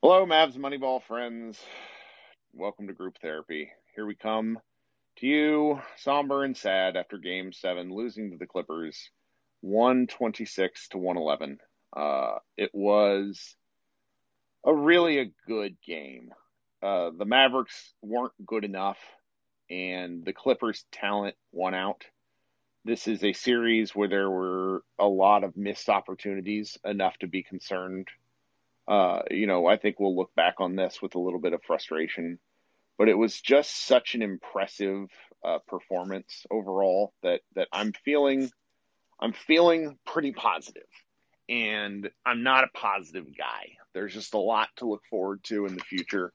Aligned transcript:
Hello, 0.00 0.24
Mavs 0.24 0.56
Moneyball 0.56 1.02
friends. 1.02 1.58
Welcome 2.52 2.86
to 2.86 2.92
group 2.92 3.18
therapy. 3.20 3.72
Here 3.96 4.06
we 4.06 4.14
come 4.14 4.60
to 5.16 5.26
you, 5.26 5.80
somber 5.96 6.44
and 6.44 6.56
sad 6.56 6.96
after 6.96 7.18
game 7.18 7.52
seven, 7.52 7.92
losing 7.92 8.30
to 8.30 8.36
the 8.36 8.46
Clippers 8.46 9.10
126 9.62 10.90
to 10.90 10.98
111. 10.98 11.58
Uh, 11.96 12.36
it 12.56 12.70
was 12.72 13.56
a 14.64 14.72
really 14.72 15.18
a 15.18 15.32
good 15.48 15.76
game. 15.84 16.30
Uh, 16.80 17.10
the 17.18 17.24
Mavericks 17.24 17.92
weren't 18.00 18.46
good 18.46 18.62
enough, 18.62 19.00
and 19.68 20.24
the 20.24 20.32
Clippers' 20.32 20.84
talent 20.92 21.34
won 21.50 21.74
out. 21.74 22.04
This 22.84 23.08
is 23.08 23.24
a 23.24 23.32
series 23.32 23.96
where 23.96 24.08
there 24.08 24.30
were 24.30 24.84
a 24.96 25.08
lot 25.08 25.42
of 25.42 25.56
missed 25.56 25.88
opportunities, 25.88 26.78
enough 26.84 27.18
to 27.18 27.26
be 27.26 27.42
concerned 27.42 28.06
uh, 28.88 29.22
you 29.30 29.46
know, 29.46 29.66
I 29.66 29.76
think 29.76 30.00
we'll 30.00 30.16
look 30.16 30.34
back 30.34 30.56
on 30.60 30.76
this 30.76 31.02
with 31.02 31.14
a 31.14 31.20
little 31.20 31.40
bit 31.40 31.52
of 31.52 31.62
frustration, 31.64 32.38
but 32.98 33.08
it 33.08 33.14
was 33.18 33.40
just 33.40 33.86
such 33.86 34.14
an 34.16 34.22
impressive 34.22 35.08
uh, 35.44 35.58
performance 35.68 36.46
overall 36.50 37.12
that 37.22 37.42
that 37.56 37.68
I'm 37.72 37.92
feeling 38.04 38.50
I'm 39.20 39.34
feeling 39.34 39.98
pretty 40.06 40.32
positive. 40.32 40.88
and 41.48 42.10
I'm 42.26 42.42
not 42.42 42.64
a 42.64 42.68
positive 42.74 43.26
guy. 43.36 43.76
There's 43.94 44.14
just 44.14 44.34
a 44.34 44.38
lot 44.38 44.68
to 44.76 44.86
look 44.88 45.02
forward 45.10 45.42
to 45.44 45.66
in 45.66 45.74
the 45.74 45.82
future. 45.84 46.32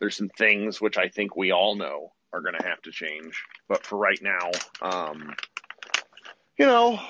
There's 0.00 0.16
some 0.16 0.30
things 0.30 0.80
which 0.80 0.98
I 0.98 1.08
think 1.08 1.36
we 1.36 1.52
all 1.52 1.76
know 1.76 2.12
are 2.32 2.40
going 2.40 2.56
to 2.58 2.66
have 2.66 2.82
to 2.82 2.90
change, 2.90 3.42
but 3.68 3.86
for 3.86 3.96
right 3.96 4.20
now, 4.22 4.50
um, 4.82 5.34
you 6.58 6.66
know, 6.66 7.00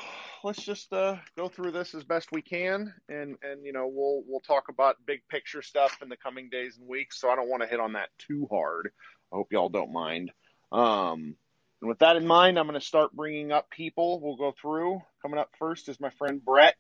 let's 0.44 0.62
just 0.62 0.92
uh, 0.92 1.16
go 1.36 1.48
through 1.48 1.72
this 1.72 1.94
as 1.94 2.04
best 2.04 2.30
we 2.30 2.42
can, 2.42 2.92
and 3.08 3.36
and 3.42 3.64
you 3.64 3.72
know 3.72 3.90
we'll 3.92 4.22
we'll 4.28 4.40
talk 4.40 4.68
about 4.68 4.96
big 5.04 5.22
picture 5.28 5.62
stuff 5.62 5.98
in 6.02 6.08
the 6.08 6.16
coming 6.16 6.50
days 6.50 6.76
and 6.78 6.86
weeks. 6.86 7.20
So 7.20 7.30
I 7.30 7.34
don't 7.34 7.48
want 7.48 7.62
to 7.62 7.68
hit 7.68 7.80
on 7.80 7.94
that 7.94 8.10
too 8.18 8.46
hard. 8.50 8.90
I 9.32 9.36
hope 9.36 9.48
y'all 9.50 9.70
don't 9.70 9.92
mind. 9.92 10.30
Um, 10.70 11.34
and 11.80 11.88
with 11.88 11.98
that 12.00 12.16
in 12.16 12.26
mind, 12.26 12.58
I'm 12.58 12.66
going 12.66 12.78
to 12.78 12.86
start 12.86 13.12
bringing 13.12 13.50
up 13.50 13.70
people. 13.70 14.20
We'll 14.20 14.36
go 14.36 14.54
through. 14.60 15.02
Coming 15.22 15.38
up 15.38 15.50
first 15.58 15.88
is 15.88 15.98
my 15.98 16.10
friend 16.10 16.44
Brett. 16.44 16.76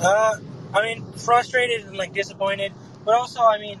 Uh, 0.00 0.36
I 0.72 0.82
mean, 0.82 1.04
frustrated 1.12 1.86
and 1.86 1.96
like 1.96 2.12
disappointed, 2.12 2.72
but 3.04 3.14
also, 3.14 3.42
I 3.42 3.58
mean, 3.58 3.80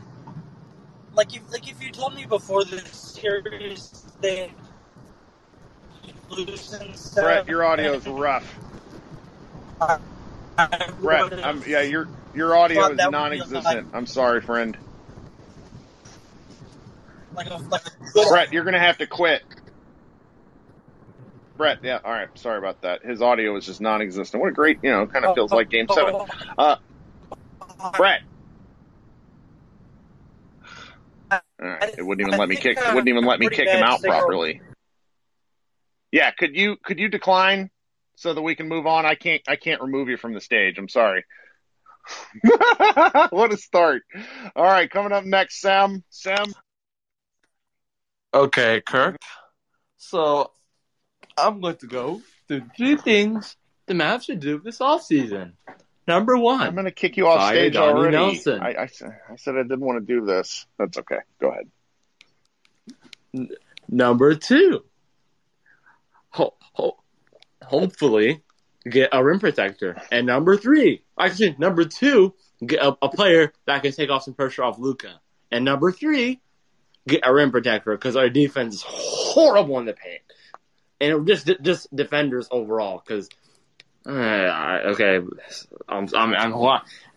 like 1.14 1.34
if 1.34 1.50
like 1.50 1.68
if 1.70 1.82
you 1.82 1.92
told 1.92 2.14
me 2.14 2.26
before 2.26 2.64
the 2.64 2.80
series 2.80 4.04
that 4.20 4.50
Brett, 7.14 7.48
your 7.48 7.64
audio 7.64 7.94
is 7.94 8.06
rough. 8.06 8.58
Brett, 11.00 11.32
I'm, 11.44 11.62
yeah, 11.66 11.82
your 11.82 12.08
your 12.34 12.56
audio 12.56 12.90
is 12.92 12.98
non-existent. 12.98 13.88
I'm 13.92 14.06
sorry, 14.06 14.40
friend. 14.40 14.76
Like 17.34 17.48
a, 17.50 17.56
like 17.56 17.82
a 17.86 18.28
Brett, 18.28 18.52
you're 18.52 18.64
gonna 18.64 18.78
have 18.78 18.98
to 18.98 19.06
quit. 19.06 19.42
Brett, 21.56 21.78
yeah, 21.82 22.00
all 22.04 22.12
right. 22.12 22.28
Sorry 22.38 22.58
about 22.58 22.82
that. 22.82 23.04
His 23.04 23.22
audio 23.22 23.56
is 23.56 23.66
just 23.66 23.80
non-existent. 23.80 24.40
What 24.42 24.50
a 24.50 24.52
great, 24.52 24.78
you 24.82 24.90
know, 24.90 25.06
kind 25.06 25.24
of 25.24 25.34
feels 25.34 25.52
like 25.52 25.70
Game 25.70 25.88
Seven. 25.88 26.16
Uh, 26.58 26.76
Brett. 27.96 28.22
Right, 31.58 31.94
it 31.98 32.02
wouldn't 32.02 32.26
even 32.26 32.38
let 32.38 32.48
me 32.48 32.56
kick. 32.56 32.78
It 32.78 32.88
wouldn't 32.88 33.08
even 33.08 33.24
let 33.24 33.40
me 33.40 33.48
kick 33.48 33.68
him 33.68 33.82
out 33.82 34.02
properly. 34.02 34.60
Yeah, 36.16 36.30
could 36.30 36.56
you 36.56 36.76
could 36.82 36.98
you 36.98 37.10
decline 37.10 37.68
so 38.14 38.32
that 38.32 38.40
we 38.40 38.54
can 38.54 38.68
move 38.68 38.86
on? 38.86 39.04
I 39.04 39.16
can't 39.16 39.42
I 39.46 39.56
can't 39.56 39.82
remove 39.82 40.08
you 40.08 40.16
from 40.16 40.32
the 40.32 40.40
stage. 40.40 40.78
I'm 40.78 40.88
sorry. 40.88 41.26
what 43.28 43.52
a 43.52 43.58
start. 43.58 44.02
All 44.56 44.64
right, 44.64 44.90
coming 44.90 45.12
up 45.12 45.26
next, 45.26 45.60
Sam. 45.60 46.02
Sam. 46.08 46.46
Okay, 48.32 48.80
Kirk. 48.80 49.18
So 49.98 50.52
I'm 51.36 51.60
going 51.60 51.76
to 51.76 51.86
go 51.86 52.22
through 52.48 52.62
three 52.74 52.96
things 52.96 53.54
the 53.84 53.92
Mavs 53.92 54.22
should 54.22 54.40
do 54.40 54.58
this 54.58 54.78
offseason. 54.78 55.52
Number 56.08 56.38
one, 56.38 56.62
I'm 56.62 56.72
going 56.72 56.86
to 56.86 56.92
kick 56.92 57.18
you 57.18 57.28
off 57.28 57.46
stage 57.50 57.74
Donnie 57.74 57.92
already. 57.92 58.16
Nelson. 58.16 58.62
I, 58.62 58.70
I, 58.70 58.82
I, 58.84 59.36
said 59.36 59.54
I 59.54 59.64
didn't 59.64 59.80
want 59.80 59.98
to 60.00 60.14
do 60.14 60.24
this. 60.24 60.64
That's 60.78 60.96
okay. 60.96 61.18
Go 61.42 61.50
ahead. 61.50 61.70
N- 63.34 63.50
number 63.90 64.34
two, 64.34 64.85
ho- 66.76 66.96
ho- 66.96 66.96
hopefully 67.62 68.42
get 68.88 69.10
a 69.12 69.24
rim 69.24 69.40
protector. 69.40 69.96
And 70.10 70.26
number 70.26 70.56
three, 70.56 71.02
actually 71.18 71.56
number 71.58 71.84
two, 71.84 72.34
get 72.64 72.80
a, 72.82 72.96
a 73.02 73.08
player 73.08 73.52
that 73.66 73.82
can 73.82 73.92
take 73.92 74.10
off 74.10 74.24
some 74.24 74.34
pressure 74.34 74.62
off 74.62 74.78
Luka. 74.78 75.20
And 75.50 75.64
number 75.64 75.92
three, 75.92 76.40
get 77.06 77.20
a 77.24 77.32
rim 77.32 77.50
protector 77.50 77.92
because 77.92 78.16
our 78.16 78.28
defense 78.28 78.76
is 78.76 78.84
horrible 78.86 79.78
in 79.78 79.86
the 79.86 79.92
paint, 79.92 80.22
and 81.00 81.26
just 81.26 81.50
just 81.62 81.94
defenders 81.94 82.48
overall. 82.50 83.02
Because 83.04 83.28
uh, 84.06 84.90
okay, 84.92 85.20
I'm 85.88 86.08
I'm 86.14 86.34
I'm, 86.34 86.54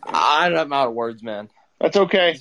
I'm 0.06 0.74
out 0.74 0.88
of 0.88 0.94
words, 0.94 1.24
man. 1.24 1.50
That's 1.80 1.98
okay. 1.98 2.38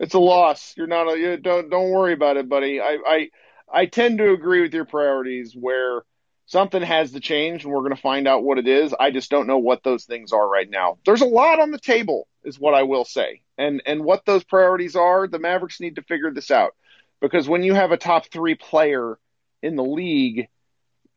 It's 0.00 0.14
a 0.14 0.18
loss. 0.18 0.74
You're 0.76 0.86
not 0.86 1.12
a 1.12 1.18
you 1.18 1.36
don't 1.36 1.70
don't 1.70 1.90
worry 1.90 2.12
about 2.12 2.36
it, 2.36 2.48
buddy. 2.48 2.80
I 2.80 2.98
I 3.06 3.28
I 3.72 3.86
tend 3.86 4.18
to 4.18 4.32
agree 4.32 4.62
with 4.62 4.74
your 4.74 4.84
priorities 4.84 5.54
where 5.54 6.02
something 6.46 6.82
has 6.82 7.12
to 7.12 7.20
change 7.20 7.64
and 7.64 7.72
we're 7.72 7.80
going 7.80 7.94
to 7.94 8.00
find 8.00 8.28
out 8.28 8.44
what 8.44 8.58
it 8.58 8.68
is. 8.68 8.94
I 8.98 9.10
just 9.10 9.30
don't 9.30 9.46
know 9.46 9.58
what 9.58 9.82
those 9.82 10.04
things 10.04 10.32
are 10.32 10.46
right 10.46 10.68
now. 10.68 10.98
There's 11.04 11.22
a 11.22 11.26
lot 11.26 11.60
on 11.60 11.70
the 11.70 11.78
table 11.78 12.28
is 12.44 12.58
what 12.58 12.74
I 12.74 12.82
will 12.82 13.04
say. 13.04 13.40
And 13.56 13.82
and 13.86 14.04
what 14.04 14.24
those 14.26 14.44
priorities 14.44 14.96
are, 14.96 15.26
the 15.26 15.38
Mavericks 15.38 15.80
need 15.80 15.96
to 15.96 16.02
figure 16.02 16.30
this 16.30 16.50
out. 16.50 16.74
Because 17.20 17.48
when 17.48 17.62
you 17.62 17.74
have 17.74 17.92
a 17.92 17.96
top 17.96 18.26
3 18.26 18.54
player 18.56 19.18
in 19.62 19.76
the 19.76 19.84
league, 19.84 20.48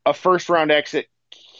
a 0.05 0.13
first 0.13 0.47
round 0.49 0.71
exit 0.71 1.07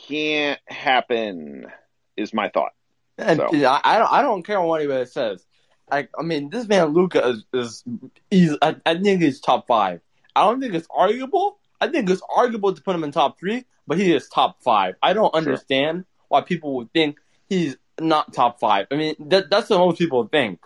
can't 0.08 0.60
happen 0.68 1.68
is 2.16 2.34
my 2.34 2.50
thought. 2.50 2.72
And 3.18 3.38
so. 3.38 3.48
I 3.48 3.98
don't 3.98 4.12
I 4.12 4.22
don't 4.22 4.44
care 4.44 4.62
what 4.62 4.80
anybody 4.82 5.06
says. 5.06 5.46
I 5.92 6.08
I 6.18 6.24
mean 6.24 6.50
this 6.50 6.68
man 6.68 6.94
Luka 6.94 7.28
is, 7.28 7.46
is 7.54 7.84
he's 8.32 8.56
I, 8.62 8.78
I 8.86 8.98
think 8.98 9.22
he's 9.22 9.42
top 9.42 9.68
5. 9.68 10.00
I 10.36 10.44
don't 10.44 10.62
think 10.62 10.76
it's 10.76 10.88
arguable. 10.90 11.60
I 11.80 11.88
think 11.88 12.10
it's 12.10 12.22
arguable 12.36 12.74
to 12.74 12.82
put 12.82 12.96
him 12.96 13.04
in 13.04 13.12
top 13.12 13.40
three, 13.40 13.66
but 13.86 13.98
he 13.98 14.14
is 14.14 14.28
top 14.28 14.62
five. 14.64 14.96
I 15.02 15.14
don't 15.14 15.34
understand 15.34 16.00
sure. 16.00 16.06
why 16.28 16.42
people 16.42 16.76
would 16.78 16.92
think 16.94 17.20
he's 17.48 17.78
not 18.00 18.34
top 18.34 18.60
five. 18.60 18.88
I 18.92 18.96
mean, 18.96 19.16
that, 19.20 19.50
that's 19.50 19.70
what 19.70 19.80
most 19.80 20.00
people 20.00 20.28
think. 20.28 20.60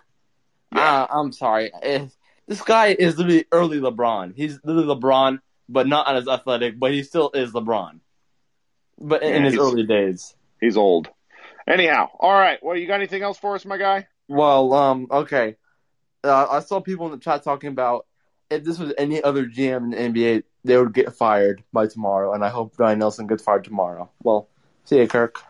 Yeah. 0.74 1.02
Uh, 1.02 1.06
I'm 1.10 1.32
sorry. 1.32 1.70
If, 1.82 2.12
this 2.48 2.62
guy 2.62 2.88
is 2.88 3.18
literally 3.18 3.44
early 3.52 3.78
LeBron. 3.78 4.34
He's 4.34 4.58
literally 4.64 4.94
LeBron, 4.94 5.40
but 5.68 5.86
not 5.86 6.14
as 6.14 6.28
athletic, 6.28 6.78
but 6.78 6.92
he 6.92 7.02
still 7.02 7.30
is 7.32 7.52
LeBron. 7.52 8.00
But 8.98 9.22
in, 9.22 9.44
yeah, 9.44 9.50
his 9.50 9.58
early 9.58 9.84
days. 9.84 10.34
He's 10.60 10.76
old. 10.76 11.08
Anyhow, 11.66 12.08
all 12.18 12.32
right. 12.32 12.58
Well, 12.62 12.76
you 12.76 12.86
got 12.86 12.96
anything 12.96 13.22
else 13.22 13.38
for 13.38 13.54
us, 13.54 13.64
my 13.64 13.76
guy? 13.76 14.06
Well, 14.28 14.72
um, 14.72 15.06
okay. 15.10 15.56
Uh, 16.24 16.46
I 16.50 16.60
saw 16.60 16.80
people 16.80 17.06
in 17.06 17.12
the 17.12 17.18
chat 17.18 17.42
talking 17.42 17.70
about 17.70 18.06
if 18.52 18.64
this 18.64 18.78
was 18.78 18.92
any 18.96 19.22
other 19.22 19.46
GM 19.46 19.76
in 19.84 19.90
the 19.90 19.96
NBA, 19.96 20.42
they 20.64 20.78
would 20.78 20.94
get 20.94 21.14
fired 21.14 21.62
by 21.72 21.86
tomorrow, 21.86 22.34
and 22.34 22.44
I 22.44 22.48
hope 22.48 22.78
Ryan 22.78 23.00
Nelson 23.00 23.26
gets 23.26 23.42
fired 23.42 23.64
tomorrow. 23.64 24.10
Well, 24.22 24.48
see 24.84 24.98
you, 24.98 25.08
Kirk. 25.08 25.42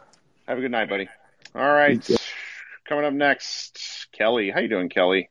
Have 0.46 0.58
a 0.58 0.60
good 0.60 0.70
night, 0.70 0.88
buddy. 0.88 1.08
All 1.54 1.70
right, 1.70 2.00
coming 2.88 3.04
up 3.04 3.12
next, 3.12 4.08
Kelly. 4.12 4.50
How 4.50 4.60
you 4.60 4.68
doing, 4.68 4.88
Kelly? 4.88 5.28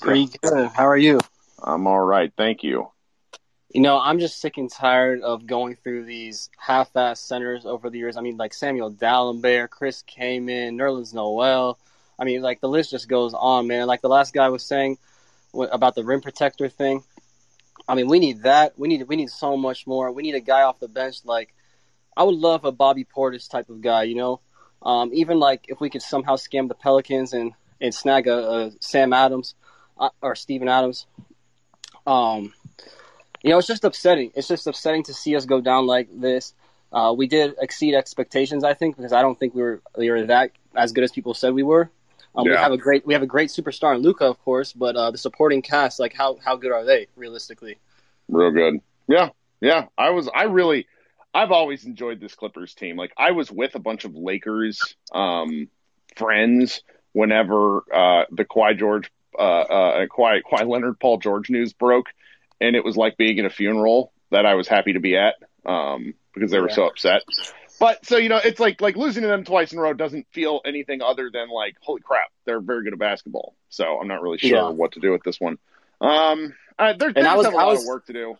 Pretty 0.00 0.28
good. 0.42 0.68
How 0.68 0.86
are 0.86 0.96
you? 0.96 1.20
I'm 1.62 1.86
all 1.86 2.00
right, 2.00 2.32
thank 2.36 2.62
you. 2.62 2.88
You 3.74 3.80
know, 3.80 3.98
I'm 3.98 4.18
just 4.18 4.40
sick 4.40 4.58
and 4.58 4.70
tired 4.70 5.22
of 5.22 5.46
going 5.46 5.76
through 5.76 6.04
these 6.04 6.50
half-ass 6.58 7.20
centers 7.20 7.64
over 7.64 7.88
the 7.88 7.98
years. 7.98 8.16
I 8.16 8.20
mean, 8.20 8.36
like 8.36 8.52
Samuel 8.52 8.92
Dalembert, 8.92 9.70
Chris 9.70 10.02
Kaman, 10.02 10.76
Nerlens 10.76 11.14
Noel. 11.14 11.78
I 12.18 12.24
mean, 12.24 12.42
like 12.42 12.60
the 12.60 12.68
list 12.68 12.90
just 12.90 13.08
goes 13.08 13.34
on, 13.34 13.66
man. 13.66 13.86
Like 13.86 14.02
the 14.02 14.08
last 14.08 14.32
guy 14.32 14.48
was 14.48 14.62
saying 14.62 14.98
about 15.54 15.94
the 15.94 16.04
rim 16.04 16.20
protector 16.20 16.68
thing. 16.68 17.04
I 17.88 17.94
mean, 17.94 18.08
we 18.08 18.18
need 18.18 18.42
that. 18.42 18.78
We 18.78 18.88
need 18.88 19.06
we 19.08 19.16
need 19.16 19.30
so 19.30 19.56
much 19.56 19.86
more. 19.86 20.12
We 20.12 20.22
need 20.22 20.34
a 20.34 20.40
guy 20.40 20.62
off 20.62 20.78
the 20.78 20.88
bench. 20.88 21.24
Like, 21.24 21.54
I 22.16 22.22
would 22.22 22.36
love 22.36 22.64
a 22.64 22.72
Bobby 22.72 23.04
Portis 23.04 23.48
type 23.48 23.70
of 23.70 23.80
guy. 23.80 24.04
You 24.04 24.14
know, 24.14 24.40
um, 24.82 25.10
even 25.12 25.38
like 25.38 25.66
if 25.68 25.80
we 25.80 25.90
could 25.90 26.02
somehow 26.02 26.36
scam 26.36 26.68
the 26.68 26.74
Pelicans 26.74 27.32
and 27.32 27.52
and 27.80 27.94
snag 27.94 28.28
a, 28.28 28.36
a 28.36 28.70
Sam 28.80 29.12
Adams 29.12 29.54
uh, 29.98 30.10
or 30.20 30.34
Steven 30.34 30.68
Adams. 30.68 31.06
Um, 32.06 32.52
you 33.42 33.50
know, 33.50 33.58
it's 33.58 33.66
just 33.66 33.84
upsetting. 33.84 34.32
It's 34.34 34.48
just 34.48 34.66
upsetting 34.66 35.02
to 35.04 35.14
see 35.14 35.34
us 35.34 35.46
go 35.46 35.60
down 35.60 35.86
like 35.86 36.08
this. 36.12 36.54
Uh, 36.92 37.14
we 37.16 37.26
did 37.26 37.54
exceed 37.60 37.94
expectations, 37.94 38.64
I 38.64 38.74
think, 38.74 38.96
because 38.96 39.12
I 39.12 39.22
don't 39.22 39.38
think 39.38 39.54
we 39.54 39.62
were 39.62 39.82
we 39.96 40.10
were 40.10 40.26
that 40.26 40.52
as 40.76 40.92
good 40.92 41.04
as 41.04 41.10
people 41.10 41.34
said 41.34 41.54
we 41.54 41.62
were. 41.62 41.90
Um, 42.34 42.46
yeah. 42.46 42.52
We 42.52 42.56
have 42.58 42.72
a 42.72 42.78
great 42.78 43.06
we 43.06 43.12
have 43.14 43.22
a 43.22 43.26
great 43.26 43.50
superstar 43.50 43.94
in 43.94 44.02
Luka, 44.02 44.24
of 44.24 44.38
course, 44.42 44.72
but 44.72 44.96
uh, 44.96 45.10
the 45.10 45.18
supporting 45.18 45.62
cast, 45.62 46.00
like 46.00 46.14
how 46.14 46.36
how 46.44 46.56
good 46.56 46.72
are 46.72 46.84
they 46.84 47.08
realistically? 47.16 47.78
Real 48.28 48.50
good. 48.50 48.80
Yeah, 49.08 49.30
yeah. 49.60 49.86
I 49.98 50.10
was 50.10 50.28
I 50.34 50.44
really 50.44 50.86
I've 51.34 51.50
always 51.50 51.84
enjoyed 51.84 52.20
this 52.20 52.34
Clippers 52.34 52.74
team. 52.74 52.96
Like 52.96 53.12
I 53.16 53.32
was 53.32 53.50
with 53.50 53.74
a 53.74 53.78
bunch 53.78 54.04
of 54.04 54.14
Lakers 54.14 54.96
um, 55.12 55.68
friends 56.16 56.82
whenever 57.12 57.78
uh, 57.92 58.24
the 58.30 58.44
Kawhi 58.44 58.78
George, 58.78 59.10
uh, 59.38 59.42
uh, 59.42 60.06
Kawhi, 60.06 60.40
Kawhi 60.50 60.66
Leonard, 60.66 60.98
Paul 60.98 61.18
George 61.18 61.50
news 61.50 61.72
broke, 61.74 62.06
and 62.60 62.76
it 62.76 62.84
was 62.84 62.96
like 62.96 63.16
being 63.18 63.38
at 63.38 63.44
a 63.44 63.50
funeral 63.50 64.12
that 64.30 64.46
I 64.46 64.54
was 64.54 64.68
happy 64.68 64.94
to 64.94 65.00
be 65.00 65.16
at 65.16 65.34
um, 65.66 66.14
because 66.34 66.50
they 66.50 66.60
were 66.60 66.68
Yeah. 66.70 66.74
so 66.74 66.86
upset. 66.86 67.22
But 67.82 68.06
so 68.06 68.16
you 68.16 68.28
know, 68.28 68.38
it's 68.44 68.60
like 68.60 68.80
like 68.80 68.96
losing 68.96 69.22
to 69.22 69.28
them 69.28 69.42
twice 69.42 69.72
in 69.72 69.78
a 69.80 69.82
row 69.82 69.92
doesn't 69.92 70.28
feel 70.30 70.60
anything 70.64 71.02
other 71.02 71.30
than 71.32 71.48
like 71.50 71.74
holy 71.80 72.00
crap, 72.00 72.30
they're 72.44 72.60
very 72.60 72.84
good 72.84 72.92
at 72.92 72.98
basketball. 73.00 73.56
So 73.70 73.98
I'm 74.00 74.06
not 74.06 74.22
really 74.22 74.38
sure 74.38 74.50
Yeah. 74.50 74.68
what 74.68 74.92
to 74.92 75.00
do 75.00 75.10
with 75.10 75.24
this 75.24 75.40
one. 75.40 75.58
Um, 76.00 76.54
uh, 76.78 76.92
they're, 76.92 77.12
they 77.12 77.22
I 77.22 77.34
was- 77.34 77.44
have 77.46 77.54
a 77.54 77.58
I 77.58 77.64
lot 77.64 77.70
was- 77.72 77.80
of 77.82 77.86
work 77.88 78.06
to 78.06 78.12
do. 78.12 78.36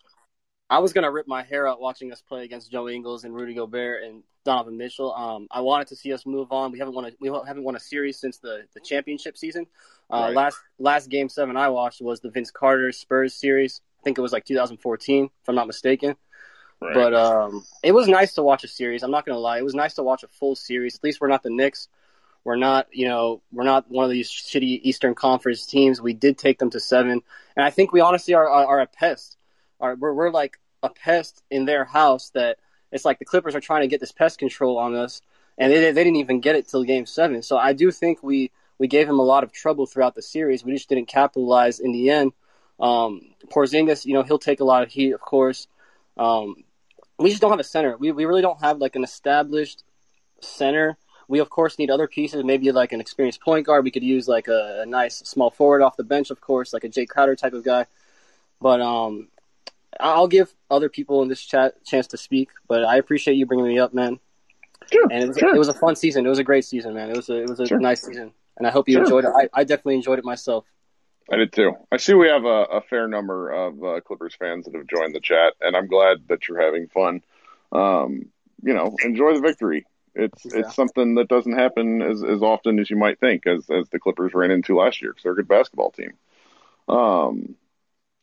I 0.71 0.79
was 0.79 0.93
gonna 0.93 1.11
rip 1.11 1.27
my 1.27 1.43
hair 1.43 1.67
out 1.67 1.81
watching 1.81 2.13
us 2.13 2.23
play 2.23 2.45
against 2.45 2.71
Joe 2.71 2.89
Ingles 2.89 3.25
and 3.25 3.35
Rudy 3.35 3.55
Gobert 3.55 4.05
and 4.05 4.23
Donovan 4.45 4.77
Mitchell. 4.79 5.13
Um, 5.13 5.49
I 5.51 5.61
wanted 5.61 5.89
to 5.89 5.97
see 5.97 6.13
us 6.13 6.25
move 6.25 6.53
on. 6.53 6.71
We 6.71 6.79
haven't 6.79 6.95
won 6.95 7.07
a 7.07 7.11
we 7.21 7.29
haven't 7.29 7.65
won 7.65 7.75
a 7.75 7.81
series 7.81 8.21
since 8.21 8.39
the, 8.39 8.63
the 8.75 8.81
championship 8.81 9.37
season. 9.37 9.67
Uh, 10.09 10.27
Right. 10.29 10.35
Last 10.37 10.59
last 10.79 11.09
game 11.11 11.29
seven 11.29 11.57
I 11.57 11.69
watched 11.69 12.01
was 12.01 12.21
the 12.21 12.31
Vince 12.31 12.53
Carter 12.53 12.93
Spurs 12.93 13.35
series. 13.35 13.81
I 14.01 14.03
think 14.05 14.19
it 14.19 14.23
was 14.23 14.33
like 14.33 14.45
2014, 14.45 15.25
if 15.25 15.49
I'm 15.49 15.57
not 15.57 15.67
mistaken. 15.67 16.15
But 16.95 17.15
um, 17.15 17.65
it 17.83 17.93
was 17.93 18.09
nice 18.09 18.35
to 18.35 18.43
watch 18.43 18.65
a 18.65 18.69
series. 18.69 19.03
I'm 19.03 19.11
not 19.11 19.27
gonna 19.27 19.39
lie, 19.39 19.59
it 19.59 19.65
was 19.65 19.75
nice 19.75 19.95
to 19.95 20.03
watch 20.03 20.23
a 20.23 20.29
full 20.29 20.55
series. 20.55 20.97
At 20.97 21.05
least 21.05 21.21
we're 21.21 21.29
not 21.29 21.43
the 21.43 21.51
Knicks. 21.51 21.89
We're 22.45 22.57
not, 22.57 22.89
you 22.91 23.07
know, 23.07 23.41
we're 23.53 23.65
not 23.65 23.89
one 23.89 24.05
of 24.05 24.11
these 24.11 24.29
shitty 24.29 24.81
Eastern 24.83 25.15
Conference 25.15 25.65
teams. 25.65 26.01
We 26.01 26.13
did 26.13 26.39
take 26.39 26.59
them 26.59 26.71
to 26.71 26.81
seven, 26.81 27.23
and 27.57 27.65
I 27.65 27.71
think 27.71 27.93
we 27.93 28.01
honestly 28.01 28.35
are 28.35 28.49
are, 28.49 28.67
are 28.67 28.81
a 28.81 28.87
pest. 28.87 29.37
Are 29.81 29.95
we're, 29.95 30.13
we're 30.13 30.31
like 30.31 30.59
a 30.83 30.91
pest 30.91 31.43
in 31.51 31.65
their 31.65 31.85
house 31.85 32.31
that 32.31 32.59
it's 32.91 33.05
like 33.05 33.19
the 33.19 33.25
Clippers 33.25 33.55
are 33.55 33.61
trying 33.61 33.83
to 33.83 33.89
get 33.89 34.01
this 34.01 34.13
pest 34.13 34.39
control 34.39 34.79
on 34.79 34.95
us, 34.95 35.23
and 35.57 35.73
they, 35.73 35.93
they 35.93 36.05
didn't 36.05 36.17
even 36.17 36.41
get 36.41 36.57
it 36.57 36.69
till 36.69 36.83
Game 36.83 37.07
Seven. 37.07 37.43
So 37.43 37.57
I 37.57 37.73
do 37.73 37.91
think 37.93 38.23
we 38.23 38.51
we 38.79 38.89
gave 38.89 39.09
him 39.09 39.21
a 39.21 39.25
lot 39.25 39.45
of 39.45 39.53
trouble 39.53 39.87
throughout 39.87 40.17
the 40.17 40.23
series. 40.23 40.65
We 40.65 40.73
just 40.73 40.89
didn't 40.89 41.07
capitalize 41.07 41.79
in 41.79 41.93
the 41.93 42.11
end. 42.11 42.33
Um, 42.81 43.21
Porzingis, 43.47 44.05
you 44.05 44.15
know, 44.15 44.25
he'll 44.25 44.41
take 44.41 44.59
a 44.59 44.65
lot 44.65 44.83
of 44.83 44.91
heat, 44.91 45.13
of 45.13 45.21
course. 45.21 45.69
Um, 46.17 46.57
we 47.23 47.31
just 47.31 47.41
don't 47.41 47.51
have 47.51 47.61
a 47.61 47.65
center. 47.65 47.97
We 47.97 48.13
we 48.13 48.25
really 48.25 48.43
don't 48.43 48.61
have 48.61 48.79
like 48.79 48.97
an 48.97 49.05
established 49.05 49.85
center. 50.41 50.97
We 51.29 51.39
of 51.39 51.49
course 51.51 51.79
need 51.79 51.91
other 51.91 52.07
pieces, 52.09 52.45
maybe 52.45 52.71
like 52.73 52.93
an 52.93 53.01
experienced 53.01 53.41
point 53.41 53.67
guard. 53.67 53.85
We 53.85 53.91
could 53.91 54.03
use 54.03 54.29
like 54.29 54.49
a, 54.49 54.81
a 54.83 54.87
nice 54.87 55.17
small 55.19 55.51
forward 55.51 55.83
off 55.83 55.97
the 55.97 56.05
bench, 56.05 56.31
of 56.31 56.41
course, 56.41 56.73
like 56.73 56.85
a 56.85 56.89
Jae 56.89 57.09
Crowder 57.09 57.37
type 57.37 57.53
of 57.55 57.65
guy. 57.65 57.87
But 58.61 58.81
um, 58.81 59.29
I'll 59.99 60.29
give 60.29 60.53
other 60.71 60.89
people 60.89 61.23
in 61.23 61.29
this 61.29 61.41
chat 61.41 61.75
a 61.81 61.85
chance 61.85 62.07
to 62.09 62.17
speak. 62.17 62.51
But 62.69 62.85
I 62.85 62.97
appreciate 62.97 63.35
you 63.35 63.47
bringing 63.47 63.67
me 63.67 63.79
up, 63.79 63.95
man. 63.95 64.19
Sure, 64.93 65.07
And 65.11 65.23
it 65.25 65.29
was, 65.29 65.39
sure. 65.39 65.55
it 65.55 65.59
was 65.59 65.69
a 65.69 65.75
fun 65.75 65.97
season. 65.97 66.27
It 66.27 66.29
was 66.29 66.39
a 66.41 66.45
great 66.45 66.65
season, 66.65 66.95
man. 66.95 67.09
It 67.11 67.17
was 67.17 67.29
a 67.31 67.43
it 67.43 67.49
was 67.49 67.61
a 67.61 67.67
Sure. 67.67 67.79
nice 67.79 68.03
season, 68.03 68.33
and 68.59 68.67
I 68.67 68.71
hope 68.71 68.89
you 68.89 68.95
Sure. 68.97 69.05
enjoyed 69.05 69.25
it. 69.25 69.31
I, 69.35 69.49
I 69.61 69.65
definitely 69.65 69.95
enjoyed 69.95 70.19
it 70.19 70.25
myself. 70.25 70.65
I 71.31 71.37
did 71.37 71.53
too. 71.53 71.75
I 71.91 71.97
see 71.97 72.15
we 72.15 72.29
have 72.29 72.45
a, 72.45 72.65
a 72.65 72.81
fair 72.83 73.09
number 73.09 73.51
of 73.51 73.83
uh, 73.83 74.01
Clippers 74.01 74.35
fans 74.35 74.67
that 74.67 74.75
have 74.75 74.87
joined 74.87 75.15
the 75.15 75.21
chat, 75.21 75.55
and 75.61 75.77
I'm 75.77 75.87
glad 75.87 76.29
that 76.29 76.49
you're 76.49 76.61
having 76.61 76.89
fun. 76.89 77.23
Um, 77.71 78.27
you 78.63 78.75
know, 78.75 78.95
enjoy 79.03 79.35
the 79.35 79.41
victory. 79.41 79.87
It's 80.15 80.45
Yeah. 80.45 80.61
it's 80.61 80.75
something 80.75 81.15
that 81.15 81.29
doesn't 81.29 81.53
happen 81.53 82.03
as, 82.03 82.23
as 82.23 82.43
often 82.43 82.79
as 82.79 82.91
you 82.91 82.97
might 82.97 83.19
think, 83.19 83.47
as 83.47 83.69
as 83.71 83.89
the 83.89 83.99
Clippers 83.99 84.35
ran 84.35 84.51
into 84.51 84.77
last 84.77 85.01
year 85.01 85.13
because 85.13 85.23
they're 85.23 85.33
a 85.33 85.37
good 85.37 85.49
basketball 85.49 85.91
team. 85.91 86.13
Um, 86.89 87.57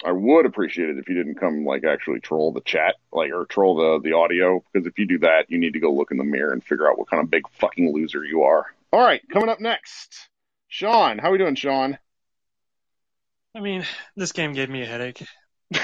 I 0.06 0.12
would 0.12 0.46
appreciate 0.46 0.90
it 0.90 0.98
if 0.98 1.10
you 1.10 1.16
didn't 1.16 1.36
come 1.36 1.66
like 1.66 1.84
actually 1.84 2.20
troll 2.20 2.54
the 2.54 2.62
chat, 2.62 2.96
like 3.12 3.32
or 3.32 3.46
troll 3.46 3.76
the 3.76 4.08
the 4.08 4.16
audio, 4.16 4.64
because 4.72 4.88
if 4.88 4.98
you 5.00 5.06
do 5.08 5.20
that, 5.20 5.50
you 5.50 5.58
need 5.58 5.74
to 5.74 5.80
go 5.80 5.92
look 5.94 6.12
in 6.12 6.18
the 6.18 6.24
mirror 6.24 6.54
and 6.54 6.64
figure 6.64 6.90
out 6.90 6.98
what 6.98 7.10
kind 7.10 7.24
of 7.24 7.30
big 7.30 7.50
fucking 7.54 7.92
loser 7.94 8.24
you 8.24 8.44
are. 8.44 8.68
All 8.94 9.02
right, 9.02 9.22
coming 9.30 9.50
up 9.50 9.60
next, 9.60 10.30
Sean. 10.68 11.18
How 11.18 11.30
are 11.30 11.32
we 11.32 11.38
doing, 11.38 11.56
Sean? 11.56 11.98
I 13.56 13.62
mean, 13.62 13.86
this 14.16 14.32
game 14.32 14.54
gave 14.54 14.70
me 14.70 14.84
a 14.84 14.86
headache. 14.86 15.26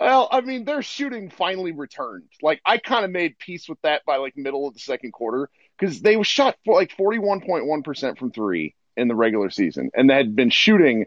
well, 0.00 0.28
I 0.30 0.40
mean, 0.44 0.64
their 0.64 0.82
shooting 0.82 1.30
finally 1.30 1.72
returned. 1.72 2.28
Like, 2.42 2.60
I 2.64 2.78
kind 2.78 3.04
of 3.04 3.10
made 3.10 3.38
peace 3.38 3.68
with 3.68 3.80
that 3.82 4.04
by 4.04 4.16
like 4.16 4.36
middle 4.36 4.66
of 4.66 4.74
the 4.74 4.80
second 4.80 5.12
quarter 5.12 5.48
because 5.78 6.00
they 6.00 6.16
was 6.16 6.26
shot 6.26 6.56
for 6.64 6.74
like 6.74 6.92
forty 6.92 7.18
one 7.18 7.40
point 7.40 7.66
one 7.66 7.82
percent 7.82 8.18
from 8.18 8.30
three 8.32 8.74
in 8.96 9.08
the 9.08 9.14
regular 9.14 9.50
season, 9.50 9.90
and 9.94 10.08
they 10.10 10.14
had 10.14 10.34
been 10.34 10.50
shooting 10.50 11.06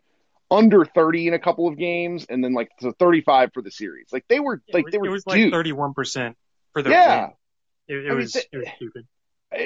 under 0.52 0.86
thirty 0.86 1.28
in 1.28 1.34
a 1.34 1.40
couple 1.40 1.68
of 1.68 1.78
games, 1.78 2.26
and 2.30 2.44
then 2.44 2.54
like 2.54 2.70
to 2.80 2.92
thirty 2.94 3.22
five 3.22 3.52
for 3.54 3.62
the 3.62 3.72
series. 3.72 4.08
Like 4.12 4.26
they 4.28 4.40
were 4.40 4.62
like 4.74 4.86
was, 4.86 4.92
they 4.92 4.98
were 4.98 5.08
it 5.08 5.10
was 5.12 5.24
due. 5.26 5.50
like 5.52 5.66
31% 5.66 6.36
for 6.74 6.82
the 6.82 6.90
Yeah. 6.90 7.22
win. 7.88 7.98
It, 7.98 8.06
it 8.06 8.12
I 8.12 8.14
mean, 8.14 8.18
was 8.18 8.36
it 8.36 8.50
was 8.54 8.68
stupid. 8.76 9.08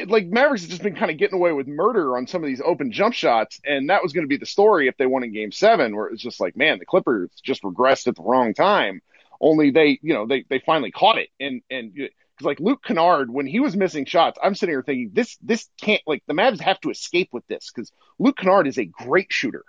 Like 0.07 0.27
Mavericks 0.27 0.61
has 0.61 0.69
just 0.69 0.83
been 0.83 0.95
kind 0.95 1.11
of 1.11 1.17
getting 1.17 1.35
away 1.37 1.51
with 1.51 1.67
murder 1.67 2.15
on 2.15 2.25
some 2.27 2.43
of 2.43 2.47
these 2.47 2.61
open 2.63 2.91
jump 2.91 3.13
shots, 3.13 3.59
and 3.65 3.89
that 3.89 4.01
was 4.01 4.13
going 4.13 4.23
to 4.23 4.29
be 4.29 4.37
the 4.37 4.45
story 4.45 4.87
if 4.87 4.95
they 4.97 5.05
won 5.05 5.23
in 5.23 5.33
Game 5.33 5.51
Seven, 5.51 5.95
where 5.95 6.05
it 6.07 6.11
was 6.11 6.21
just 6.21 6.39
like, 6.39 6.55
man, 6.55 6.79
the 6.79 6.85
Clippers 6.85 7.29
just 7.43 7.63
regressed 7.63 8.07
at 8.07 8.15
the 8.15 8.23
wrong 8.23 8.53
time. 8.53 9.01
Only 9.41 9.71
they, 9.71 9.99
you 10.01 10.13
know, 10.13 10.25
they 10.25 10.45
they 10.49 10.59
finally 10.59 10.91
caught 10.91 11.17
it, 11.17 11.29
and 11.39 11.61
and 11.69 11.93
because 11.93 12.09
like 12.45 12.61
Luke 12.61 12.81
Kennard, 12.83 13.29
when 13.29 13.45
he 13.45 13.59
was 13.59 13.75
missing 13.75 14.05
shots, 14.05 14.39
I'm 14.41 14.55
sitting 14.55 14.71
here 14.73 14.83
thinking 14.83 15.11
this 15.13 15.37
this 15.41 15.67
can't 15.81 16.01
like 16.07 16.23
the 16.27 16.33
Mavs 16.33 16.61
have 16.61 16.79
to 16.81 16.89
escape 16.89 17.29
with 17.33 17.45
this 17.47 17.69
because 17.73 17.91
Luke 18.19 18.37
Kennard 18.37 18.67
is 18.67 18.77
a 18.77 18.85
great 18.85 19.33
shooter. 19.33 19.65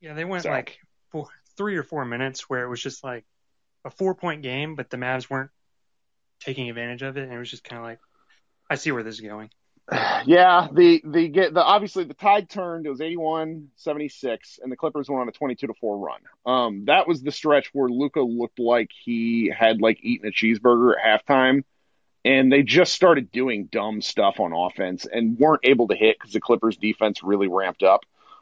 Yeah, 0.00 0.14
they 0.14 0.24
went 0.24 0.44
So- 0.44 0.50
like 0.50 0.78
four, 1.10 1.26
three 1.56 1.76
or 1.76 1.82
four 1.82 2.04
minutes 2.04 2.48
where 2.48 2.62
it 2.62 2.68
was 2.68 2.80
just 2.82 3.02
like 3.02 3.24
a 3.84 3.90
four 3.90 4.14
point 4.14 4.42
game, 4.42 4.76
but 4.76 4.90
the 4.90 4.96
Mavs 4.96 5.28
weren't 5.28 5.50
taking 6.40 6.68
advantage 6.68 7.02
of 7.02 7.16
it, 7.16 7.24
and 7.24 7.32
it 7.32 7.38
was 7.38 7.50
just 7.50 7.64
kind 7.64 7.78
of 7.78 7.84
like, 7.84 7.98
I 8.68 8.74
see 8.76 8.92
where 8.92 9.02
this 9.02 9.16
is 9.16 9.20
going. 9.20 9.50
Yeah, 10.26 10.66
the 10.72 11.00
the 11.04 11.28
get 11.28 11.54
the 11.54 11.62
obviously 11.62 12.02
the 12.04 12.14
tide 12.14 12.50
turned. 12.50 12.86
It 12.86 12.90
was 12.90 12.98
81-76 12.98 14.58
and 14.60 14.72
the 14.72 14.76
Clippers 14.76 15.08
went 15.08 15.20
on 15.20 15.28
a 15.28 15.32
22 15.32 15.68
to 15.68 15.74
4 15.74 15.98
run. 15.98 16.20
Um 16.44 16.84
that 16.86 17.06
was 17.06 17.22
the 17.22 17.30
stretch 17.30 17.70
where 17.72 17.88
Luka 17.88 18.20
looked 18.20 18.58
like 18.58 18.90
he 19.04 19.52
had 19.56 19.80
like 19.80 19.98
eaten 20.02 20.28
a 20.28 20.32
cheeseburger 20.32 20.94
at 21.00 21.24
halftime 21.26 21.62
and 22.24 22.50
they 22.52 22.64
just 22.64 22.94
started 22.94 23.30
doing 23.30 23.66
dumb 23.66 24.02
stuff 24.02 24.40
on 24.40 24.52
offense 24.52 25.06
and 25.06 25.38
weren't 25.38 25.60
able 25.64 25.86
to 25.88 25.94
hit 25.94 26.18
cuz 26.18 26.32
the 26.32 26.40
Clippers 26.40 26.76
defense 26.76 27.22
really 27.22 27.46
ramped 27.46 27.84
up. 27.84 28.00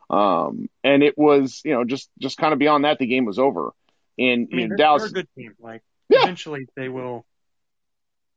Um 0.08 0.70
and 0.82 1.02
it 1.02 1.18
was, 1.18 1.60
you 1.62 1.74
know, 1.74 1.84
just 1.84 2.08
just 2.18 2.38
kind 2.38 2.54
of 2.54 2.58
beyond 2.58 2.84
that 2.86 2.98
the 2.98 3.06
game 3.06 3.26
was 3.26 3.38
over. 3.38 3.72
And 4.18 4.48
I 4.50 4.50
you 4.50 4.56
mean, 4.56 4.68
know, 4.68 4.68
they're, 4.70 4.76
Dallas 4.78 5.02
they're 5.02 5.10
a 5.10 5.12
good 5.12 5.28
team. 5.36 5.54
Like, 5.60 5.82
Yeah. 6.08 6.22
eventually 6.22 6.66
they 6.74 6.88
will 6.88 7.26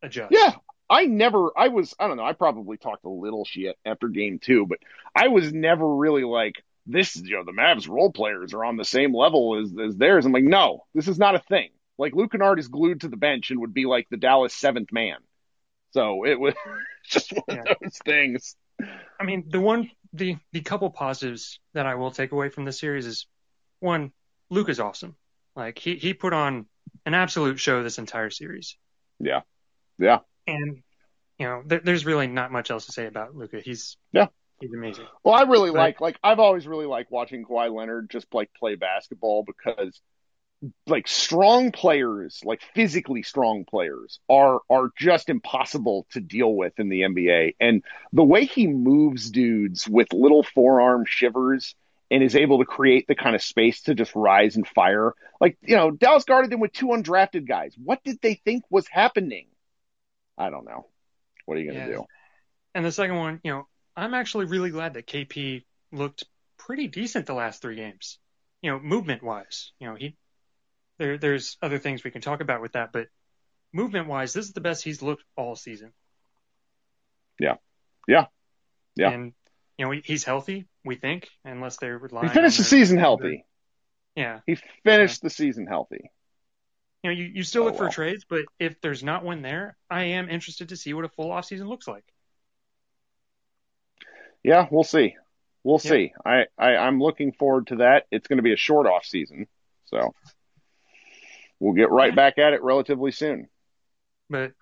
adjust. 0.01 0.33
Yeah. 0.33 0.55
I 0.89 1.05
never, 1.05 1.51
I 1.57 1.67
was, 1.67 1.93
I 1.99 2.07
don't 2.07 2.17
know, 2.17 2.25
I 2.25 2.33
probably 2.33 2.77
talked 2.77 3.06
a 3.06 3.09
little 3.09 3.44
shit 3.45 3.77
after 3.85 4.07
game 4.07 4.39
two, 4.39 4.65
but 4.65 4.79
I 5.15 5.27
was 5.27 5.51
never 5.51 5.95
really 5.95 6.23
like, 6.23 6.56
this, 6.85 7.15
you 7.17 7.35
know, 7.35 7.44
the 7.44 7.51
Mavs 7.51 7.89
role 7.89 8.11
players 8.11 8.53
are 8.53 8.63
on 8.63 8.77
the 8.77 8.85
same 8.85 9.13
level 9.13 9.61
as, 9.61 9.73
as 9.77 9.97
theirs. 9.97 10.25
I'm 10.25 10.31
like, 10.31 10.44
no, 10.45 10.85
this 10.94 11.09
is 11.09 11.19
not 11.19 11.35
a 11.35 11.39
thing. 11.39 11.69
Like 11.97 12.13
Luke 12.15 12.31
Kennard 12.31 12.59
is 12.59 12.69
glued 12.69 13.01
to 13.01 13.09
the 13.09 13.17
bench 13.17 13.51
and 13.51 13.59
would 13.59 13.73
be 13.73 13.85
like 13.85 14.07
the 14.09 14.17
Dallas 14.17 14.53
seventh 14.53 14.94
man. 14.94 15.17
So 15.91 16.25
it 16.25 16.39
was 16.39 16.53
just 17.09 17.31
one 17.33 17.44
Yeah. 17.49 17.63
of 17.71 17.77
those 17.81 17.97
things. 18.06 18.56
I 19.19 19.23
mean, 19.25 19.45
the 19.49 19.59
one, 19.59 19.89
the 20.13 20.37
the 20.53 20.61
couple 20.61 20.89
positives 20.91 21.59
that 21.73 21.85
I 21.85 21.95
will 21.95 22.11
take 22.11 22.31
away 22.31 22.49
from 22.49 22.63
this 22.65 22.79
series 22.79 23.06
is 23.06 23.25
one, 23.79 24.13
Luke 24.49 24.69
is 24.69 24.79
awesome. 24.79 25.15
Like 25.56 25.79
he 25.79 25.95
he 25.95 26.13
put 26.13 26.31
on 26.33 26.67
an 27.06 27.13
absolute 27.15 27.59
show 27.59 27.81
this 27.83 27.97
entire 27.97 28.29
series, 28.29 28.77
Yeah. 29.19 29.41
Yeah. 29.97 30.19
And 30.47 30.81
you 31.37 31.45
know, 31.45 31.61
there, 31.66 31.80
there's 31.83 32.06
really 32.06 32.27
not 32.27 32.51
much 32.51 32.71
else 32.71 32.87
to 32.87 32.92
say 32.92 33.06
about 33.06 33.35
Luka. 33.35 33.59
He's 33.59 33.95
Yeah. 34.11 34.27
he's 34.59 34.73
amazing. 34.73 35.06
Well, 35.23 35.35
I 35.35 35.44
really 35.44 35.69
But- 35.71 35.77
like 35.77 36.01
like 36.01 36.18
I've 36.23 36.39
always 36.39 36.68
really 36.68 36.85
liked 36.87 37.11
watching 37.11 37.45
Kawhi 37.45 37.71
Leonard 37.73 38.09
just 38.09 38.33
like 38.33 38.49
play 38.54 38.75
basketball 38.75 39.44
because 39.45 40.01
like 40.87 41.07
strong 41.07 41.71
players, 41.71 42.42
like 42.44 42.61
physically 42.73 43.21
strong 43.21 43.66
players 43.66 44.19
are 44.27 44.61
are 44.69 44.89
just 44.97 45.30
impossible 45.30 46.07
to 46.13 46.19
deal 46.19 46.51
with 46.51 46.80
in 46.80 46.89
the 46.89 47.01
NBA. 47.01 47.56
And 47.59 47.83
the 48.11 48.23
way 48.23 48.45
he 48.45 48.66
moves 48.66 49.30
dudes 49.30 49.87
with 49.87 50.11
little 50.13 50.42
forearm 50.42 51.06
shivers 51.06 51.75
and 52.09 52.23
is 52.23 52.35
able 52.35 52.57
to 52.59 52.66
create 52.66 53.06
the 53.07 53.13
kind 53.16 53.35
of 53.35 53.44
space 53.44 53.81
to 53.83 53.94
just 53.94 54.16
rise 54.16 54.56
and 54.56 54.66
fire. 54.68 55.13
Like, 55.42 55.57
you 55.61 55.75
know, 55.75 55.92
Dallas 55.92 56.23
guarded 56.23 56.49
them 56.49 56.61
with 56.61 56.71
two 56.71 56.87
undrafted 56.87 57.45
guys. 57.47 57.75
What 57.77 58.01
did 58.04 58.18
they 58.21 58.33
think 58.33 58.63
was 58.71 58.87
happening? 58.87 59.47
I 60.37 60.49
don't 60.49 60.65
know. 60.65 60.87
What 61.45 61.57
are 61.57 61.61
you 61.61 61.71
going 61.71 61.85
to 61.85 61.91
Yeah. 61.91 61.97
do? 61.97 62.06
And 62.75 62.85
the 62.85 62.91
second 62.91 63.15
one, 63.15 63.39
you 63.44 63.51
know, 63.51 63.67
I'm 63.95 64.13
actually 64.13 64.45
really 64.45 64.69
glad 64.69 64.94
that 64.94 65.07
KP 65.07 65.65
looked 65.91 66.25
pretty 66.57 66.87
decent 66.87 67.25
the 67.25 67.33
last 67.33 67.61
three 67.61 67.75
games. 67.75 68.19
You 68.61 68.71
know, 68.71 68.79
movement 68.79 69.23
wise, 69.23 69.71
you 69.79 69.87
know, 69.87 69.95
he 69.95 70.15
there 70.97 71.17
there's 71.17 71.57
other 71.61 71.77
things 71.77 72.03
we 72.03 72.11
can 72.11 72.21
talk 72.21 72.41
about 72.41 72.61
with 72.61 72.73
that, 72.73 72.91
but 72.91 73.07
movement 73.71 74.07
wise, 74.07 74.33
this 74.33 74.45
is 74.45 74.53
the 74.53 74.61
best 74.61 74.83
he's 74.83 75.01
looked 75.01 75.23
all 75.35 75.56
season. 75.56 75.94
Yeah. 77.39 77.57
Yeah. 78.07 78.25
Yeah. 78.95 79.11
And 79.11 79.33
you 79.77 79.85
know, 79.85 79.91
he's 80.03 80.23
healthy, 80.23 80.67
we 80.83 80.95
think, 80.95 81.29
unless 81.45 81.77
they're 81.77 81.97
relying 81.97 82.29
He 82.29 82.33
finished 82.33 82.57
the 82.57 82.63
season 82.63 82.97
healthy. 82.97 83.45
Yeah. 84.15 84.39
He 84.47 84.57
finished 84.83 85.21
the 85.21 85.29
season 85.29 85.67
healthy. 85.67 86.09
You 87.04 87.11
know, 87.11 87.16
you, 87.16 87.25
you 87.25 87.44
still 87.44 87.63
Oh, 87.63 87.66
look 87.68 87.77
for 87.77 87.89
trades, 87.89 88.25
but 88.27 88.42
if 88.59 88.81
there's 88.81 89.04
not 89.04 89.23
one 89.23 89.42
there, 89.42 89.77
I 89.89 90.04
am 90.06 90.30
interested 90.30 90.69
to 90.69 90.77
see 90.77 90.94
what 90.94 91.06
a 91.06 91.09
full 91.09 91.31
off 91.31 91.45
season 91.45 91.68
looks 91.69 91.87
like. 91.87 92.04
Yeah, 94.44 94.68
we'll 94.71 94.83
see. 94.83 95.16
We'll 95.63 95.80
Yep. 95.83 95.92
see. 95.92 96.13
I, 96.25 96.45
I 96.57 96.77
I'm 96.77 96.99
looking 97.01 97.33
forward 97.33 97.68
to 97.68 97.77
that. 97.77 98.06
It's 98.11 98.27
going 98.27 98.37
to 98.37 98.44
be 98.44 98.54
a 98.54 98.57
short 98.57 98.87
off 98.87 99.06
season, 99.06 99.47
so 99.85 100.13
we'll 101.59 101.73
get 101.73 101.89
right 101.92 102.11
Yeah. 102.11 102.16
back 102.16 102.37
at 102.37 102.54
it 102.54 102.63
relatively 102.63 103.11
soon. 103.11 103.47
But 104.30 104.54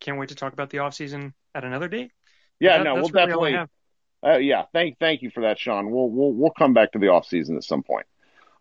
can't 0.00 0.18
wait 0.18 0.30
to 0.30 0.34
talk 0.34 0.52
about 0.52 0.70
the 0.70 0.78
off 0.78 0.94
season 0.94 1.34
at 1.54 1.64
another 1.64 1.88
date. 1.88 2.10
Yeah, 2.58 2.78
That- 2.78 2.84
no, 2.84 2.94
we'll 2.94 3.08
really 3.10 3.52
definitely. 3.52 3.66
Uh, 4.22 4.36
yeah, 4.36 4.64
thank 4.74 4.98
thank 4.98 5.22
you 5.22 5.30
for 5.30 5.42
that, 5.42 5.58
Sean. 5.58 5.90
We'll 5.90 6.10
we'll 6.10 6.32
we'll 6.32 6.50
come 6.50 6.74
back 6.74 6.92
to 6.92 6.98
the 6.98 7.08
off 7.08 7.26
season 7.26 7.56
at 7.56 7.64
some 7.64 7.82
point. 7.82 8.06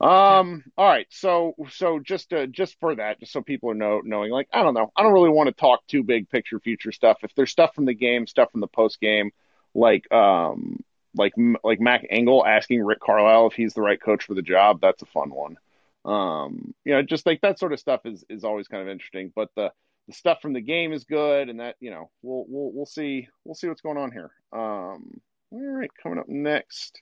Um, 0.02 0.64
all 0.78 0.88
right. 0.88 1.08
So 1.10 1.56
so 1.72 2.00
just 2.00 2.32
uh, 2.32 2.46
just 2.46 2.80
for 2.80 2.96
that, 2.96 3.20
just 3.20 3.34
so 3.34 3.42
people 3.42 3.72
are 3.72 3.76
know 3.76 4.02
knowing, 4.04 4.32
like 4.32 4.48
I 4.54 4.64
don't 4.64 4.74
know, 4.74 4.92
I 4.96 5.04
don't 5.04 5.14
really 5.14 5.30
want 5.30 5.48
to 5.48 5.54
talk 5.54 5.86
too 5.88 6.04
big 6.04 6.30
picture 6.30 6.60
future 6.60 6.92
stuff. 6.92 7.18
If 7.24 7.36
there's 7.36 7.52
stuff 7.52 7.76
from 7.76 7.86
the 7.86 7.94
game, 7.94 8.26
stuff 8.26 8.52
from 8.52 8.62
the 8.62 8.68
post 8.68 9.02
game, 9.02 9.32
like 9.74 10.10
um 10.12 10.84
like 11.16 11.34
like 11.64 11.82
Mac 11.82 12.06
Engel 12.10 12.46
asking 12.46 12.84
Rick 12.84 13.02
Carlisle 13.02 13.48
if 13.48 13.54
he's 13.54 13.74
the 13.74 13.82
right 13.82 14.02
coach 14.02 14.24
for 14.24 14.36
the 14.36 14.42
job, 14.42 14.80
that's 14.82 15.02
a 15.02 15.08
fun 15.08 15.32
one. 15.32 15.58
Um, 16.06 16.74
you 16.86 16.94
know, 16.94 17.02
just 17.02 17.26
like 17.26 17.42
that 17.42 17.60
sort 17.60 17.74
of 17.74 17.80
stuff 17.80 18.06
is 18.06 18.24
is 18.30 18.46
always 18.46 18.68
kind 18.68 18.82
of 18.82 18.90
interesting. 18.90 19.34
But 19.36 19.50
the 19.56 19.72
the 20.08 20.14
stuff 20.14 20.42
from 20.42 20.54
the 20.54 20.62
game 20.62 20.94
is 20.94 21.04
good, 21.04 21.50
and 21.50 21.60
that 21.60 21.76
you 21.82 21.92
know 21.92 22.10
we'll 22.22 22.46
we'll 22.48 22.72
we'll 22.72 22.86
see 22.86 23.28
we'll 23.44 23.56
see 23.56 23.68
what's 23.68 23.82
going 23.82 23.98
on 23.98 24.12
here. 24.12 24.32
Um, 24.54 25.20
all 25.52 25.62
right, 25.62 25.92
coming 26.02 26.20
up 26.20 26.30
next 26.30 27.02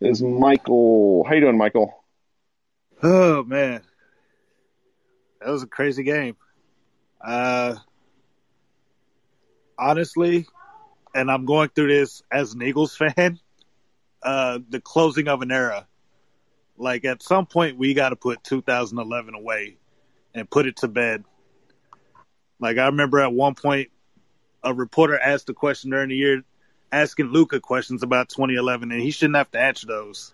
is 0.00 0.22
Michael. 0.22 1.24
How 1.24 1.34
you 1.34 1.40
doing, 1.40 1.56
Michael? 1.56 2.03
Oh 3.02 3.42
man, 3.44 3.82
that 5.40 5.50
was 5.50 5.62
a 5.62 5.66
crazy 5.66 6.02
game. 6.02 6.36
Uh, 7.22 7.76
honestly, 9.78 10.46
and 11.14 11.30
I'm 11.30 11.44
going 11.44 11.68
through 11.70 11.88
this 11.88 12.22
as 12.30 12.54
an 12.54 12.62
Eagles 12.62 12.96
fan. 12.96 13.38
Uh, 14.22 14.58
the 14.70 14.80
closing 14.80 15.28
of 15.28 15.42
an 15.42 15.52
era. 15.52 15.86
Like 16.78 17.04
at 17.04 17.22
some 17.22 17.44
point, 17.44 17.76
we 17.76 17.92
got 17.92 18.08
to 18.08 18.16
put 18.16 18.42
2011 18.42 19.34
away 19.34 19.76
and 20.34 20.48
put 20.48 20.66
it 20.66 20.76
to 20.76 20.88
bed. 20.88 21.24
Like 22.58 22.78
I 22.78 22.86
remember 22.86 23.20
at 23.20 23.34
one 23.34 23.54
point, 23.54 23.90
a 24.62 24.72
reporter 24.72 25.18
asked 25.18 25.50
a 25.50 25.52
question 25.52 25.90
during 25.90 26.08
the 26.08 26.16
year, 26.16 26.42
asking 26.90 27.26
Luka 27.26 27.60
questions 27.60 28.02
about 28.02 28.30
2011, 28.30 28.90
and 28.90 29.02
he 29.02 29.10
shouldn't 29.10 29.36
have 29.36 29.50
to 29.50 29.60
answer 29.60 29.86
those. 29.86 30.32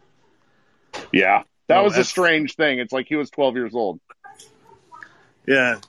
Yeah, 1.13 1.43
that 1.71 1.79
Oh, 1.79 1.85
was 1.85 1.97
a 1.97 2.05
strange 2.05 2.55
thing. 2.57 2.79
It's 2.79 2.93
like 2.93 3.07
he 3.09 3.17
was 3.17 3.31
12 3.31 3.55
years 3.57 3.75
old. 3.75 4.01
Yeah. 5.47 5.81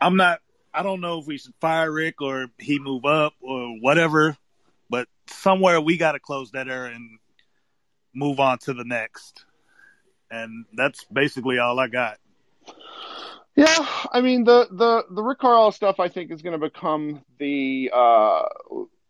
I'm 0.00 0.16
not 0.16 0.40
I 0.72 0.82
don't 0.84 1.00
know 1.00 1.18
if 1.18 1.26
we 1.26 1.36
should 1.38 1.54
fire 1.60 1.90
Rick 1.90 2.22
or 2.22 2.46
he 2.58 2.78
move 2.78 3.04
up 3.04 3.34
or 3.40 3.76
whatever, 3.80 4.36
but 4.88 5.08
somewhere 5.26 5.80
we 5.80 5.96
gotta 5.96 6.20
close 6.20 6.52
that 6.52 6.68
era 6.68 6.90
and 6.94 7.18
move 8.14 8.38
on 8.40 8.58
to 8.60 8.72
the 8.72 8.84
next. 8.84 9.44
And 10.30 10.64
that's 10.72 11.04
basically 11.12 11.58
all 11.58 11.78
I 11.78 11.88
got. 11.88 12.18
Yeah, 13.56 13.86
I 14.12 14.20
mean 14.20 14.44
the 14.44 14.68
the 14.70 15.04
the 15.10 15.22
Rick 15.22 15.40
Carlisle 15.40 15.72
stuff 15.72 15.98
I 15.98 16.08
think 16.08 16.30
is 16.30 16.40
going 16.40 16.58
to 16.58 16.64
become 16.66 17.22
the 17.38 17.90
uh, 17.92 18.42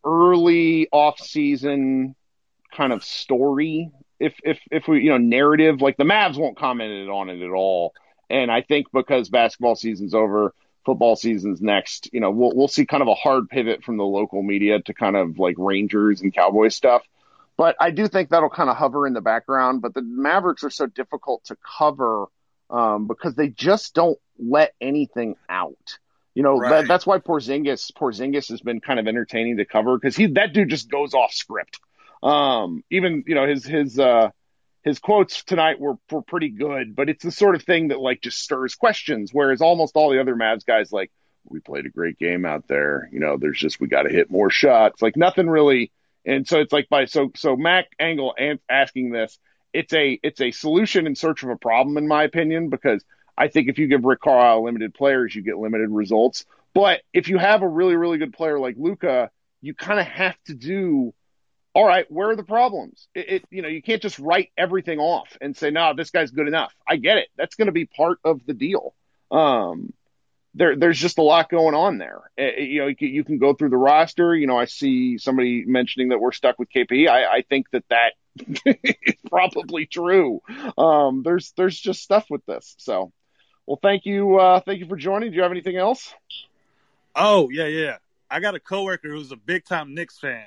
early 0.05 0.89
off 0.91 1.21
season 1.21 2.17
kind 2.75 2.93
of 2.93 3.05
story. 3.05 3.91
If 4.21 4.35
if 4.45 4.61
if 4.71 4.87
we 4.87 5.03
you 5.03 5.11
know 5.11 5.19
narrative 5.19 5.81
like 5.81 5.97
the 5.97 6.05
Mavs 6.05 6.39
won't 6.39 6.57
comment 6.57 7.09
on 7.09 7.31
it 7.31 7.43
at 7.43 7.51
all, 7.51 7.95
and 8.29 8.51
I 8.51 8.61
think 8.63 8.87
because 8.93 9.29
basketball 9.31 9.75
season's 9.75 10.15
over, 10.15 10.55
football 10.85 11.17
season's 11.17 11.61
next. 11.61 12.11
You 12.13 12.21
know 12.21 12.31
we'll 12.31 12.53
we'll 12.55 12.69
see 12.69 12.87
kind 12.87 13.03
of 13.03 13.09
a 13.09 13.15
hard 13.15 13.49
pivot 13.49 13.83
from 13.83 13.97
the 13.97 14.05
local 14.05 14.43
media 14.43 14.81
to 14.83 14.95
kind 14.95 15.17
of 15.17 15.39
like 15.39 15.57
Rangers 15.59 16.21
and 16.21 16.33
Cowboys 16.33 16.75
stuff. 16.75 17.03
But 17.57 17.77
I 17.81 17.91
do 17.91 18.09
think 18.09 18.31
that'll 18.31 18.51
kind 18.51 18.71
of 18.71 18.77
hover 18.77 19.07
in 19.07 19.13
the 19.13 19.21
background. 19.21 19.83
But 19.83 19.95
the 19.95 20.03
Mavericks 20.03 20.65
are 20.65 20.71
so 20.71 20.87
difficult 20.87 21.45
to 21.45 21.57
cover 21.79 22.27
um, 22.71 23.07
because 23.07 23.35
they 23.35 23.49
just 23.49 23.95
don't 23.95 24.19
let 24.39 24.73
anything 24.81 25.37
out. 25.49 25.99
You 26.35 26.43
know, 26.43 26.57
Right. 26.57 26.71
that, 26.71 26.89
that's 26.89 27.07
why 27.07 27.19
Porzingis 27.19 27.93
Porzingis 27.93 28.49
has 28.51 28.61
been 28.61 28.81
kind 28.81 29.01
of 29.01 29.09
entertaining 29.09 29.57
to 29.59 29.65
cover 29.65 29.99
because 29.99 30.17
he 30.17 30.27
that 30.29 30.53
dude 30.53 30.71
just 30.71 30.91
goes 30.91 31.13
off 31.13 31.33
script. 31.33 31.81
Um, 32.23 32.85
even 32.91 33.25
you 33.27 33.35
know 33.35 33.47
his 33.47 33.65
his 33.65 33.99
uh 33.99 34.31
his 34.83 34.99
quotes 34.99 35.45
tonight 35.45 35.81
were 35.81 35.97
were 36.11 36.23
pretty 36.23 36.51
good, 36.51 36.95
but 36.97 37.09
it's 37.09 37.25
the 37.25 37.33
sort 37.33 37.55
of 37.55 37.63
thing 37.63 37.89
that 37.89 38.01
like 38.01 38.21
just 38.21 38.39
stirs 38.39 38.75
questions. 38.75 39.31
Whereas 39.33 39.61
almost 39.61 39.97
all 39.97 40.11
the 40.11 40.21
other 40.21 40.35
Mavs 40.35 40.65
guys 40.65 40.93
like 40.93 41.11
we 41.45 41.61
played 41.61 41.87
a 41.87 41.91
great 41.91 42.19
game 42.19 42.45
out 42.45 42.67
there. 42.69 43.09
You 43.13 43.21
know, 43.21 43.37
there's 43.37 43.59
just 43.59 43.81
we 43.81 43.89
got 43.89 44.03
to 44.03 44.11
hit 44.11 44.31
more 44.31 44.51
shots. 44.51 45.03
Like 45.03 45.17
nothing 45.17 45.49
really. 45.49 45.93
And 46.25 46.47
so 46.47 46.61
it's 46.61 46.73
like 46.73 46.89
by 46.89 47.07
so 47.07 47.31
so 47.37 47.57
Mac 47.57 47.87
Engel 47.99 48.35
an- 48.39 48.61
asking 48.69 49.11
this, 49.11 49.39
it's 49.73 49.93
a 49.93 50.19
it's 50.23 50.41
a 50.41 50.51
solution 50.51 51.07
in 51.07 51.15
search 51.15 51.43
of 51.43 51.51
a 51.51 51.57
problem 51.57 51.97
in 51.97 52.09
my 52.09 52.25
opinion 52.25 52.69
because 52.69 53.05
I 53.37 53.49
think 53.49 53.69
if 53.69 53.79
you 53.79 53.87
give 53.87 54.05
Rick 54.05 54.21
Carlisle 54.21 54.65
limited 54.65 54.95
players, 54.95 55.35
you 55.35 55.43
get 55.43 55.59
limited 55.59 55.91
results. 55.91 56.45
But 56.75 57.01
if 57.13 57.29
you 57.29 57.39
have 57.39 57.63
a 57.63 57.69
really 57.69 57.97
really 57.97 58.19
good 58.19 58.33
player 58.33 58.59
like 58.59 58.77
Luka, 58.79 59.31
you 59.61 59.75
kind 59.75 60.01
of 60.01 60.07
have 60.07 60.37
to 60.47 60.55
do. 60.55 61.15
All 61.73 61.87
right, 61.87 62.11
where 62.11 62.31
are 62.31 62.37
the 62.37 62.43
problems? 62.43 63.07
It, 63.15 63.29
it 63.29 63.45
you 63.51 63.63
know 63.63 63.69
you 63.69 63.83
can't 63.83 64.03
just 64.03 64.19
write 64.19 64.51
everything 64.59 64.99
off 64.99 65.37
and 65.41 65.57
say 65.57 65.71
no, 65.71 65.95
this 65.95 66.11
guy's 66.11 66.31
good 66.31 66.49
enough. 66.49 66.75
I 66.87 66.97
get 66.97 67.19
it. 67.19 67.29
That's 67.37 67.55
going 67.55 67.67
to 67.67 67.73
be 67.73 67.87
part 67.87 68.19
of 68.25 68.45
the 68.47 68.55
deal. 68.55 68.95
Um, 69.31 69.93
there 70.55 70.75
there's 70.77 70.99
just 70.99 71.19
a 71.19 71.23
lot 71.23 71.49
going 71.49 71.75
on 71.75 71.99
there. 71.99 72.21
Uh, 72.39 72.61
you 72.61 72.81
know, 72.81 72.87
you 72.89 72.97
can, 72.97 73.09
you 73.09 73.25
can 73.25 73.39
go 73.39 73.55
through 73.55 73.71
the 73.71 73.77
roster. 73.77 74.35
You 74.35 74.47
know, 74.47 74.59
I 74.59 74.65
see 74.65 75.19
somebody 75.19 75.65
mentioning 75.65 76.09
that 76.09 76.21
we're 76.21 76.33
stuck 76.33 76.59
with 76.59 76.69
KP. 76.71 77.09
I, 77.09 77.37
I 77.37 77.43
think 77.43 77.71
that 77.71 77.85
that 77.89 78.15
is 78.83 79.15
probably 79.29 79.87
true. 79.87 80.43
Um, 80.77 81.23
there's 81.23 81.53
there's 81.57 81.79
just 81.79 82.03
stuff 82.03 82.27
with 82.31 82.45
this. 82.47 82.75
So, 82.79 83.13
well, 83.67 83.79
thank 83.81 84.07
you, 84.07 84.39
uh, 84.39 84.61
thank 84.61 84.81
you 84.81 84.87
for 84.87 84.97
joining. 84.97 85.31
Do 85.31 85.37
you 85.37 85.43
have 85.43 85.53
anything 85.53 85.77
else? 85.77 86.13
Oh, 87.15 87.49
yeah, 87.51 87.67
yeah. 87.67 87.97
I 88.31 88.41
got 88.41 88.55
a 88.55 88.61
coworker 88.61 89.09
who's 89.09 89.33
a 89.33 89.37
big 89.37 89.65
time 89.65 89.95
Knicks 89.95 90.19
fan. 90.19 90.47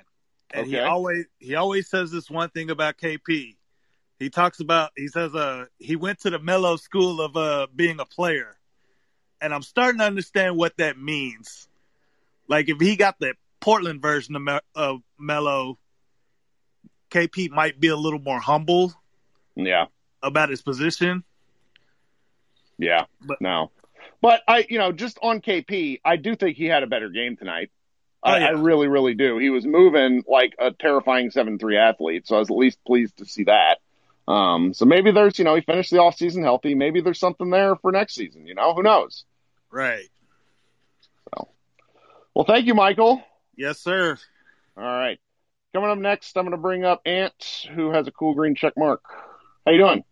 And 0.54 0.68
he 0.68 0.80
always 0.80 1.26
he 1.40 1.56
always 1.56 1.90
says 1.90 2.12
this 2.12 2.30
one 2.30 2.50
thing 2.50 2.70
about 2.70 2.98
KP. 2.98 3.56
He 4.20 4.30
talks 4.30 4.60
about 4.60 4.92
he 4.96 5.08
says 5.08 5.34
uh 5.34 5.66
he 5.80 5.96
went 5.96 6.20
to 6.22 6.30
the 6.30 6.40
Melo 6.40 6.76
school 6.76 7.20
of 7.22 7.36
uh 7.36 7.68
being 7.76 8.00
a 8.00 8.06
player. 8.06 8.56
And 9.42 9.54
I'm 9.54 9.64
starting 9.64 10.00
to 10.00 10.06
understand 10.06 10.56
what 10.56 10.78
that 10.78 10.98
means. 10.98 11.68
Like 12.48 12.70
if 12.70 12.80
he 12.80 12.96
got 12.96 13.20
the 13.20 13.34
Portland 13.60 14.02
version 14.02 14.36
of, 14.36 14.42
Me- 14.42 14.60
of 14.76 15.02
Melo, 15.20 15.78
KP 17.10 17.50
might 17.50 17.80
be 17.80 17.88
a 17.88 17.96
little 17.96 18.20
more 18.20 18.40
humble 18.40 18.94
Yeah, 19.56 19.86
about 20.22 20.50
his 20.50 20.62
position. 20.62 21.24
yeah, 22.78 23.06
But- 23.22 23.40
no, 23.42 23.72
but 24.22 24.42
I, 24.48 24.66
you 24.70 24.78
know, 24.80 24.92
just 24.92 25.18
on 25.22 25.42
KP, 25.42 26.00
I 26.04 26.16
do 26.18 26.36
think 26.36 26.58
he 26.58 26.66
had 26.66 26.84
a 26.84 26.88
better 26.88 27.10
game 27.10 27.38
tonight. 27.38 27.72
I, 28.24 28.36
Oh, 28.36 28.40
yeah. 28.40 28.46
I 28.48 28.50
really, 28.52 28.88
really 28.88 29.16
do. 29.16 29.38
He 29.38 29.50
was 29.50 29.66
moving 29.66 30.24
like 30.28 30.56
a 30.60 30.72
terrifying 30.72 31.30
seven 31.32 31.60
three 31.60 31.78
athlete, 31.78 32.28
so 32.28 32.38
I 32.38 32.40
was 32.40 32.50
at 32.50 32.56
least 32.56 32.80
pleased 32.86 33.18
to 33.18 33.26
see 33.26 33.46
that. 33.46 33.80
Um, 34.28 34.74
so 34.74 34.86
maybe 34.86 35.12
there's, 35.12 35.38
you 35.38 35.46
know, 35.46 35.56
he 35.56 35.62
finished 35.62 35.92
the 35.92 36.00
off 36.00 36.16
season 36.16 36.44
healthy. 36.44 36.76
Maybe 36.76 37.02
there's 37.02 37.20
something 37.20 37.50
there 37.50 37.76
for 37.76 37.92
next 37.92 38.16
season. 38.16 38.48
You 38.48 38.56
know, 38.56 38.74
who 38.74 38.82
knows? 38.82 39.26
Right. 39.70 40.10
So, 41.36 41.50
Well, 42.34 42.46
thank 42.46 42.66
you, 42.66 42.74
Michael. 42.74 43.22
Yes, 43.58 43.80
sir. 43.80 44.18
All 44.78 44.84
right. 44.84 45.20
Coming 45.74 45.90
up 45.90 45.98
next, 45.98 46.38
I'm 46.38 46.46
going 46.46 46.52
to 46.52 46.58
bring 46.62 46.86
up 46.86 47.02
Ant, 47.06 47.68
who 47.76 47.92
has 47.92 48.08
a 48.08 48.12
cool 48.12 48.34
green 48.36 48.56
check 48.56 48.74
mark. 48.78 49.02
How 49.66 49.72
you 49.72 49.80
doing? 49.80 50.04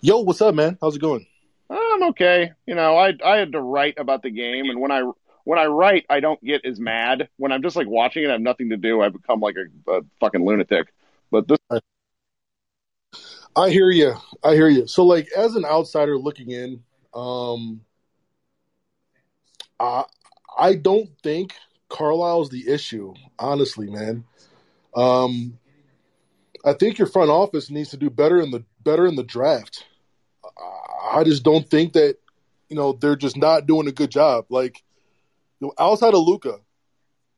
Yo, 0.00 0.20
what's 0.20 0.40
up, 0.40 0.54
man? 0.54 0.78
How's 0.80 0.96
it 0.96 1.00
going? 1.00 1.26
I'm 1.68 2.02
okay. 2.10 2.52
You 2.66 2.74
know, 2.74 2.96
I 2.96 3.12
I 3.24 3.36
had 3.36 3.52
to 3.52 3.60
write 3.60 3.94
about 3.98 4.22
the 4.22 4.30
game, 4.30 4.70
and 4.70 4.80
when 4.80 4.90
I 4.90 5.02
when 5.50 5.58
I 5.58 5.66
write, 5.66 6.06
I 6.08 6.20
don't 6.20 6.40
get 6.44 6.64
as 6.64 6.78
mad. 6.78 7.28
When 7.36 7.50
I'm 7.50 7.60
just 7.60 7.74
like 7.74 7.88
watching 7.88 8.22
it, 8.22 8.28
I 8.28 8.34
have 8.34 8.40
nothing 8.40 8.70
to 8.70 8.76
do. 8.76 9.00
I 9.00 9.08
become 9.08 9.40
like 9.40 9.56
a, 9.56 9.90
a 9.90 10.02
fucking 10.20 10.46
lunatic. 10.46 10.94
But 11.32 11.48
this, 11.48 11.58
I 13.56 13.70
hear 13.70 13.90
you. 13.90 14.14
I 14.44 14.54
hear 14.54 14.68
you. 14.68 14.86
So, 14.86 15.04
like, 15.04 15.28
as 15.36 15.56
an 15.56 15.64
outsider 15.64 16.16
looking 16.16 16.52
in, 16.52 16.84
um, 17.12 17.80
I 19.80 20.04
I 20.56 20.76
don't 20.76 21.10
think 21.24 21.52
Carlisle's 21.88 22.50
the 22.50 22.68
issue. 22.68 23.12
Honestly, 23.36 23.90
man. 23.90 24.22
Um, 24.94 25.58
I 26.64 26.74
think 26.74 26.96
your 26.96 27.08
front 27.08 27.30
office 27.30 27.70
needs 27.70 27.90
to 27.90 27.96
do 27.96 28.08
better 28.08 28.40
in 28.40 28.52
the 28.52 28.62
better 28.84 29.04
in 29.04 29.16
the 29.16 29.24
draft. 29.24 29.84
I 31.12 31.24
just 31.24 31.42
don't 31.42 31.68
think 31.68 31.94
that 31.94 32.18
you 32.68 32.76
know 32.76 32.92
they're 32.92 33.16
just 33.16 33.36
not 33.36 33.66
doing 33.66 33.88
a 33.88 33.92
good 33.92 34.12
job. 34.12 34.44
Like, 34.48 34.84
outside 35.78 36.14
of 36.14 36.20
Luka, 36.20 36.58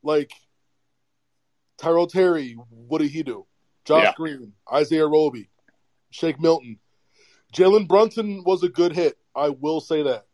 like 0.02 0.32
Tyrell 1.78 2.06
Terry, 2.06 2.52
what 2.70 3.00
did 3.00 3.10
he 3.10 3.22
do? 3.22 3.46
Josh 3.84 4.04
Yeah. 4.04 4.12
Green, 4.16 4.52
Isaiah 4.72 5.06
Roby, 5.06 5.50
Shake 6.10 6.40
Milton. 6.40 6.78
Jalen 7.52 7.88
Brunson 7.88 8.44
was 8.44 8.62
a 8.62 8.68
good 8.68 8.92
hit. 8.92 9.18
I 9.34 9.48
will 9.50 9.80
say 9.80 10.02
that. 10.04 10.26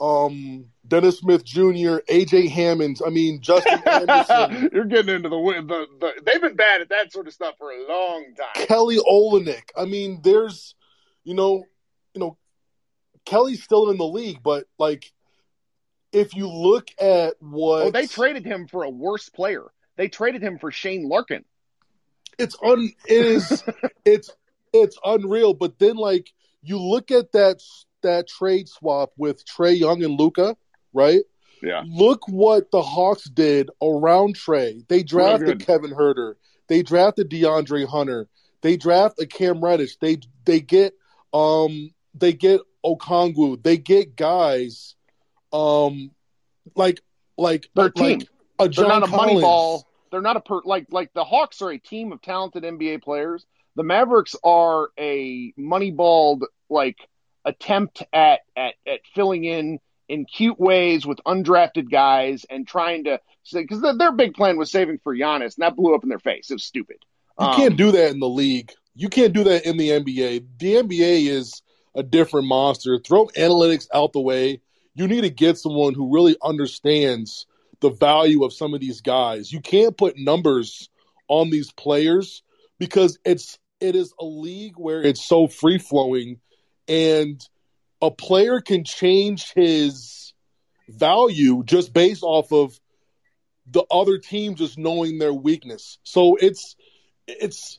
Um, 0.00 0.66
Dennis 0.86 1.18
Smith 1.18 1.44
Jr., 1.44 1.98
AJ 2.08 2.48
Hammons. 2.50 3.02
I 3.04 3.10
mean, 3.10 3.40
Justin 3.42 3.82
Anderson, 3.86 4.70
You're 4.72 4.86
getting 4.86 5.14
into 5.14 5.28
the, 5.28 5.36
the 5.36 5.86
the. 6.00 6.22
They've 6.24 6.40
been 6.40 6.56
bad 6.56 6.80
at 6.80 6.88
that 6.88 7.12
sort 7.12 7.26
of 7.26 7.34
stuff 7.34 7.56
for 7.58 7.70
a 7.70 7.86
long 7.86 8.34
time. 8.34 8.66
Kelly 8.66 8.96
Olynyk. 8.96 9.70
I 9.76 9.84
mean, 9.84 10.20
there's, 10.22 10.74
you 11.24 11.34
know, 11.34 11.64
you 12.14 12.20
know, 12.20 12.38
Kelly's 13.26 13.62
still 13.62 13.90
in 13.90 13.98
the 13.98 14.06
league, 14.06 14.42
but 14.42 14.64
like, 14.78 15.12
if 16.14 16.34
you 16.34 16.48
look 16.48 16.88
at 17.00 17.34
what 17.40 17.82
Oh, 17.82 17.90
they 17.90 18.06
traded 18.06 18.44
him 18.44 18.66
for 18.66 18.84
a 18.84 18.90
worse 18.90 19.28
player. 19.28 19.64
They 19.96 20.08
traded 20.08 20.42
him 20.42 20.58
for 20.58 20.70
Shane 20.70 21.08
Larkin. 21.08 21.44
it's 22.38 22.56
un 22.62 22.90
it 23.06 23.26
is 23.26 23.62
it's 24.04 24.30
it's 24.72 24.98
unreal. 25.04 25.54
But 25.54 25.78
then 25.78 25.96
like 25.96 26.32
you 26.62 26.78
look 26.78 27.10
at 27.10 27.32
that 27.32 27.60
that 28.02 28.28
trade 28.28 28.68
swap 28.68 29.12
with 29.16 29.44
Trae 29.44 29.78
Young 29.78 30.02
and 30.02 30.18
Luka, 30.18 30.56
right? 30.92 31.22
Yeah. 31.62 31.82
Look 31.86 32.28
what 32.28 32.70
the 32.70 32.82
Hawks 32.82 33.24
did 33.24 33.70
around 33.82 34.36
Trae. 34.36 34.86
They 34.88 35.02
drafted. 35.02 35.64
Kevin 35.64 35.92
Huerter. 35.92 36.34
They 36.68 36.82
drafted 36.82 37.30
DeAndre 37.30 37.86
Hunter. 37.86 38.28
They 38.60 38.76
draft 38.76 39.20
a 39.20 39.26
Cam 39.26 39.62
Reddish. 39.62 39.96
They 39.96 40.18
they 40.44 40.60
get 40.60 40.94
um 41.32 41.92
they 42.14 42.32
get 42.32 42.60
Okongwu. 42.84 43.62
They 43.62 43.76
get 43.78 44.16
guys 44.16 44.94
um 45.54 46.10
like 46.74 47.00
like 47.38 47.68
Their 47.74 47.90
team. 47.90 48.18
like 48.18 48.28
a 48.58 48.68
They're 48.68 48.88
not 48.88 49.02
a 49.04 49.06
money 49.06 49.40
ball. 49.40 49.86
They're 50.10 50.20
not 50.20 50.36
a 50.36 50.40
per 50.40 50.60
like 50.64 50.86
like 50.90 51.12
the 51.14 51.24
Hawks 51.24 51.62
are 51.62 51.70
a 51.70 51.78
team 51.78 52.12
of 52.12 52.20
talented 52.20 52.64
NBA 52.64 53.02
players. 53.02 53.46
The 53.76 53.82
Mavericks 53.82 54.36
are 54.44 54.90
a 54.98 55.52
moneyballed 55.58 56.42
like 56.68 56.98
attempt 57.44 58.02
at 58.12 58.40
at 58.56 58.74
at 58.86 59.00
filling 59.14 59.44
in 59.44 59.78
in 60.08 60.24
cute 60.26 60.60
ways 60.60 61.06
with 61.06 61.18
undrafted 61.26 61.90
guys 61.90 62.44
and 62.50 62.66
trying 62.66 63.04
to 63.04 63.20
because 63.52 63.80
their, 63.80 63.96
their 63.96 64.12
big 64.12 64.34
plan 64.34 64.56
was 64.56 64.70
saving 64.70 64.98
for 65.02 65.14
Giannis 65.14 65.56
and 65.56 65.62
that 65.62 65.76
blew 65.76 65.94
up 65.94 66.02
in 66.02 66.08
their 66.08 66.18
face. 66.18 66.50
It 66.50 66.54
was 66.54 66.64
stupid. 66.64 66.96
You 67.40 67.46
Um, 67.46 67.56
can't 67.56 67.76
do 67.76 67.90
that 67.92 68.10
in 68.10 68.20
the 68.20 68.28
league. 68.28 68.72
You 68.94 69.08
can't 69.08 69.32
do 69.32 69.44
that 69.44 69.66
in 69.66 69.76
the 69.76 69.88
NBA. 69.90 70.46
The 70.58 70.74
NBA 70.74 71.28
is 71.28 71.62
a 71.96 72.02
different 72.02 72.46
monster. 72.46 72.98
Throw 72.98 73.26
analytics 73.36 73.88
out 73.92 74.12
the 74.12 74.20
way. 74.20 74.60
You 74.94 75.08
need 75.08 75.22
to 75.22 75.30
get 75.30 75.58
someone 75.58 75.94
who 75.94 76.12
really 76.12 76.36
understands 76.42 77.46
the 77.80 77.90
value 77.90 78.44
of 78.44 78.52
some 78.52 78.74
of 78.74 78.80
these 78.80 79.00
guys. 79.00 79.52
You 79.52 79.60
can't 79.60 79.96
put 79.96 80.16
numbers 80.16 80.88
on 81.28 81.50
these 81.50 81.72
players 81.72 82.42
because 82.78 83.18
it's 83.24 83.58
it 83.80 83.96
is 83.96 84.14
a 84.20 84.24
league 84.24 84.74
where 84.76 85.02
it's 85.02 85.24
so 85.24 85.46
free 85.46 85.78
flowing 85.78 86.40
and 86.88 87.40
a 88.00 88.10
player 88.10 88.60
can 88.60 88.84
change 88.84 89.52
his 89.52 90.32
value 90.88 91.62
just 91.64 91.92
based 91.92 92.22
off 92.22 92.52
of 92.52 92.78
the 93.66 93.84
other 93.90 94.18
team 94.18 94.54
just 94.54 94.78
knowing 94.78 95.18
their 95.18 95.32
weakness. 95.32 95.98
So 96.02 96.36
it's 96.36 96.76
it's 97.26 97.78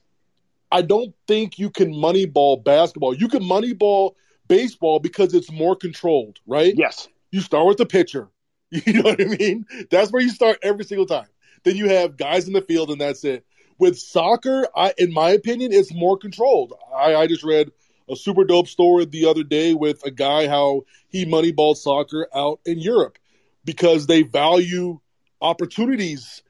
I 0.71 0.81
don't 0.81 1.13
think 1.27 1.59
you 1.59 1.69
can 1.69 1.93
moneyball 1.93 2.63
basketball. 2.63 3.13
You 3.13 3.27
can 3.27 3.43
moneyball 3.43 4.15
baseball 4.47 4.99
because 4.99 5.33
it's 5.33 5.51
more 5.51 5.75
controlled, 5.75 6.39
right? 6.45 6.73
Yes. 6.75 7.07
You 7.31 7.41
start 7.41 7.67
with 7.67 7.77
the 7.77 7.85
pitcher. 7.85 8.29
You 8.71 8.93
know 8.93 9.03
what 9.03 9.21
I 9.21 9.25
mean? 9.25 9.65
That's 9.89 10.11
where 10.11 10.21
you 10.21 10.29
start 10.29 10.57
every 10.61 10.83
single 10.83 11.05
time. 11.05 11.27
Then 11.63 11.77
you 11.77 11.87
have 11.87 12.17
guys 12.17 12.47
in 12.47 12.53
the 12.53 12.61
field, 12.61 12.89
and 12.89 12.99
that's 12.99 13.23
it. 13.23 13.45
With 13.77 13.97
soccer, 13.97 14.67
I, 14.75 14.93
in 14.97 15.13
my 15.13 15.29
opinion, 15.29 15.71
it's 15.71 15.93
more 15.93 16.17
controlled. 16.17 16.73
I, 16.93 17.15
I 17.15 17.27
just 17.27 17.43
read 17.43 17.71
a 18.09 18.15
super 18.15 18.43
dope 18.43 18.67
story 18.67 19.05
the 19.05 19.27
other 19.27 19.43
day 19.43 19.73
with 19.73 20.05
a 20.05 20.11
guy 20.11 20.47
how 20.47 20.81
he 21.09 21.25
moneyballed 21.25 21.77
soccer 21.77 22.27
out 22.35 22.59
in 22.65 22.79
Europe 22.79 23.17
because 23.63 24.07
they 24.07 24.23
value 24.23 24.99
opportunities 25.41 26.43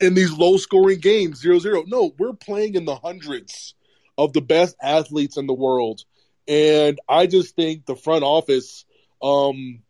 in 0.00 0.14
these 0.14 0.32
low 0.32 0.56
scoring 0.56 1.00
games, 1.00 1.40
zero 1.40 1.58
zero. 1.58 1.84
No, 1.86 2.12
we're 2.18 2.32
playing 2.32 2.74
in 2.74 2.84
the 2.84 2.96
hundreds 2.96 3.74
of 4.18 4.32
the 4.32 4.40
best 4.40 4.76
athletes 4.82 5.36
in 5.36 5.46
the 5.46 5.54
world. 5.54 6.04
And 6.48 7.00
I 7.08 7.26
just 7.26 7.54
think 7.54 7.86
the 7.86 7.96
front 7.96 8.24
office, 8.24 8.84
um, 9.22 9.82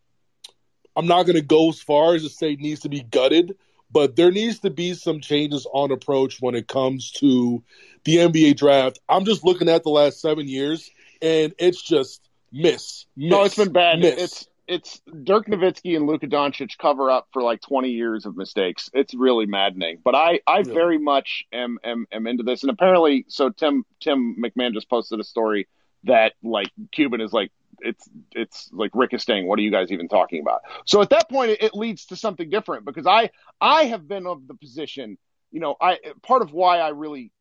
I'm 0.97 1.07
not 1.07 1.25
going 1.25 1.37
to 1.37 1.43
go 1.43 1.71
as 1.71 1.81
far 1.81 2.15
as 2.15 2.23
to 2.23 2.29
say 2.29 2.57
needs 2.57 2.81
to 2.81 2.89
be 2.89 3.03
gutted, 3.03 3.57
but 3.91 4.17
there 4.17 4.31
needs 4.31 4.61
to 4.61 4.71
be 4.71 4.95
some 4.95 5.21
changes 5.21 5.67
on 5.73 5.91
approach 5.91 6.41
when 6.41 6.55
it 6.55 6.69
comes 6.69 7.11
to 7.13 7.63
the 8.05 8.17
NBA 8.17 8.57
draft. 8.57 9.01
I'm 9.09 9.25
just 9.25 9.45
looking 9.45 9.69
at 9.69 9.83
the 9.83 9.91
last 9.91 10.21
seven 10.21 10.49
years, 10.49 10.91
and 11.21 11.55
it's 11.59 11.83
just 11.83 12.29
miss. 12.53 13.07
miss 13.17 13.31
No, 13.31 13.45
it's 13.45 13.57
been 13.57 13.73
bad. 13.73 14.01
Miss. 14.01 14.19
It's 14.19 14.49
it's 14.69 15.01
Dirk 15.25 15.47
Nowitzki 15.49 15.97
and 15.97 16.07
Luka 16.07 16.27
Doncic 16.27 16.79
cover 16.79 17.11
up 17.11 17.29
for 17.33 17.43
like 17.43 17.61
20 17.63 17.91
years 17.91 18.27
of 18.27 18.37
mistakes. 18.37 18.91
It's 18.95 19.13
really 19.15 19.47
maddening. 19.47 19.99
But 20.05 20.15
I 20.15 20.41
I 20.47 20.63
Yeah. 20.63 20.73
very 20.73 20.99
much 20.99 21.45
am, 21.53 21.79
am 21.85 22.07
am 22.13 22.27
into 22.27 22.43
this. 22.43 22.63
And 22.63 22.71
apparently, 22.71 23.25
so 23.29 23.51
Tim 23.51 23.85
Tim 24.01 24.37
McMahon 24.43 24.73
just 24.73 24.89
posted 24.89 25.21
a 25.21 25.25
story 25.25 25.69
that 26.05 26.35
like 26.43 26.69
Cuban 26.93 27.21
is 27.21 27.33
like 27.33 27.53
it's 27.81 28.09
it's 28.33 28.71
like 28.73 28.91
Rick 28.95 29.13
is 29.15 29.23
saying, 29.23 29.47
what 29.47 29.59
are 29.59 29.63
you 29.63 29.71
guys 29.71 29.91
even 29.91 30.09
talking 30.09 30.41
about? 30.41 30.63
So 30.87 31.01
at 31.03 31.11
that 31.11 31.29
point, 31.29 31.53
it, 31.53 31.63
it 31.63 31.75
leads 31.75 32.07
to 32.07 32.17
something 32.17 32.49
different 32.49 32.85
because 32.85 33.07
I 33.07 33.31
I 33.61 33.85
have 33.85 34.07
been 34.07 34.27
of 34.27 34.47
the 34.47 34.55
position, 34.55 35.19
you 35.51 35.61
know, 35.61 35.77
I 35.81 35.99
part 36.23 36.43
of 36.43 36.53
why 36.53 36.79
I 36.79 36.89
really 36.89 37.33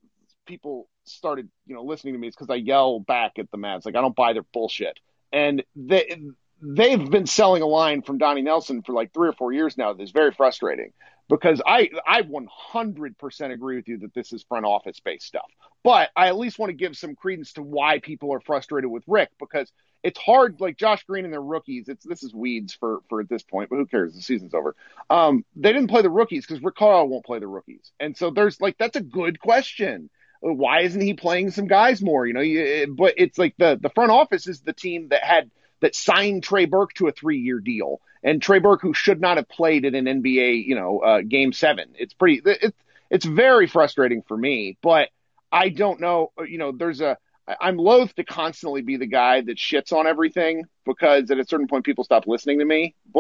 people 0.46 0.88
started 1.04 1.50
you 1.66 1.76
know 1.76 1.84
listening 1.84 2.14
to 2.14 2.20
me 2.20 2.28
is 2.28 2.36
because 2.36 2.50
I 2.50 2.56
yell 2.56 3.00
back 3.00 3.34
at 3.40 3.50
the 3.52 3.58
Mavs 3.58 3.86
like 3.86 3.96
I 3.96 4.02
don't 4.02 4.16
buy 4.16 4.34
their 4.34 4.46
bullshit, 4.54 5.00
and 5.32 5.64
they 5.76 6.20
they've 6.62 7.10
been 7.10 7.26
selling 7.26 7.62
a 7.62 7.68
line 7.68 8.02
from 8.02 8.18
Donnie 8.18 8.42
Nelson 8.42 8.84
for 8.84 8.94
like 8.94 9.14
three 9.14 9.30
or 9.30 9.34
four 9.34 9.52
years 9.52 9.78
now 9.78 9.94
that's 9.94 10.12
very 10.12 10.32
frustrating 10.32 10.94
because 11.32 11.62
I 11.66 11.90
I 12.06 12.24
100% 12.24 13.52
agree 13.54 13.78
with 13.78 13.88
you 13.88 14.00
that 14.00 14.14
this 14.14 14.34
is 14.34 14.44
front 14.44 14.66
office 14.66 15.00
based 15.00 15.26
stuff, 15.26 15.50
but 15.82 16.10
I 16.14 16.28
at 16.28 16.38
least 16.38 16.60
want 16.60 16.72
to 16.72 16.76
give 16.76 16.98
some 16.98 17.16
credence 17.16 17.54
to 17.54 17.64
why 17.64 18.00
people 18.00 18.34
are 18.34 18.42
frustrated 18.42 18.92
with 18.92 19.04
Rick 19.08 19.30
because 19.40 19.72
it's 20.04 20.20
hard 20.20 20.60
like 20.60 20.78
Josh 20.78 21.06
Green 21.06 21.24
and 21.24 21.34
their 21.34 21.42
rookies. 21.42 21.88
It's 21.88 22.06
this 22.06 22.22
is 22.22 22.34
weeds 22.34 22.74
for 22.74 23.00
for 23.08 23.22
at 23.22 23.30
this 23.30 23.44
point, 23.44 23.70
but 23.70 23.78
who 23.78 23.86
cares? 23.86 24.14
The 24.14 24.22
season's 24.22 24.54
over. 24.54 24.76
Um, 25.10 25.46
they 25.56 25.72
didn't 25.72 25.88
play 25.88 26.02
the 26.02 26.10
rookies 26.10 26.46
because 26.46 26.62
Rick 26.62 26.82
won't 26.82 27.26
play 27.26 27.40
the 27.40 27.48
rookies, 27.48 27.92
and 27.98 28.16
so 28.18 28.32
there's 28.32 28.60
like 28.60 28.78
that's 28.78 28.98
a 28.98 29.02
good 29.02 29.40
question. 29.40 30.10
Why 30.42 30.82
isn't 30.82 31.00
he 31.00 31.14
playing 31.14 31.52
some 31.52 31.68
guys 31.68 32.02
more? 32.02 32.28
You 32.28 32.34
know, 32.34 32.42
you, 32.42 32.94
but 32.94 33.14
it's 33.16 33.38
like 33.38 33.56
the 33.58 33.80
the 33.82 33.90
front 33.92 34.12
office 34.12 34.48
is 34.48 34.60
the 34.60 34.74
team 34.74 35.08
that 35.10 35.24
had 35.24 35.50
that 35.80 35.96
signed 35.96 36.44
Trey 36.44 36.66
Burke 36.66 36.94
to 36.96 37.08
a 37.08 37.12
three 37.14 37.40
year 37.40 37.60
deal, 37.60 38.02
and 38.24 38.42
Trey 38.42 38.60
Burke 38.60 38.82
who 38.82 38.94
should 38.94 39.20
not 39.22 39.38
have 39.38 39.50
played 39.50 39.86
in 39.86 39.96
an 39.96 40.06
NBA, 40.06 40.66
you 40.66 40.76
know, 40.76 41.00
uh, 41.00 41.22
game 41.22 41.54
seven. 41.54 41.90
It's 41.96 42.14
pretty. 42.14 42.42
It's 42.46 42.78
it's 43.10 43.26
very 43.26 43.68
frustrating 43.68 44.22
for 44.22 44.38
me, 44.38 44.78
but 44.82 45.10
I 45.52 45.70
don't 45.70 46.00
know. 46.00 46.32
You 46.48 46.58
know, 46.58 46.72
there's 46.72 47.02
a, 47.02 47.18
I'm 47.60 47.78
loath 47.78 48.16
to 48.16 48.24
constantly 48.24 48.82
be 48.82 48.98
the 48.98 49.08
guy 49.08 49.42
that 49.42 49.58
shits 49.58 49.92
on 49.92 50.08
everything 50.08 50.64
because 50.86 51.30
at 51.30 51.40
a 51.40 51.46
certain 51.46 51.68
point 51.68 51.86
people 51.86 52.04
stop 52.04 52.28
listening 52.28 52.60
to 52.60 52.66
me. 52.66 52.96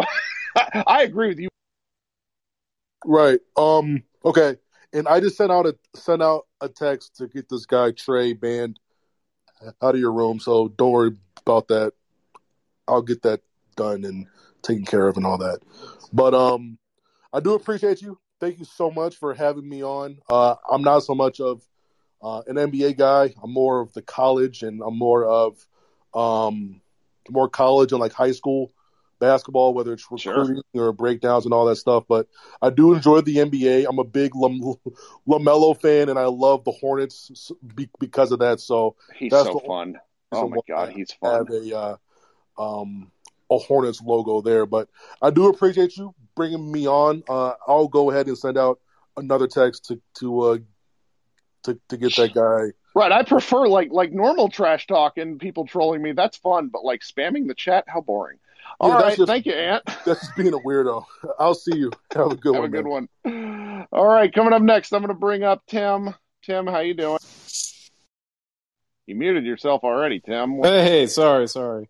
But 0.54 0.86
I 0.86 1.04
agree 1.04 1.30
with 1.30 1.40
you. 1.40 1.48
Right. 3.06 3.40
Um. 3.56 4.04
Okay. 4.26 4.58
And 4.92 5.08
I 5.08 5.22
just 5.22 5.38
sent 5.38 5.50
out 5.50 5.66
a 5.66 5.78
sent 5.96 6.22
out 6.22 6.46
a 6.60 6.68
text 6.68 7.16
to 7.18 7.30
get 7.30 7.48
this 7.48 7.66
guy 7.66 7.92
Trey 7.92 8.34
banned 8.34 8.78
out 9.82 9.96
of 9.96 10.00
your 10.02 10.12
room. 10.12 10.42
So 10.42 10.68
don't 10.68 10.92
worry 10.92 11.16
about 11.38 11.70
that. 11.70 11.94
I'll 12.86 13.02
get 13.02 13.22
that 13.22 13.40
done 13.78 14.04
and 14.04 14.28
taken 14.62 14.86
care 14.86 15.08
of 15.08 15.18
and 15.18 15.26
all 15.26 15.38
that. 15.38 15.60
But 16.14 16.34
um, 16.34 16.78
I 17.34 17.40
do 17.40 17.54
appreciate 17.54 18.02
you. 18.02 18.18
Thank 18.40 18.60
you 18.60 18.66
so 18.66 18.90
much 18.90 19.16
for 19.18 19.34
having 19.34 19.68
me 19.68 19.84
on. 19.84 20.18
Uh, 20.30 20.56
I'm 20.72 20.82
not 20.82 21.00
so 21.00 21.14
much 21.14 21.40
of 21.40 21.62
uh, 22.22 22.42
an 22.48 22.56
NBA 22.56 22.98
guy. 22.98 23.34
I'm 23.44 23.52
more 23.52 23.80
of 23.82 23.94
the 23.94 24.02
college, 24.02 24.64
and 24.64 24.82
I'm 24.82 24.98
more 24.98 25.26
of 25.26 25.66
um, 26.14 26.82
more 27.30 27.48
college 27.50 27.92
and 27.92 28.02
like 28.02 28.14
high 28.14 28.32
school 28.32 28.72
basketball, 29.20 29.74
whether 29.74 29.94
it's 29.94 30.06
Sure. 30.18 30.40
recruiting 30.40 30.64
or 30.74 30.92
breakdowns 30.92 31.46
and 31.46 31.54
all 31.54 31.66
that 31.66 31.76
stuff. 31.76 32.04
But 32.10 32.28
I 32.62 32.72
do 32.72 32.94
enjoy 32.94 33.22
the 33.22 33.38
NBA. 33.38 33.86
I'm 33.88 34.00
a 34.00 34.04
big 34.04 34.36
Lam- 34.36 34.60
Lamelo 35.28 35.80
fan, 35.80 36.10
and 36.10 36.18
I 36.18 36.26
love 36.26 36.64
the 36.64 36.72
Hornets 36.72 37.52
because 38.00 38.32
of 38.32 38.40
that. 38.40 38.60
So 38.60 38.96
He's 39.16 39.32
That's 39.32 39.46
so 39.46 39.60
fun. 39.60 40.00
Oh 40.34 40.48
my 40.48 40.58
god, 40.68 40.90
he's 40.94 41.12
fun. 41.12 41.46
have 41.46 41.50
a 41.50 41.78
uh, 41.78 41.98
um, 42.58 43.12
a 43.52 43.58
Hornets 43.58 44.02
logo 44.02 44.42
there. 44.42 44.66
But 44.66 44.90
I 45.22 45.30
do 45.30 45.48
appreciate 45.50 45.96
you 45.98 46.16
bringing 46.36 46.72
me 46.72 46.88
on. 46.88 47.22
Uh, 47.30 47.54
I'll 47.68 47.88
go 47.88 48.10
ahead 48.10 48.28
and 48.28 48.38
send 48.38 48.58
out 48.58 48.80
another 49.18 49.48
text 49.48 49.86
to 49.86 50.02
to 50.16 50.40
uh, 50.42 50.58
to 51.64 51.80
to 51.90 51.98
get 51.98 52.16
that 52.16 52.34
guy. 52.34 52.72
Right, 52.94 53.12
I 53.12 53.24
prefer 53.24 53.68
like 53.68 53.90
like 53.92 54.12
normal 54.12 54.50
trash 54.50 54.88
talk 54.88 55.18
and 55.18 55.40
people 55.40 55.66
trolling 55.68 56.02
me. 56.02 56.14
That's 56.14 56.38
fun, 56.38 56.68
but 56.70 56.84
like 56.84 57.02
spamming 57.02 57.48
the 57.48 57.54
chat, 57.54 57.86
how 57.88 58.02
boring. 58.02 58.40
All 58.80 58.90
Yeah, 58.90 59.00
right, 59.00 59.18
just- 59.18 59.28
thank 59.28 59.46
you, 59.46 59.54
Ant. 59.54 59.84
That's 60.06 60.22
just 60.22 60.36
being 60.36 60.54
a 60.54 60.60
weirdo. 60.60 61.06
I'll 61.40 61.54
see 61.54 61.76
you. 61.78 61.92
Have 62.16 62.32
a 62.32 62.36
good 62.36 62.56
Have 62.56 62.64
one. 62.64 62.74
Have 62.74 62.74
a 62.74 62.84
good 62.84 62.86
man. 62.86 63.08
one. 63.24 63.88
All 63.92 64.08
right, 64.08 64.34
coming 64.34 64.54
up 64.54 64.62
next, 64.62 64.92
I'm 64.94 65.02
going 65.02 65.10
to 65.14 65.20
bring 65.20 65.44
up 65.44 65.62
Tim. 65.68 66.14
Tim, 66.44 66.66
how 66.68 66.80
you 66.80 66.94
doing? 66.96 67.20
You 69.06 69.16
muted 69.16 69.46
yourself 69.46 69.84
already, 69.84 70.20
Tim. 70.20 70.62
Hey, 70.64 70.84
hey, 70.84 71.08
sorry, 71.08 71.48
sorry. 71.48 71.90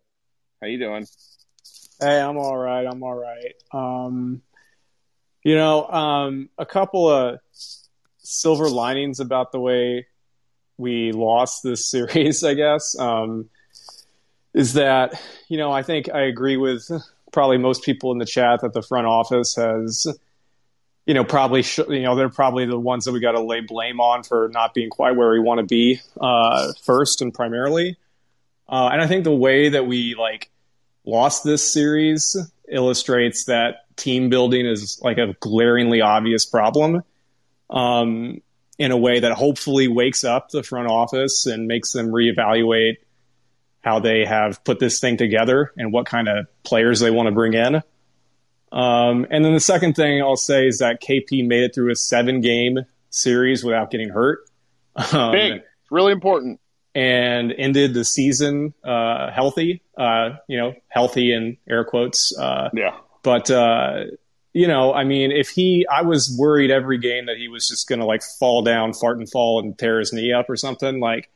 How 0.60 0.66
you 0.68 0.78
doing? 0.78 1.06
Hey, 2.02 2.20
I'm 2.20 2.36
all 2.36 2.56
right. 2.56 2.84
I'm 2.84 3.00
all 3.04 3.14
right. 3.14 3.54
Um, 3.70 4.42
you 5.44 5.54
know, 5.54 5.86
um, 5.86 6.48
a 6.58 6.66
couple 6.66 7.08
of 7.08 7.38
silver 8.18 8.68
linings 8.68 9.20
about 9.20 9.52
the 9.52 9.60
way 9.60 10.08
we 10.76 11.12
lost 11.12 11.62
this 11.62 11.88
series, 11.90 12.42
I 12.42 12.54
guess, 12.54 12.98
um, 12.98 13.50
is 14.52 14.72
that, 14.72 15.22
you 15.46 15.58
know, 15.58 15.70
I 15.70 15.84
think 15.84 16.12
I 16.12 16.22
agree 16.22 16.56
with 16.56 16.90
probably 17.30 17.58
most 17.58 17.84
people 17.84 18.10
in 18.10 18.18
the 18.18 18.26
chat 18.26 18.62
that 18.62 18.72
the 18.72 18.82
front 18.82 19.06
office 19.06 19.54
has, 19.54 20.08
you 21.06 21.14
know, 21.14 21.22
probably, 21.22 21.62
sh- 21.62 21.78
you 21.88 22.02
know, 22.02 22.16
they're 22.16 22.28
probably 22.28 22.66
the 22.66 22.80
ones 22.80 23.04
that 23.04 23.12
we 23.12 23.20
got 23.20 23.32
to 23.32 23.40
lay 23.40 23.60
blame 23.60 24.00
on 24.00 24.24
for 24.24 24.50
not 24.52 24.74
being 24.74 24.90
quite 24.90 25.14
where 25.14 25.30
we 25.30 25.38
want 25.38 25.60
to 25.60 25.66
be, 25.66 26.00
uh, 26.20 26.72
first 26.82 27.22
and 27.22 27.32
primarily. 27.32 27.96
Uh, 28.68 28.88
and 28.92 29.00
I 29.00 29.06
think 29.06 29.22
the 29.22 29.32
way 29.32 29.68
that 29.68 29.86
we 29.86 30.16
like 30.16 30.51
lost 31.04 31.44
this 31.44 31.72
series 31.72 32.36
illustrates 32.68 33.44
that 33.44 33.96
team 33.96 34.28
building 34.28 34.66
is 34.66 35.00
like 35.02 35.18
a 35.18 35.34
glaringly 35.40 36.00
obvious 36.00 36.44
problem 36.44 37.02
um, 37.70 38.40
in 38.78 38.90
a 38.90 38.96
way 38.96 39.20
that 39.20 39.32
hopefully 39.32 39.88
wakes 39.88 40.24
up 40.24 40.50
the 40.50 40.62
front 40.62 40.88
office 40.88 41.46
and 41.46 41.66
makes 41.66 41.92
them 41.92 42.08
reevaluate 42.08 42.96
how 43.80 43.98
they 43.98 44.24
have 44.24 44.62
put 44.64 44.78
this 44.78 45.00
thing 45.00 45.16
together 45.16 45.72
and 45.76 45.92
what 45.92 46.06
kind 46.06 46.28
of 46.28 46.46
players 46.62 47.00
they 47.00 47.10
want 47.10 47.26
to 47.26 47.32
bring 47.32 47.52
in. 47.54 47.82
Um, 48.70 49.26
and 49.30 49.44
then 49.44 49.52
the 49.52 49.60
second 49.60 49.94
thing 49.94 50.22
I'll 50.22 50.36
say 50.36 50.66
is 50.66 50.78
that 50.78 51.02
KP 51.02 51.46
made 51.46 51.64
it 51.64 51.74
through 51.74 51.90
a 51.90 51.96
seven 51.96 52.40
game 52.40 52.78
series 53.10 53.62
without 53.64 53.90
getting 53.90 54.08
hurt. 54.08 54.40
Um, 55.12 55.32
Big. 55.32 55.52
It's 55.54 55.90
really 55.90 56.12
important. 56.12 56.60
and 56.94 57.52
ended 57.56 57.94
the 57.94 58.04
season 58.04 58.74
uh, 58.84 59.30
healthy. 59.30 59.82
Uh, 59.96 60.36
you 60.48 60.58
know, 60.58 60.74
healthy 60.88 61.32
in 61.32 61.56
air 61.68 61.84
quotes. 61.84 62.36
Uh, 62.36 62.70
Yeah. 62.74 62.96
but 63.22 63.50
uh, 63.50 64.04
you 64.54 64.66
know, 64.66 64.92
I 64.92 65.04
mean, 65.04 65.32
if 65.32 65.48
he, 65.50 65.86
I 65.90 66.02
was 66.02 66.34
worried 66.38 66.70
every 66.70 66.98
game 66.98 67.26
that 67.26 67.36
he 67.36 67.48
was 67.48 67.68
just 67.68 67.88
going 67.88 68.00
to 68.00 68.06
like 68.06 68.22
fall 68.38 68.62
down, 68.62 68.92
fart 68.92 69.18
and 69.18 69.30
fall, 69.30 69.60
and 69.60 69.78
tear 69.78 69.98
his 69.98 70.12
knee 70.12 70.32
up 70.32 70.48
or 70.50 70.56
something. 70.56 71.00
Like 71.00 71.30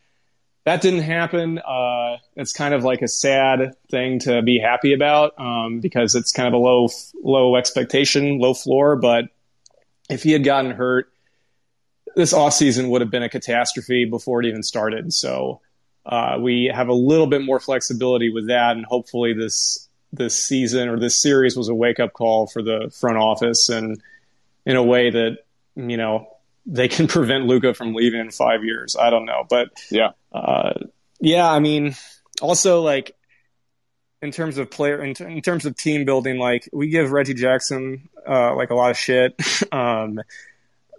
that 0.64 0.80
didn't 0.82 1.02
happen. 1.02 1.58
Uh, 1.58 2.16
it's 2.34 2.52
kind 2.52 2.74
of 2.74 2.82
like 2.84 3.00
a 3.02 3.08
sad 3.08 3.74
thing 3.90 4.18
to 4.20 4.42
be 4.42 4.58
happy 4.58 4.92
about 4.94 5.32
um, 5.38 5.80
because 5.80 6.14
it's 6.14 6.32
kind 6.32 6.48
of 6.48 6.54
a 6.54 6.58
low, 6.58 6.88
low 7.22 7.56
expectation, 7.56 8.38
low 8.38 8.52
floor. 8.52 8.96
But 8.96 9.26
if 10.10 10.22
he 10.22 10.32
had 10.32 10.44
gotten 10.44 10.72
hurt, 10.72 11.08
this 12.16 12.32
offseason 12.32 12.88
would 12.90 13.00
have 13.02 13.10
been 13.10 13.22
a 13.22 13.28
catastrophe 13.28 14.06
before 14.06 14.42
it 14.42 14.46
even 14.46 14.62
started. 14.62 15.12
So 15.12 15.60
uh, 16.06 16.38
we 16.40 16.70
have 16.72 16.88
a 16.88 16.92
little 16.94 17.26
bit 17.26 17.42
more 17.42 17.60
flexibility 17.60 18.30
with 18.30 18.46
that, 18.48 18.76
and 18.76 18.86
hopefully 18.86 19.32
this 19.34 19.88
this 20.12 20.40
season 20.42 20.88
or 20.88 20.98
this 20.98 21.20
series 21.20 21.56
was 21.56 21.68
a 21.68 21.74
wake 21.74 21.98
up 22.00 22.12
call 22.12 22.46
for 22.46 22.62
the 22.62 22.90
front 22.98 23.18
office, 23.18 23.68
and 23.68 24.00
in 24.64 24.76
a 24.76 24.82
way 24.82 25.10
that 25.10 25.38
you 25.74 25.96
know 25.96 26.28
they 26.64 26.88
can 26.88 27.06
prevent 27.16 27.46
Luka 27.46 27.74
from 27.74 27.94
leaving 27.94 28.20
in 28.20 28.30
five 28.30 28.64
years. 28.64 28.96
I 28.96 29.10
don't 29.10 29.26
know, 29.26 29.44
but 29.48 29.68
Yeah. 29.90 30.10
uh, 30.32 30.72
yeah, 31.20 31.50
I 31.50 31.58
mean, 31.60 31.94
also 32.40 32.82
like 32.82 33.14
in 34.22 34.30
terms 34.32 34.58
of 34.58 34.70
player, 34.70 35.02
in, 35.04 35.14
in 35.20 35.42
terms 35.42 35.66
of 35.66 35.76
team 35.76 36.04
building, 36.04 36.38
like 36.38 36.68
we 36.72 36.88
give 36.88 37.10
Reggie 37.12 37.34
Jackson 37.34 38.08
uh, 38.26 38.54
like 38.56 38.70
a 38.70 38.74
lot 38.74 38.90
of 38.90 38.96
shit 38.98 39.34
um, 39.72 40.20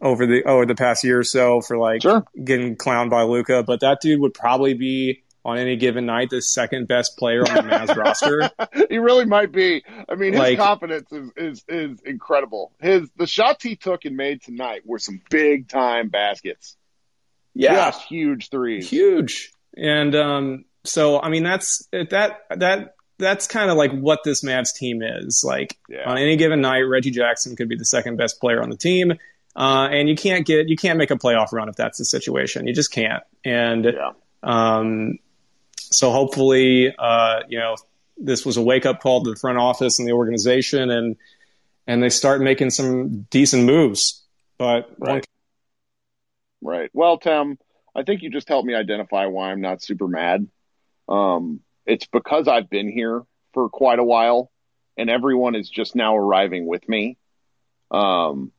over 0.01 0.25
the 0.25 0.43
over 0.43 0.65
the 0.65 0.75
past 0.75 1.03
year 1.03 1.19
or 1.19 1.23
so 1.23 1.61
for 1.61 1.77
like 1.77 2.01
Sure. 2.01 2.25
getting 2.43 2.75
clowned 2.75 3.09
by 3.09 3.23
Luka, 3.23 3.63
but 3.63 3.79
that 3.81 3.99
dude 4.01 4.19
would 4.21 4.33
probably 4.33 4.73
be 4.73 5.23
on 5.45 5.57
any 5.57 5.77
given 5.77 6.05
night 6.05 6.29
the 6.29 6.41
second 6.41 6.87
best 6.89 7.15
player 7.17 7.39
on 7.41 7.55
the 7.55 7.61
Mavs 7.61 7.95
roster. 8.03 8.51
he 8.89 8.97
really 8.97 9.23
might 9.25 9.51
be. 9.51 9.81
I 10.09 10.15
mean, 10.15 10.33
his 10.33 10.39
Like- 10.39 10.57
confidence 10.57 11.09
is, 11.11 11.31
is 11.37 11.63
is 11.69 12.01
incredible. 12.01 12.73
His 12.81 13.09
the 13.15 13.27
shots 13.27 13.63
he 13.63 13.75
took 13.77 14.03
and 14.05 14.17
made 14.17 14.41
tonight 14.43 14.81
were 14.85 14.99
some 14.99 15.21
big 15.29 15.69
time 15.69 16.09
baskets. 16.09 16.75
Just 17.55 18.03
huge 18.03 18.49
threes. 18.49 18.89
huge. 18.89 19.51
And 19.75 20.15
um, 20.15 20.65
so, 20.83 21.19
I 21.19 21.29
mean, 21.29 21.43
that's 21.43 21.87
that 21.91 22.39
that 22.55 22.95
that's 23.19 23.47
kind 23.47 23.71
of 23.71 23.77
like 23.77 23.91
what 23.91 24.19
this 24.23 24.43
Mavs 24.43 24.75
team 24.75 25.01
is. 25.01 25.43
Like 25.45 25.77
Yeah. 25.89 26.09
on 26.09 26.17
any 26.17 26.35
given 26.35 26.61
night, 26.61 26.81
Reggie 26.81 27.09
Jackson 27.11 27.55
could 27.55 27.67
be 27.69 27.75
the 27.75 27.85
second 27.85 28.17
best 28.17 28.39
player 28.39 28.61
on 28.61 28.69
the 28.69 28.77
team, 28.77 29.13
uh, 29.57 29.89
and 29.91 30.07
you 30.07 30.15
can't 30.15 30.45
get 30.45 30.69
you 30.69 30.77
can't 30.77 30.97
make 30.97 31.09
a 31.09 31.15
playoff 31.15 31.51
run 31.51 31.67
if 31.67 31.75
that's 31.75 31.97
the 31.97 32.05
situation. 32.05 32.67
You 32.67 32.73
just 32.73 32.91
can't. 32.91 33.23
And 33.43 33.85
Yeah. 33.85 34.11
um, 34.43 35.17
so 35.79 36.11
hopefully, 36.11 36.93
uh, 36.97 37.41
you 37.49 37.57
know, 37.57 37.75
this 38.17 38.45
was 38.45 38.57
a 38.57 38.61
wake 38.61 38.85
up 38.85 39.01
call 39.01 39.23
to 39.23 39.31
the 39.31 39.35
front 39.35 39.57
office 39.57 39.97
and 39.99 40.07
the 40.07 40.13
organization, 40.13 40.91
and 40.91 41.15
and 41.87 42.03
they 42.03 42.09
start 42.09 42.41
making 42.41 42.69
some 42.69 43.21
decent 43.31 43.63
moves. 43.63 44.23
But 44.59 44.99
one 44.99 45.15
Right. 45.15 45.25
Right. 46.61 46.89
Well, 46.93 47.17
Tim, 47.17 47.57
I 47.95 48.03
think 48.03 48.21
you 48.21 48.29
just 48.29 48.47
helped 48.47 48.67
me 48.67 48.75
identify 48.75 49.25
why 49.27 49.51
I'm 49.51 49.61
not 49.61 49.81
super 49.81 50.07
mad. 50.07 50.47
Um, 51.07 51.61
it's 51.85 52.05
because 52.05 52.47
I've 52.47 52.69
been 52.69 52.91
here 52.91 53.23
for 53.53 53.69
quite 53.69 53.99
a 53.99 54.03
while, 54.03 54.51
and 54.97 55.09
everyone 55.09 55.55
is 55.55 55.69
just 55.69 55.95
now 55.95 56.15
arriving 56.17 56.65
with 56.67 56.87
me. 56.89 57.17
Um, 57.91 58.51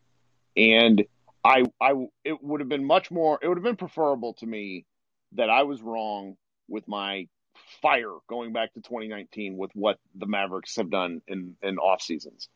and 0.58 1.04
I, 1.44 1.64
I, 1.80 1.94
it 2.24 2.42
would 2.42 2.60
have 2.60 2.68
been 2.68 2.84
much 2.84 3.10
more. 3.10 3.38
It 3.40 3.48
would 3.48 3.56
have 3.56 3.64
been 3.64 3.76
preferable 3.76 4.34
to 4.34 4.46
me 4.46 4.84
that 5.32 5.48
I 5.48 5.62
was 5.62 5.80
wrong 5.80 6.36
with 6.68 6.86
my 6.88 7.28
fire 7.80 8.12
going 8.28 8.52
back 8.52 8.74
to 8.74 8.80
2019 8.80 9.56
with 9.56 9.70
what 9.74 9.98
the 10.14 10.26
Mavericks 10.26 10.76
have 10.76 10.90
done 10.90 11.22
in 11.28 11.56
in 11.62 11.78
off 11.78 12.02
seasons. 12.02 12.48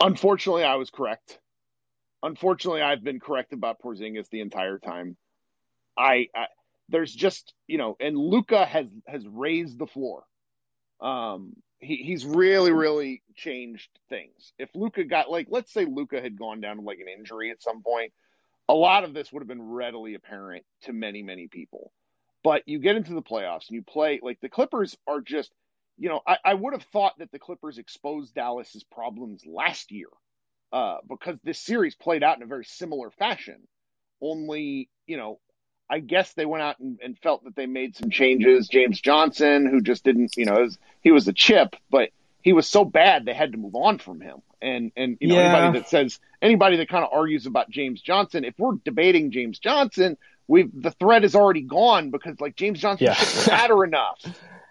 Unfortunately, 0.00 0.64
I 0.64 0.76
was 0.76 0.90
correct. 0.90 1.38
Unfortunately, 2.22 2.82
I've 2.82 3.04
been 3.04 3.20
correct 3.20 3.52
about 3.52 3.80
Porzingis 3.80 4.28
the 4.30 4.40
entire 4.40 4.78
time. 4.78 5.16
I, 5.96 6.28
I 6.34 6.46
there's 6.88 7.14
just 7.14 7.52
you 7.66 7.78
know, 7.78 7.96
and 8.00 8.16
Luka 8.16 8.64
has 8.64 8.86
has 9.06 9.26
raised 9.26 9.78
the 9.78 9.86
floor. 9.86 10.24
Um, 11.00 11.54
he 11.78 11.96
he's 11.96 12.24
really 12.24 12.72
really 12.72 13.22
changed 13.34 13.90
things. 14.08 14.52
If 14.58 14.70
Luka 14.74 15.04
got 15.04 15.30
like, 15.30 15.48
let's 15.50 15.72
say 15.72 15.84
Luka 15.84 16.20
had 16.20 16.38
gone 16.38 16.60
down 16.60 16.76
to 16.76 16.82
like 16.82 16.98
an 16.98 17.08
injury 17.08 17.50
at 17.50 17.62
some 17.62 17.82
point, 17.82 18.12
a 18.68 18.74
lot 18.74 19.04
of 19.04 19.14
this 19.14 19.32
would 19.32 19.40
have 19.40 19.48
been 19.48 19.62
readily 19.62 20.14
apparent 20.14 20.64
to 20.82 20.92
many 20.92 21.22
many 21.22 21.48
people. 21.48 21.92
But 22.42 22.62
you 22.66 22.78
get 22.78 22.96
into 22.96 23.14
the 23.14 23.22
playoffs 23.22 23.68
and 23.68 23.76
you 23.76 23.82
play 23.82 24.20
like 24.22 24.40
the 24.40 24.48
Clippers 24.48 24.96
are 25.06 25.20
just, 25.20 25.52
you 25.98 26.08
know, 26.08 26.20
I, 26.26 26.38
I 26.44 26.54
would 26.54 26.74
have 26.74 26.84
thought 26.92 27.18
that 27.18 27.32
the 27.32 27.38
Clippers 27.40 27.78
exposed 27.78 28.34
Dallas's 28.34 28.84
problems 28.84 29.42
last 29.46 29.90
year 29.90 30.08
uh, 30.72 30.98
because 31.08 31.36
this 31.42 31.60
series 31.60 31.94
played 31.94 32.22
out 32.22 32.36
in 32.36 32.42
a 32.42 32.46
very 32.46 32.64
similar 32.64 33.10
fashion. 33.10 33.66
Only, 34.20 34.88
you 35.06 35.16
know, 35.16 35.40
I 35.88 36.00
guess 36.00 36.32
they 36.32 36.46
went 36.46 36.62
out 36.62 36.78
and, 36.80 36.98
and 37.02 37.18
felt 37.18 37.44
that 37.44 37.54
they 37.56 37.66
made 37.66 37.94
some 37.96 38.10
changes. 38.10 38.68
James 38.68 39.00
Johnson, 39.00 39.66
who 39.66 39.80
just 39.80 40.04
didn't, 40.04 40.32
you 40.36 40.44
know, 40.44 40.60
was, 40.62 40.78
he 41.00 41.12
was 41.12 41.28
a 41.28 41.32
chip, 41.32 41.76
but 41.90 42.10
he 42.42 42.52
was 42.52 42.66
so 42.66 42.84
bad 42.84 43.24
they 43.24 43.34
had 43.34 43.52
to 43.52 43.58
move 43.58 43.74
on 43.74 43.98
from 43.98 44.20
him. 44.20 44.42
And 44.62 44.90
and 44.96 45.18
you 45.20 45.28
know, 45.28 45.34
Yeah. 45.36 45.54
anybody 45.54 45.78
that 45.80 45.88
says 45.88 46.18
anybody 46.40 46.76
that 46.78 46.88
kind 46.88 47.04
of 47.04 47.10
argues 47.12 47.46
about 47.46 47.68
James 47.70 48.00
Johnson, 48.00 48.44
if 48.44 48.54
we're 48.58 48.72
debating 48.84 49.30
James 49.30 49.58
Johnson, 49.58 50.16
we've 50.48 50.70
the 50.74 50.90
thread 50.92 51.24
is 51.24 51.34
already 51.36 51.60
gone 51.60 52.10
because 52.10 52.40
like 52.40 52.56
James 52.56 52.80
Johnson 52.80 53.06
Yeah. 53.06 53.14
shouldn't 53.14 53.48
matter 53.48 53.84
enough. 53.84 54.18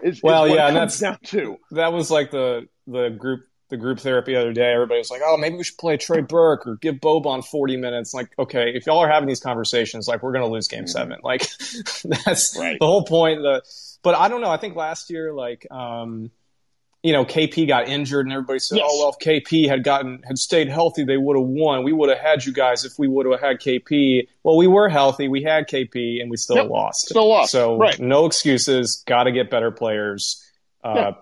Is, 0.04 0.18
is 0.18 0.24
Well, 0.24 0.46
it 0.46 0.56
yeah, 0.56 0.68
and 0.68 0.76
that's- 0.76 1.00
down 1.00 1.20
to. 1.26 1.58
that 1.72 1.94
was 1.94 2.10
like 2.12 2.32
the 2.32 2.68
the 2.88 3.10
group 3.10 3.46
the 3.70 3.78
group 3.78 4.00
therapy 4.00 4.34
the 4.34 4.40
other 4.42 4.54
day. 4.54 4.72
Everybody 4.74 5.00
was 5.00 5.10
like, 5.10 5.22
"Oh, 5.26 5.38
maybe 5.38 5.56
we 5.58 5.64
should 5.64 5.78
play 5.78 5.98
Trey 5.98 6.22
Burke 6.22 6.68
or 6.68 6.76
give 6.78 6.96
Boban 6.96 7.44
forty 7.44 7.78
minutes." 7.78 8.14
Like, 8.14 8.30
okay, 8.38 8.72
if 8.76 8.86
y'all 8.86 9.00
are 9.00 9.10
having 9.10 9.28
these 9.28 9.40
conversations, 9.40 10.08
like 10.08 10.22
we're 10.22 10.34
gonna 10.34 10.48
lose 10.48 10.68
Game 10.68 10.88
Seven. 10.88 11.18
Like, 11.24 11.48
that's 12.26 12.58
Right. 12.58 12.78
the 12.80 12.86
whole 12.86 13.04
point. 13.04 13.42
The 13.42 13.62
but 14.04 14.16
I 14.16 14.28
don't 14.28 14.42
know. 14.42 14.52
I 14.52 14.58
think 14.58 14.76
last 14.76 15.10
year, 15.10 15.34
like, 15.34 15.66
um, 15.72 16.30
you 17.02 17.12
know, 17.14 17.26
KP 17.26 17.68
got 17.68 17.88
injured, 17.88 18.26
and 18.28 18.34
everybody 18.34 18.60
said, 18.60 18.78
Yes. 18.78 18.86
"Oh, 18.88 19.00
well, 19.00 19.10
if 19.20 19.20
KP 19.26 19.68
had 19.68 19.84
gotten 19.84 20.22
had 20.28 20.38
stayed 20.38 20.70
healthy, 20.70 21.04
they 21.04 21.18
would 21.18 21.36
have 21.36 21.46
won. 21.48 21.84
We 21.84 21.94
would 21.94 22.10
have 22.10 22.20
had 22.20 22.46
you 22.46 22.54
guys 22.54 22.86
if 22.86 23.00
we 23.00 23.08
would 23.08 23.26
have 23.26 23.40
had 23.42 23.60
KP." 23.60 24.28
Well, 24.44 24.58
we 24.58 24.68
were 24.68 24.90
healthy, 24.90 25.28
we 25.28 25.42
had 25.44 25.68
KP, 25.68 26.22
and 26.22 26.30
we 26.30 26.38
still 26.38 26.58
Yep. 26.58 26.70
lost. 26.70 27.10
Still 27.10 27.28
lost. 27.30 27.52
So 27.52 27.78
Right. 27.78 28.00
no 28.00 28.26
excuses. 28.28 29.04
Got 29.08 29.24
to 29.24 29.32
get 29.32 29.50
better 29.50 29.72
players. 29.72 30.44
Uh, 30.84 31.14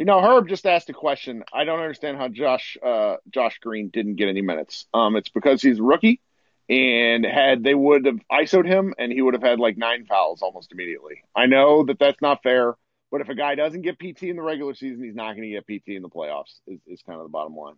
You 0.00 0.06
know, 0.06 0.22
Herb 0.22 0.48
just 0.48 0.64
asked 0.64 0.88
a 0.88 0.94
question. 0.94 1.44
I 1.52 1.64
don't 1.64 1.78
understand 1.78 2.16
how 2.16 2.28
Josh 2.28 2.78
uh, 2.82 3.16
Josh 3.28 3.58
Green 3.58 3.90
didn't 3.90 4.16
get 4.16 4.30
any 4.30 4.40
minutes. 4.40 4.86
Um, 4.94 5.14
it's 5.14 5.28
because 5.28 5.60
he's 5.60 5.78
a 5.78 5.82
rookie, 5.82 6.22
and 6.70 7.22
had 7.22 7.62
they 7.62 7.74
would 7.74 8.06
have 8.06 8.18
ISO'd 8.32 8.64
him, 8.64 8.94
and 8.96 9.12
he 9.12 9.20
would 9.20 9.34
have 9.34 9.42
had 9.42 9.60
like 9.60 9.76
nine 9.76 10.06
fouls 10.06 10.40
almost 10.40 10.72
immediately. 10.72 11.22
I 11.36 11.44
know 11.44 11.84
that 11.84 11.98
that's 11.98 12.22
not 12.22 12.42
fair, 12.42 12.78
but 13.10 13.20
if 13.20 13.28
a 13.28 13.34
guy 13.34 13.56
doesn't 13.56 13.82
get 13.82 13.98
PT 13.98 14.22
in 14.22 14.36
the 14.36 14.42
regular 14.42 14.72
season, 14.72 15.04
he's 15.04 15.14
not 15.14 15.36
going 15.36 15.42
to 15.42 15.50
get 15.50 15.66
PT 15.66 15.88
in 15.88 16.00
the 16.00 16.08
playoffs. 16.08 16.60
Is, 16.66 16.80
is 16.86 17.02
kind 17.02 17.20
of 17.20 17.26
the 17.26 17.30
bottom 17.30 17.54
line. 17.54 17.74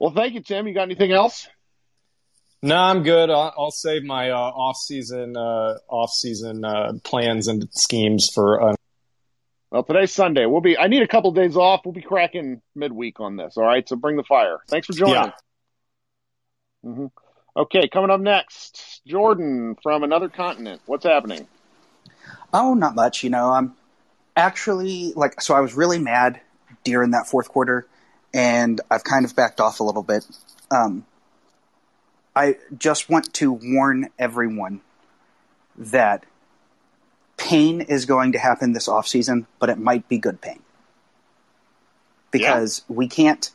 Well, 0.00 0.12
thank 0.12 0.32
you, 0.32 0.40
Tim. 0.40 0.68
You 0.68 0.72
got 0.72 0.84
anything 0.84 1.12
else? 1.12 1.48
No, 2.62 2.76
I'm 2.76 3.02
good. 3.02 3.28
I'll, 3.28 3.52
I'll 3.58 3.70
save 3.70 4.04
my 4.04 4.30
uh, 4.30 4.36
off-season 4.38 5.36
uh, 5.36 5.74
off-season 5.86 6.64
uh, 6.64 6.92
plans 7.04 7.46
and 7.46 7.68
schemes 7.72 8.30
for. 8.34 8.74
Well, 9.70 9.82
today's 9.82 10.12
Sunday. 10.12 10.46
We'll 10.46 10.62
be. 10.62 10.78
I 10.78 10.86
need 10.86 11.02
a 11.02 11.08
couple 11.08 11.30
days 11.32 11.56
off. 11.56 11.82
We'll 11.84 11.92
be 11.92 12.00
cracking 12.02 12.62
midweek 12.74 13.20
on 13.20 13.36
this. 13.36 13.56
All 13.56 13.64
right. 13.64 13.86
So 13.86 13.96
bring 13.96 14.16
the 14.16 14.24
fire. 14.24 14.58
Thanks 14.68 14.86
for 14.86 14.94
joining. 14.94 15.32
Yeah. 16.82 16.92
hmm 16.92 17.06
Okay, 17.56 17.88
coming 17.88 18.10
up 18.10 18.20
next, 18.20 19.02
Jordan 19.04 19.74
from 19.82 20.04
another 20.04 20.28
continent. 20.28 20.80
What's 20.86 21.04
happening? 21.04 21.48
Oh, 22.54 22.74
not 22.74 22.94
much. 22.94 23.24
You 23.24 23.30
know, 23.30 23.50
I'm 23.50 23.74
actually 24.36 25.12
like 25.16 25.40
so. 25.40 25.54
I 25.54 25.60
was 25.60 25.74
really 25.74 25.98
mad 25.98 26.40
during 26.84 27.10
that 27.10 27.26
fourth 27.26 27.48
quarter, 27.48 27.86
and 28.32 28.80
I've 28.90 29.02
kind 29.02 29.24
of 29.24 29.34
backed 29.34 29.60
off 29.60 29.80
a 29.80 29.84
little 29.84 30.04
bit. 30.04 30.24
Um, 30.70 31.04
I 32.36 32.56
just 32.76 33.10
want 33.10 33.34
to 33.34 33.52
warn 33.52 34.10
everyone 34.18 34.82
that 35.76 36.24
pain 37.38 37.80
is 37.80 38.04
going 38.04 38.32
to 38.32 38.38
happen 38.38 38.72
this 38.72 38.88
off 38.88 39.08
season, 39.08 39.46
but 39.58 39.70
it 39.70 39.78
might 39.78 40.06
be 40.08 40.18
good 40.18 40.40
pain 40.42 40.60
because 42.30 42.82
we 42.88 43.08
can't. 43.08 43.50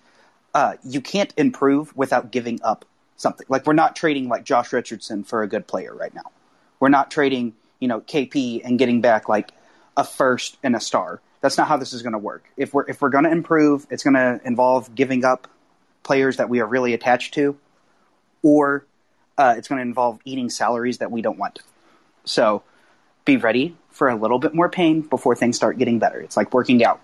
Uh, 0.55 0.75
you 0.83 1.01
can't 1.01 1.33
improve 1.35 1.95
without 1.97 2.29
giving 2.29 2.59
up 2.63 2.85
something. 3.17 3.45
Like 3.49 3.65
we're 3.65 3.73
not 3.73 3.95
trading 3.95 4.29
like 4.29 4.43
Josh 4.43 4.71
Richardson 4.71 5.23
for 5.23 5.41
a 5.41 5.47
good 5.47 5.65
player 5.65 5.95
right 5.95 6.13
now. 6.13 6.31
We're 6.79 6.89
not 6.89 7.09
trading, 7.09 7.53
you 7.79 7.87
know, 7.87 8.01
KP 8.01 8.61
and 8.63 8.77
getting 8.77 9.01
back 9.01 9.27
like 9.27 9.51
a 9.97 10.03
first 10.03 10.57
and 10.61 10.75
a 10.75 10.79
star. 10.79 11.21
That's 11.41 11.57
not 11.57 11.67
how 11.67 11.77
this 11.77 11.91
is 11.91 12.03
going 12.03 12.13
to 12.13 12.19
work. 12.19 12.43
If 12.55 12.73
we're 12.73 12.85
if 12.87 13.01
we're 13.01 13.09
going 13.09 13.23
to 13.23 13.31
improve, 13.31 13.87
it's 13.89 14.03
going 14.03 14.13
to 14.13 14.39
involve 14.45 14.93
giving 14.93 15.25
up 15.25 15.47
players 16.03 16.37
that 16.37 16.49
we 16.49 16.59
are 16.59 16.67
really 16.67 16.93
attached 16.93 17.33
to, 17.33 17.57
or 18.43 18.85
uh, 19.37 19.55
it's 19.57 19.67
going 19.67 19.79
to 19.79 19.87
involve 19.87 20.19
eating 20.25 20.49
salaries 20.49 20.99
that 20.99 21.11
we 21.11 21.21
don't 21.21 21.37
want. 21.37 21.59
So, 22.25 22.63
be 23.25 23.37
ready 23.37 23.75
for 23.89 24.09
a 24.09 24.15
little 24.15 24.39
bit 24.39 24.53
more 24.53 24.69
pain 24.69 25.01
before 25.01 25.35
things 25.35 25.55
start 25.55 25.77
getting 25.77 25.99
better. 25.99 26.19
It's 26.19 26.35
like 26.37 26.53
working 26.53 26.83
out. 26.83 26.99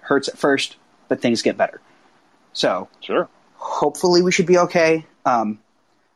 Hurts 0.00 0.28
at 0.28 0.36
first, 0.38 0.76
but 1.08 1.20
things 1.20 1.42
get 1.42 1.56
better. 1.56 1.80
So, 2.52 2.88
Sure. 3.00 3.28
hopefully 3.56 4.22
we 4.22 4.32
should 4.32 4.46
be 4.46 4.58
okay. 4.58 5.06
Um, 5.24 5.58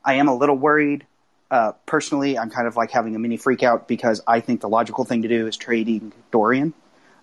I 0.04 0.14
am 0.14 0.28
a 0.28 0.34
little 0.34 0.56
worried. 0.56 1.06
Uh, 1.50 1.72
personally, 1.86 2.38
I'm 2.38 2.50
kind 2.50 2.66
of 2.66 2.76
like 2.76 2.90
having 2.90 3.16
a 3.16 3.18
mini 3.18 3.36
freak 3.38 3.62
out 3.62 3.88
because 3.88 4.20
I 4.26 4.40
think 4.40 4.60
the 4.60 4.68
logical 4.68 5.04
thing 5.04 5.22
to 5.22 5.28
do 5.28 5.46
is 5.46 5.56
trading 5.56 6.12
Dorian 6.30 6.74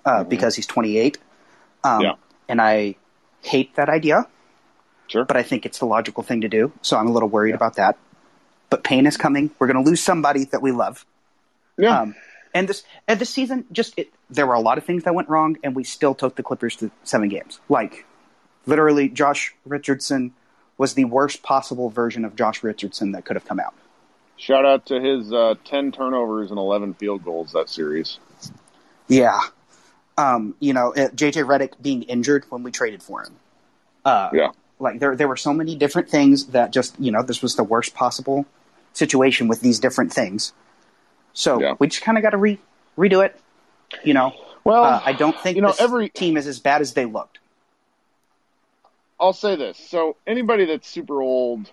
uh, 0.04 0.24
because 0.24 0.56
he's 0.56 0.66
28. 0.68 1.18
Um, 1.84 2.02
Yeah. 2.02 2.14
And 2.50 2.62
I 2.62 2.96
hate 3.42 3.76
that 3.76 3.90
idea, 3.90 4.28
Sure. 5.08 5.26
but 5.26 5.38
I 5.38 5.44
think 5.44 5.66
it's 5.66 5.80
the 5.80 5.86
logical 5.86 6.24
thing 6.24 6.42
to 6.42 6.48
do. 6.50 6.72
So 6.82 6.98
I'm 6.98 7.08
a 7.08 7.12
little 7.12 7.30
worried 7.30 7.56
about 7.56 7.76
that. 7.76 7.98
But 8.70 8.84
pain 8.84 9.06
is 9.06 9.18
coming. 9.18 9.52
We're 9.60 9.68
going 9.68 9.84
to 9.84 9.88
lose 9.90 10.02
somebody 10.02 10.46
that 10.46 10.62
we 10.62 10.72
love. 10.72 11.06
Yeah. 11.78 12.00
Um, 12.02 12.16
and 12.54 12.68
this 12.70 12.84
and 13.08 13.20
this 13.20 13.30
season, 13.30 13.66
just 13.72 13.94
it, 13.98 14.14
there 14.30 14.48
were 14.48 14.54
a 14.54 14.62
lot 14.62 14.78
of 14.78 14.86
things 14.86 15.04
that 15.04 15.14
went 15.14 15.28
wrong, 15.30 15.58
and 15.64 15.76
we 15.76 15.84
still 15.84 16.16
took 16.16 16.36
the 16.36 16.44
Clippers 16.44 16.76
to 16.78 16.90
seven 17.04 17.28
games. 17.30 17.60
Like 17.68 18.06
literally, 18.66 19.10
Josh 19.10 19.54
Richardson 19.66 20.34
was 20.78 20.94
the 20.94 21.06
worst 21.06 21.44
possible 21.44 21.90
version 21.90 22.24
of 22.26 22.36
Josh 22.36 22.64
Richardson 22.64 23.12
that 23.12 23.26
could 23.26 23.36
have 23.36 23.46
come 23.46 23.60
out. 23.60 23.74
Shout 24.38 24.66
out 24.66 24.86
to 24.88 25.02
his 25.02 25.32
uh, 25.34 25.56
ten 25.66 25.92
turnovers 25.92 26.50
and 26.50 26.58
eleven 26.58 26.94
field 26.94 27.24
goals 27.26 27.52
that 27.52 27.70
series. 27.70 28.20
Yeah, 29.08 29.40
um, 30.18 30.56
you 30.60 30.74
know, 30.74 30.94
JJ 30.96 31.46
Redick 31.46 31.74
being 31.82 32.04
injured 32.04 32.46
when 32.50 32.64
we 32.64 32.72
traded 32.72 33.04
for 33.04 33.24
him. 33.24 33.36
Uh, 34.06 34.30
Yeah. 34.34 34.50
like 34.80 35.00
there 35.00 35.16
there 35.16 35.28
were 35.28 35.36
so 35.38 35.52
many 35.54 35.76
different 35.76 36.10
things 36.10 36.48
that 36.48 36.72
just 36.72 36.98
you 37.00 37.12
know 37.12 37.22
this 37.22 37.42
was 37.42 37.56
the 37.56 37.64
worst 37.64 37.94
possible 37.96 38.46
situation 38.94 39.48
with 39.50 39.60
these 39.62 39.80
different 39.80 40.14
things. 40.14 40.54
So 41.36 41.60
Yeah. 41.62 41.76
we 41.78 41.88
just 41.88 42.02
kind 42.02 42.18
of 42.18 42.24
got 42.24 42.32
to 42.32 42.38
re 42.38 42.58
redo 42.98 43.24
it. 43.24 43.40
You 44.04 44.16
know, 44.16 44.34
Well, 44.64 44.84
uh, 44.84 45.02
I 45.06 45.14
don't 45.14 45.40
think 45.40 45.56
you 45.56 45.62
know 45.62 45.68
this 45.70 45.80
every 45.80 46.10
team 46.10 46.38
is 46.38 46.48
as 46.48 46.60
bad 46.60 46.82
as 46.82 46.94
they 46.94 47.06
looked. 47.06 47.40
I'll 49.20 49.34
say 49.34 49.56
this. 49.56 49.78
So 49.78 50.18
anybody 50.26 50.66
that's 50.66 50.90
super 50.90 51.22
old, 51.22 51.70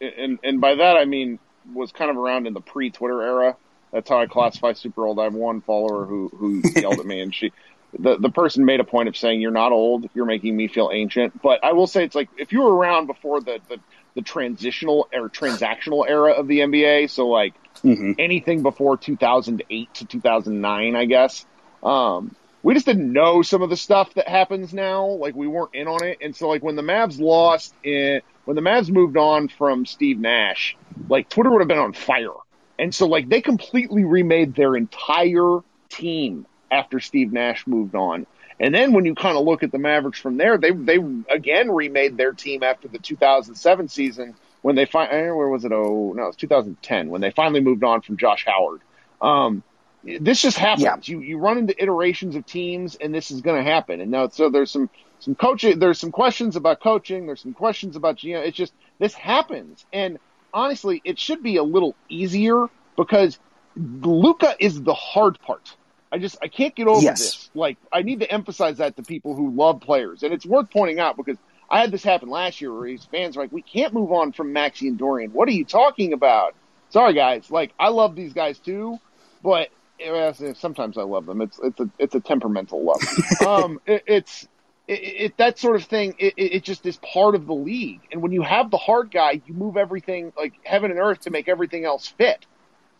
and 0.00 0.38
and 0.42 0.60
by 0.60 0.74
that 0.76 0.96
I 0.96 1.06
mean 1.06 1.38
was 1.72 1.90
kind 1.92 2.10
of 2.10 2.16
around 2.16 2.46
in 2.46 2.52
the 2.52 2.60
pre-Twitter 2.60 3.22
era. 3.22 3.56
That's 3.92 4.08
how 4.08 4.18
I 4.18 4.26
classify 4.26 4.72
super 4.72 5.06
old. 5.06 5.18
I 5.18 5.24
have 5.24 5.34
one 5.34 5.60
follower 5.62 6.04
who 6.04 6.28
who 6.36 6.62
yelled 6.80 7.00
at 7.00 7.06
me, 7.06 7.20
and 7.20 7.34
she, 7.34 7.52
the 7.98 8.16
the 8.18 8.30
person 8.30 8.64
made 8.64 8.80
a 8.80 8.84
point 8.84 9.08
of 9.08 9.16
saying, 9.16 9.40
"You're 9.40 9.50
not 9.50 9.72
old. 9.72 10.08
You're 10.14 10.26
making 10.26 10.56
me 10.56 10.68
feel 10.68 10.90
ancient." 10.92 11.40
But 11.40 11.64
I 11.64 11.72
will 11.72 11.86
say, 11.86 12.04
it's 12.04 12.14
like 12.14 12.28
if 12.36 12.52
you 12.52 12.62
were 12.62 12.74
around 12.74 13.06
before 13.06 13.40
the 13.40 13.60
the, 13.68 13.78
the 14.14 14.22
transitional 14.22 15.08
or 15.12 15.28
transactional 15.28 16.04
era 16.08 16.32
of 16.32 16.46
the 16.48 16.60
NBA, 16.60 17.10
so 17.10 17.28
like 17.28 17.54
hmm 17.82 18.12
anything 18.18 18.62
before 18.62 18.96
2008 18.96 19.94
to 19.94 20.04
2009, 20.06 20.96
I 20.96 21.04
guess. 21.04 21.44
Um, 21.82 22.34
we 22.62 22.72
just 22.74 22.86
didn't 22.86 23.12
know 23.12 23.42
some 23.42 23.60
of 23.60 23.70
the 23.70 23.76
stuff 23.76 24.14
that 24.14 24.26
happens 24.26 24.72
now. 24.72 25.06
Like 25.06 25.34
we 25.34 25.46
weren't 25.46 25.74
in 25.74 25.86
on 25.86 26.02
it, 26.02 26.18
and 26.20 26.34
so 26.34 26.48
like 26.48 26.62
when 26.62 26.76
the 26.76 26.82
Mavs 26.82 27.20
lost 27.20 27.74
in 27.82 28.22
when 28.44 28.56
the 28.56 28.62
Mavs 28.62 28.90
moved 28.90 29.16
on 29.16 29.48
from 29.48 29.86
Steve 29.86 30.18
Nash, 30.18 30.76
like 31.08 31.28
Twitter 31.28 31.50
would 31.50 31.60
have 31.60 31.68
been 31.68 31.78
on 31.78 31.92
fire. 31.92 32.32
And 32.78 32.94
so 32.94 33.06
like 33.06 33.28
they 33.28 33.40
completely 33.40 34.04
remade 34.04 34.54
their 34.54 34.76
entire 34.76 35.60
team 35.90 36.46
after 36.70 37.00
Steve 37.00 37.32
Nash 37.32 37.66
moved 37.66 37.94
on. 37.94 38.26
And 38.60 38.74
then 38.74 38.92
when 38.92 39.04
you 39.04 39.14
kind 39.14 39.36
of 39.36 39.44
look 39.44 39.62
at 39.62 39.72
the 39.72 39.78
Mavericks 39.78 40.18
from 40.18 40.36
there, 40.36 40.58
they 40.58 40.70
they 40.70 40.98
again 41.28 41.70
remade 41.70 42.16
their 42.16 42.32
team 42.32 42.62
after 42.62 42.88
the 42.88 42.98
2007 42.98 43.88
season 43.88 44.34
when 44.62 44.76
they 44.76 44.86
find 44.86 45.10
where 45.10 45.48
was 45.48 45.64
it? 45.64 45.72
Oh 45.72 46.12
no, 46.16 46.24
it 46.24 46.26
was 46.26 46.36
2010 46.36 47.08
when 47.08 47.20
they 47.20 47.30
finally 47.30 47.60
moved 47.60 47.84
on 47.84 48.00
from 48.00 48.16
Josh 48.16 48.46
Howard. 48.46 48.80
Um, 49.20 49.62
this 50.04 50.42
just 50.42 50.58
happens. 50.58 50.84
Yeah. 50.84 50.96
You 51.02 51.20
you 51.20 51.38
run 51.38 51.58
into 51.58 51.82
iterations 51.82 52.36
of 52.36 52.46
teams, 52.46 52.94
and 52.94 53.14
this 53.14 53.30
is 53.30 53.40
going 53.40 53.62
to 53.62 53.70
happen. 53.70 54.00
And 54.00 54.10
now, 54.10 54.28
so 54.28 54.50
there's 54.50 54.70
some 54.70 54.90
some 55.18 55.34
coaching. 55.34 55.78
There's 55.78 55.98
some 55.98 56.12
questions 56.12 56.56
about 56.56 56.80
coaching. 56.80 57.26
There's 57.26 57.40
some 57.40 57.54
questions 57.54 57.96
about 57.96 58.22
you 58.22 58.34
know. 58.34 58.40
It's 58.40 58.56
just 58.56 58.72
this 58.98 59.14
happens. 59.14 59.84
And 59.92 60.18
honestly, 60.52 61.00
it 61.04 61.18
should 61.18 61.42
be 61.42 61.56
a 61.56 61.62
little 61.62 61.94
easier 62.08 62.66
because 62.96 63.38
Luka 63.76 64.54
is 64.58 64.80
the 64.80 64.94
hard 64.94 65.40
part. 65.40 65.74
I 66.14 66.18
just 66.18 66.38
I 66.40 66.48
can't 66.48 66.76
get 66.76 66.86
over 66.86 67.12
Yes. 67.12 67.16
this. 67.16 67.50
Like 67.54 67.78
I 67.92 68.02
need 68.02 68.20
to 68.20 68.32
emphasize 68.32 68.78
that 68.78 68.96
to 68.96 69.02
people 69.02 69.34
who 69.34 69.50
love 69.50 69.80
players, 69.80 70.22
and 70.22 70.32
it's 70.32 70.46
worth 70.46 70.70
pointing 70.70 71.00
out 71.00 71.16
because 71.18 71.38
I 71.68 71.80
had 71.80 71.90
this 71.90 72.04
happen 72.04 72.30
last 72.30 72.60
year 72.60 72.72
where 72.72 72.86
his 72.88 73.04
fans 73.06 73.36
were 73.36 73.42
like, 73.42 73.52
"We 73.52 73.62
can't 73.62 73.92
move 73.92 74.12
on 74.12 74.32
from 74.32 74.54
Maxi 74.54 74.88
and 74.88 74.96
Dorian. 74.96 75.32
What 75.32 75.48
are 75.48 75.52
you 75.52 75.66
talking 75.66 76.14
about?" 76.14 76.54
Sorry, 76.90 77.14
guys. 77.14 77.50
Like 77.50 77.74
I 77.80 77.88
love 77.88 78.14
these 78.14 78.32
guys 78.32 78.60
too, 78.60 79.00
but 79.42 79.70
eh, 80.00 80.32
sometimes 80.54 80.98
I 80.98 81.02
love 81.02 81.26
them. 81.26 81.42
It's 81.42 81.58
it's 81.60 81.80
a 81.80 81.90
it's 81.98 82.14
a 82.14 82.20
temperamental 82.20 82.84
love. 82.84 83.02
um, 83.44 83.80
it, 83.84 84.04
it's 84.06 84.44
it, 84.86 85.00
it 85.02 85.38
that 85.38 85.58
sort 85.58 85.74
of 85.74 85.84
thing. 85.84 86.14
It, 86.20 86.34
it 86.36 86.54
it 86.54 86.64
just 86.64 86.86
is 86.86 86.96
part 86.98 87.34
of 87.34 87.46
the 87.46 87.54
league, 87.54 88.02
and 88.12 88.22
when 88.22 88.30
you 88.30 88.42
have 88.42 88.70
the 88.70 88.78
hard 88.78 89.10
guy, 89.10 89.42
you 89.44 89.52
move 89.52 89.76
everything 89.76 90.32
like 90.38 90.54
heaven 90.64 90.92
and 90.92 91.00
earth 91.00 91.22
to 91.22 91.30
make 91.30 91.48
everything 91.48 91.84
else 91.84 92.06
fit. 92.06 92.46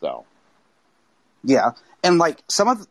So 0.00 0.26
Yeah, 1.44 1.72
and 2.02 2.18
like 2.18 2.42
some 2.48 2.68
of, 2.68 2.86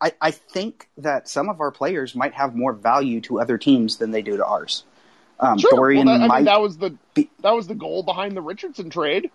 I 0.00 0.12
I 0.20 0.30
think 0.30 0.88
that 0.98 1.28
some 1.28 1.48
of 1.48 1.60
our 1.60 1.70
players 1.70 2.14
might 2.14 2.34
have 2.34 2.54
more 2.54 2.72
value 2.72 3.20
to 3.22 3.40
other 3.40 3.58
teams 3.58 3.96
than 3.96 4.10
they 4.10 4.22
do 4.22 4.36
to 4.36 4.44
ours. 4.44 4.84
Um, 5.40 5.58
sure, 5.58 5.70
Dorian 5.70 6.06
well, 6.06 6.18
that, 6.18 6.24
I 6.24 6.26
might 6.28 6.36
mean 6.36 6.44
that 6.46 6.60
was 6.60 6.78
the 6.78 6.96
be- 7.14 7.30
that 7.42 7.52
was 7.52 7.66
the 7.66 7.74
goal 7.74 8.02
behind 8.02 8.36
the 8.36 8.42
Richardson 8.42 8.90
trade. 8.90 9.30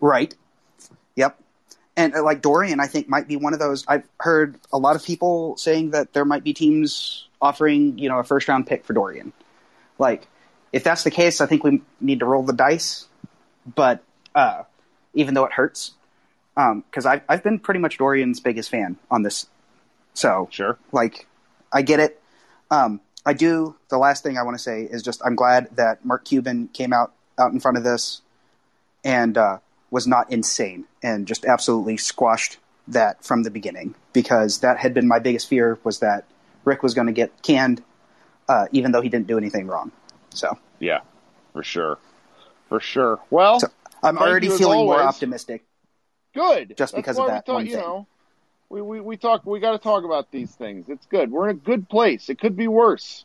Right. 0.00 0.34
Yep. 1.16 1.38
And 1.96 2.14
uh, 2.14 2.22
like 2.22 2.42
Dorian, 2.42 2.80
I 2.80 2.86
think 2.86 3.08
might 3.08 3.28
be 3.28 3.36
one 3.36 3.52
of 3.52 3.58
those. 3.58 3.84
I've 3.86 4.08
heard 4.20 4.56
a 4.72 4.78
lot 4.78 4.96
of 4.96 5.04
people 5.04 5.56
saying 5.56 5.90
that 5.90 6.12
there 6.12 6.24
might 6.24 6.44
be 6.44 6.52
teams 6.52 7.28
offering, 7.40 7.98
you 7.98 8.08
know, 8.08 8.18
a 8.18 8.24
first 8.24 8.48
round 8.48 8.66
pick 8.66 8.84
for 8.84 8.92
Dorian. 8.92 9.32
Like, 9.98 10.26
if 10.72 10.82
that's 10.82 11.04
the 11.04 11.10
case, 11.10 11.40
I 11.40 11.46
think 11.46 11.62
we 11.62 11.82
need 12.00 12.20
to 12.20 12.26
roll 12.26 12.42
the 12.42 12.52
dice. 12.52 13.06
But 13.74 14.02
uh, 14.34 14.64
even 15.14 15.34
though 15.34 15.44
it 15.44 15.52
hurts, 15.52 15.92
because 16.54 17.06
I've 17.06 17.22
I've 17.28 17.42
been 17.42 17.58
pretty 17.58 17.80
much 17.80 17.98
Dorian's 17.98 18.40
biggest 18.40 18.70
fan 18.70 18.96
on 19.10 19.22
this. 19.22 19.46
So 20.14 20.48
Sure. 20.50 20.78
like, 20.92 21.26
I 21.72 21.82
get 21.82 22.00
it. 22.00 22.20
Um, 22.70 23.00
I 23.26 23.32
do. 23.32 23.76
The 23.88 23.98
last 23.98 24.22
thing 24.22 24.38
I 24.38 24.42
want 24.42 24.56
to 24.56 24.62
say 24.62 24.82
is 24.82 25.02
just 25.02 25.20
I'm 25.24 25.34
glad 25.34 25.74
that 25.76 26.04
Mark 26.04 26.24
Cuban 26.24 26.68
came 26.68 26.92
out 26.92 27.12
out 27.38 27.52
in 27.52 27.60
front 27.60 27.76
of 27.76 27.84
this 27.84 28.22
and 29.04 29.36
uh, 29.36 29.58
was 29.90 30.06
not 30.06 30.30
insane 30.30 30.84
and 31.02 31.26
just 31.26 31.44
absolutely 31.44 31.96
squashed 31.96 32.58
that 32.88 33.24
from 33.24 33.42
the 33.42 33.50
beginning 33.50 33.94
because 34.12 34.60
that 34.60 34.78
had 34.78 34.94
been 34.94 35.08
my 35.08 35.18
biggest 35.18 35.48
fear 35.48 35.78
was 35.84 36.00
that 36.00 36.24
Rick 36.64 36.82
was 36.82 36.94
going 36.94 37.06
to 37.06 37.12
get 37.12 37.42
canned, 37.42 37.82
uh, 38.48 38.66
even 38.72 38.92
though 38.92 39.00
he 39.00 39.08
didn't 39.08 39.26
do 39.26 39.38
anything 39.38 39.66
wrong. 39.66 39.90
So 40.30 40.58
Yeah, 40.78 41.00
for 41.52 41.62
sure, 41.62 41.98
for 42.68 42.80
sure. 42.80 43.20
Well, 43.30 43.60
So, 43.60 43.68
I'm 44.02 44.18
already 44.18 44.48
feeling 44.48 44.80
more 44.80 45.02
optimistic. 45.02 45.64
Good. 46.34 46.74
just 46.76 46.78
That's 46.78 46.92
because 46.92 47.18
of 47.18 47.24
we 47.24 47.30
that 47.30 47.46
thought, 47.46 47.54
one 47.54 47.66
you 47.66 47.76
know, 47.76 48.06
we 48.68 48.82
we 48.82 49.00
we 49.00 49.16
talk. 49.16 49.46
We 49.46 49.60
got 49.60 49.72
to 49.72 49.78
talk 49.78 50.04
about 50.04 50.30
these 50.30 50.50
things. 50.50 50.88
It's 50.88 51.06
good. 51.06 51.30
We're 51.30 51.48
in 51.48 51.56
a 51.56 51.60
good 51.60 51.88
place. 51.88 52.28
It 52.28 52.38
could 52.40 52.56
be 52.56 52.68
worse. 52.68 53.24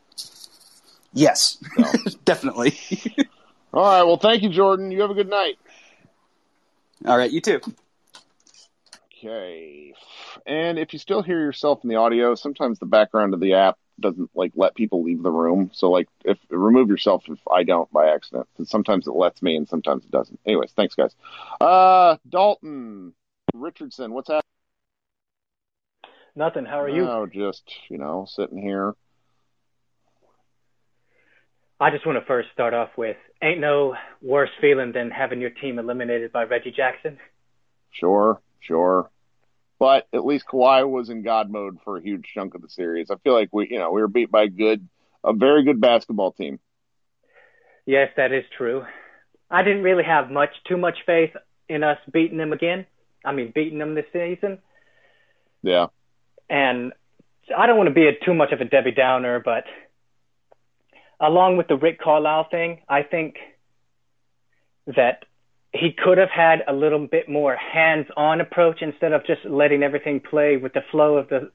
Yes, 1.12 1.58
So. 1.76 2.10
definitely. 2.24 2.78
All 3.74 3.82
right. 3.82 4.02
Well, 4.04 4.16
thank 4.16 4.42
you, 4.42 4.48
Jordan. 4.48 4.90
You 4.90 5.00
have 5.02 5.10
a 5.10 5.14
good 5.14 5.28
night. 5.28 5.58
All 7.04 7.16
right, 7.16 7.30
you 7.30 7.40
too. 7.40 7.60
Okay. 9.18 9.94
And 10.46 10.78
if 10.78 10.92
you 10.92 10.98
still 10.98 11.22
hear 11.22 11.38
yourself 11.38 11.80
in 11.82 11.90
the 11.90 11.96
audio, 11.96 12.34
sometimes 12.34 12.78
the 12.78 12.86
background 12.86 13.34
of 13.34 13.40
the 13.40 13.54
app 13.54 13.78
doesn't 14.00 14.30
like 14.34 14.52
let 14.54 14.74
people 14.74 15.02
leave 15.02 15.22
the 15.22 15.30
room. 15.30 15.70
So 15.72 15.90
like 15.90 16.08
if 16.24 16.38
remove 16.50 16.88
yourself 16.88 17.24
if 17.28 17.38
I 17.50 17.62
don't 17.64 17.90
by 17.92 18.08
accident. 18.08 18.48
Because 18.52 18.70
sometimes 18.70 19.06
it 19.06 19.12
lets 19.12 19.42
me 19.42 19.56
and 19.56 19.68
sometimes 19.68 20.04
it 20.04 20.10
doesn't. 20.10 20.38
Anyways, 20.46 20.72
thanks 20.72 20.94
guys. 20.94 21.14
Uh 21.60 22.16
Dalton 22.28 23.14
Richardson, 23.54 24.12
what's 24.12 24.28
happening? 24.28 24.42
Nothing. 26.36 26.64
How 26.64 26.80
are 26.80 26.88
you? 26.88 27.04
Oh, 27.04 27.26
just, 27.26 27.62
you 27.88 27.98
know, 27.98 28.26
sitting 28.28 28.58
here. 28.58 28.94
I 31.80 31.90
just 31.90 32.06
want 32.06 32.18
to 32.18 32.24
first 32.26 32.48
start 32.52 32.74
off 32.74 32.90
with 32.96 33.16
ain't 33.42 33.60
no 33.60 33.94
worse 34.20 34.50
feeling 34.60 34.92
than 34.92 35.10
having 35.10 35.40
your 35.40 35.50
team 35.50 35.78
eliminated 35.78 36.30
by 36.30 36.44
Reggie 36.44 36.72
Jackson. 36.76 37.18
Sure, 37.90 38.40
sure. 38.60 39.10
But 39.80 40.06
at 40.12 40.26
least 40.26 40.44
Kawhi 40.46 40.88
was 40.88 41.08
in 41.08 41.22
God 41.22 41.50
mode 41.50 41.78
for 41.82 41.96
a 41.96 42.02
huge 42.02 42.30
chunk 42.34 42.54
of 42.54 42.60
the 42.60 42.68
series. 42.68 43.10
I 43.10 43.16
feel 43.16 43.32
like 43.32 43.48
we, 43.50 43.68
you 43.70 43.78
know, 43.78 43.90
we 43.90 44.02
were 44.02 44.08
beat 44.08 44.30
by 44.30 44.42
a 44.42 44.48
good, 44.48 44.86
a 45.24 45.32
very 45.32 45.64
good 45.64 45.80
basketball 45.80 46.32
team. 46.32 46.60
Yes, 47.86 48.10
that 48.18 48.30
is 48.30 48.44
true. 48.56 48.84
I 49.50 49.62
didn't 49.62 49.82
really 49.82 50.04
have 50.04 50.30
much, 50.30 50.50
too 50.68 50.76
much 50.76 50.98
faith 51.06 51.30
in 51.66 51.82
us 51.82 51.98
beating 52.12 52.36
them 52.36 52.52
again. 52.52 52.84
I 53.24 53.32
mean, 53.32 53.52
beating 53.54 53.78
them 53.78 53.94
this 53.94 54.04
season. 54.12 54.58
Yeah. 55.62 55.86
And 56.50 56.92
I 57.56 57.66
don't 57.66 57.78
want 57.78 57.88
to 57.88 57.94
be 57.94 58.06
a, 58.06 58.12
too 58.22 58.34
much 58.34 58.52
of 58.52 58.60
a 58.60 58.66
Debbie 58.66 58.92
Downer, 58.92 59.40
but 59.40 59.64
along 61.18 61.56
with 61.56 61.68
the 61.68 61.76
Rick 61.76 62.00
Carlisle 62.00 62.48
thing, 62.50 62.82
I 62.86 63.02
think 63.02 63.36
that 64.86 65.24
he 65.72 65.92
could 65.92 66.18
have 66.18 66.30
had 66.30 66.64
a 66.66 66.72
little 66.72 67.06
bit 67.06 67.28
more 67.28 67.56
hands-on 67.56 68.40
approach 68.40 68.82
instead 68.82 69.12
of 69.12 69.24
just 69.24 69.44
letting 69.44 69.82
everything 69.82 70.20
play 70.20 70.56
with 70.56 70.72
the 70.72 70.82
flow 70.90 71.16
of 71.16 71.28
the 71.28 71.50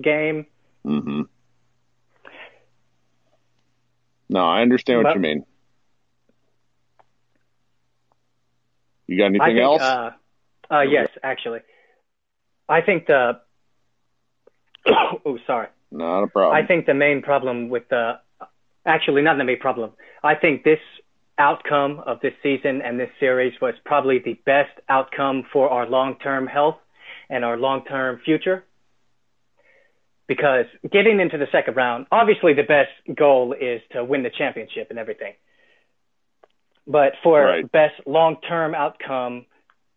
game. 0.00 0.46
Mm-hmm. 0.84 1.22
No, 4.28 4.40
I 4.40 4.60
understand 4.60 4.98
what 4.98 5.04
But- 5.04 5.14
you 5.14 5.20
mean. 5.20 5.44
You 9.06 9.18
got 9.18 9.26
anything 9.26 9.46
think, 9.46 9.60
else? 9.60 9.82
Uh, 9.82 10.10
uh, 10.68 10.80
yes, 10.80 11.08
actually. 11.22 11.60
I 12.68 12.80
think 12.80 13.06
the. 13.06 13.40
oh, 15.24 15.38
sorry. 15.46 15.68
Not 15.92 16.24
a 16.24 16.26
problem. 16.26 16.56
I 16.56 16.66
think 16.66 16.86
the 16.86 16.94
main 16.94 17.22
problem 17.22 17.68
with 17.68 17.88
the. 17.88 18.18
Actually, 18.84 19.22
not 19.22 19.38
the 19.38 19.44
main 19.44 19.60
problem. 19.60 19.92
I 20.24 20.34
think 20.34 20.64
this 20.64 20.80
outcome 21.38 22.00
of 22.06 22.20
this 22.20 22.32
season 22.42 22.80
and 22.82 22.98
this 22.98 23.10
series 23.20 23.52
was 23.60 23.74
probably 23.84 24.18
the 24.18 24.34
best 24.46 24.72
outcome 24.88 25.44
for 25.52 25.68
our 25.68 25.86
long-term 25.88 26.46
health 26.46 26.76
and 27.28 27.44
our 27.44 27.56
long-term 27.56 28.20
future. 28.24 28.64
Because 30.28 30.66
getting 30.90 31.20
into 31.20 31.38
the 31.38 31.46
second 31.52 31.76
round, 31.76 32.06
obviously 32.10 32.54
the 32.54 32.62
best 32.62 32.90
goal 33.16 33.52
is 33.52 33.80
to 33.92 34.04
win 34.04 34.22
the 34.22 34.30
championship 34.30 34.88
and 34.90 34.98
everything. 34.98 35.34
But 36.86 37.12
for 37.22 37.42
Right. 37.42 37.70
best 37.70 37.94
long-term 38.06 38.74
outcome, 38.74 39.46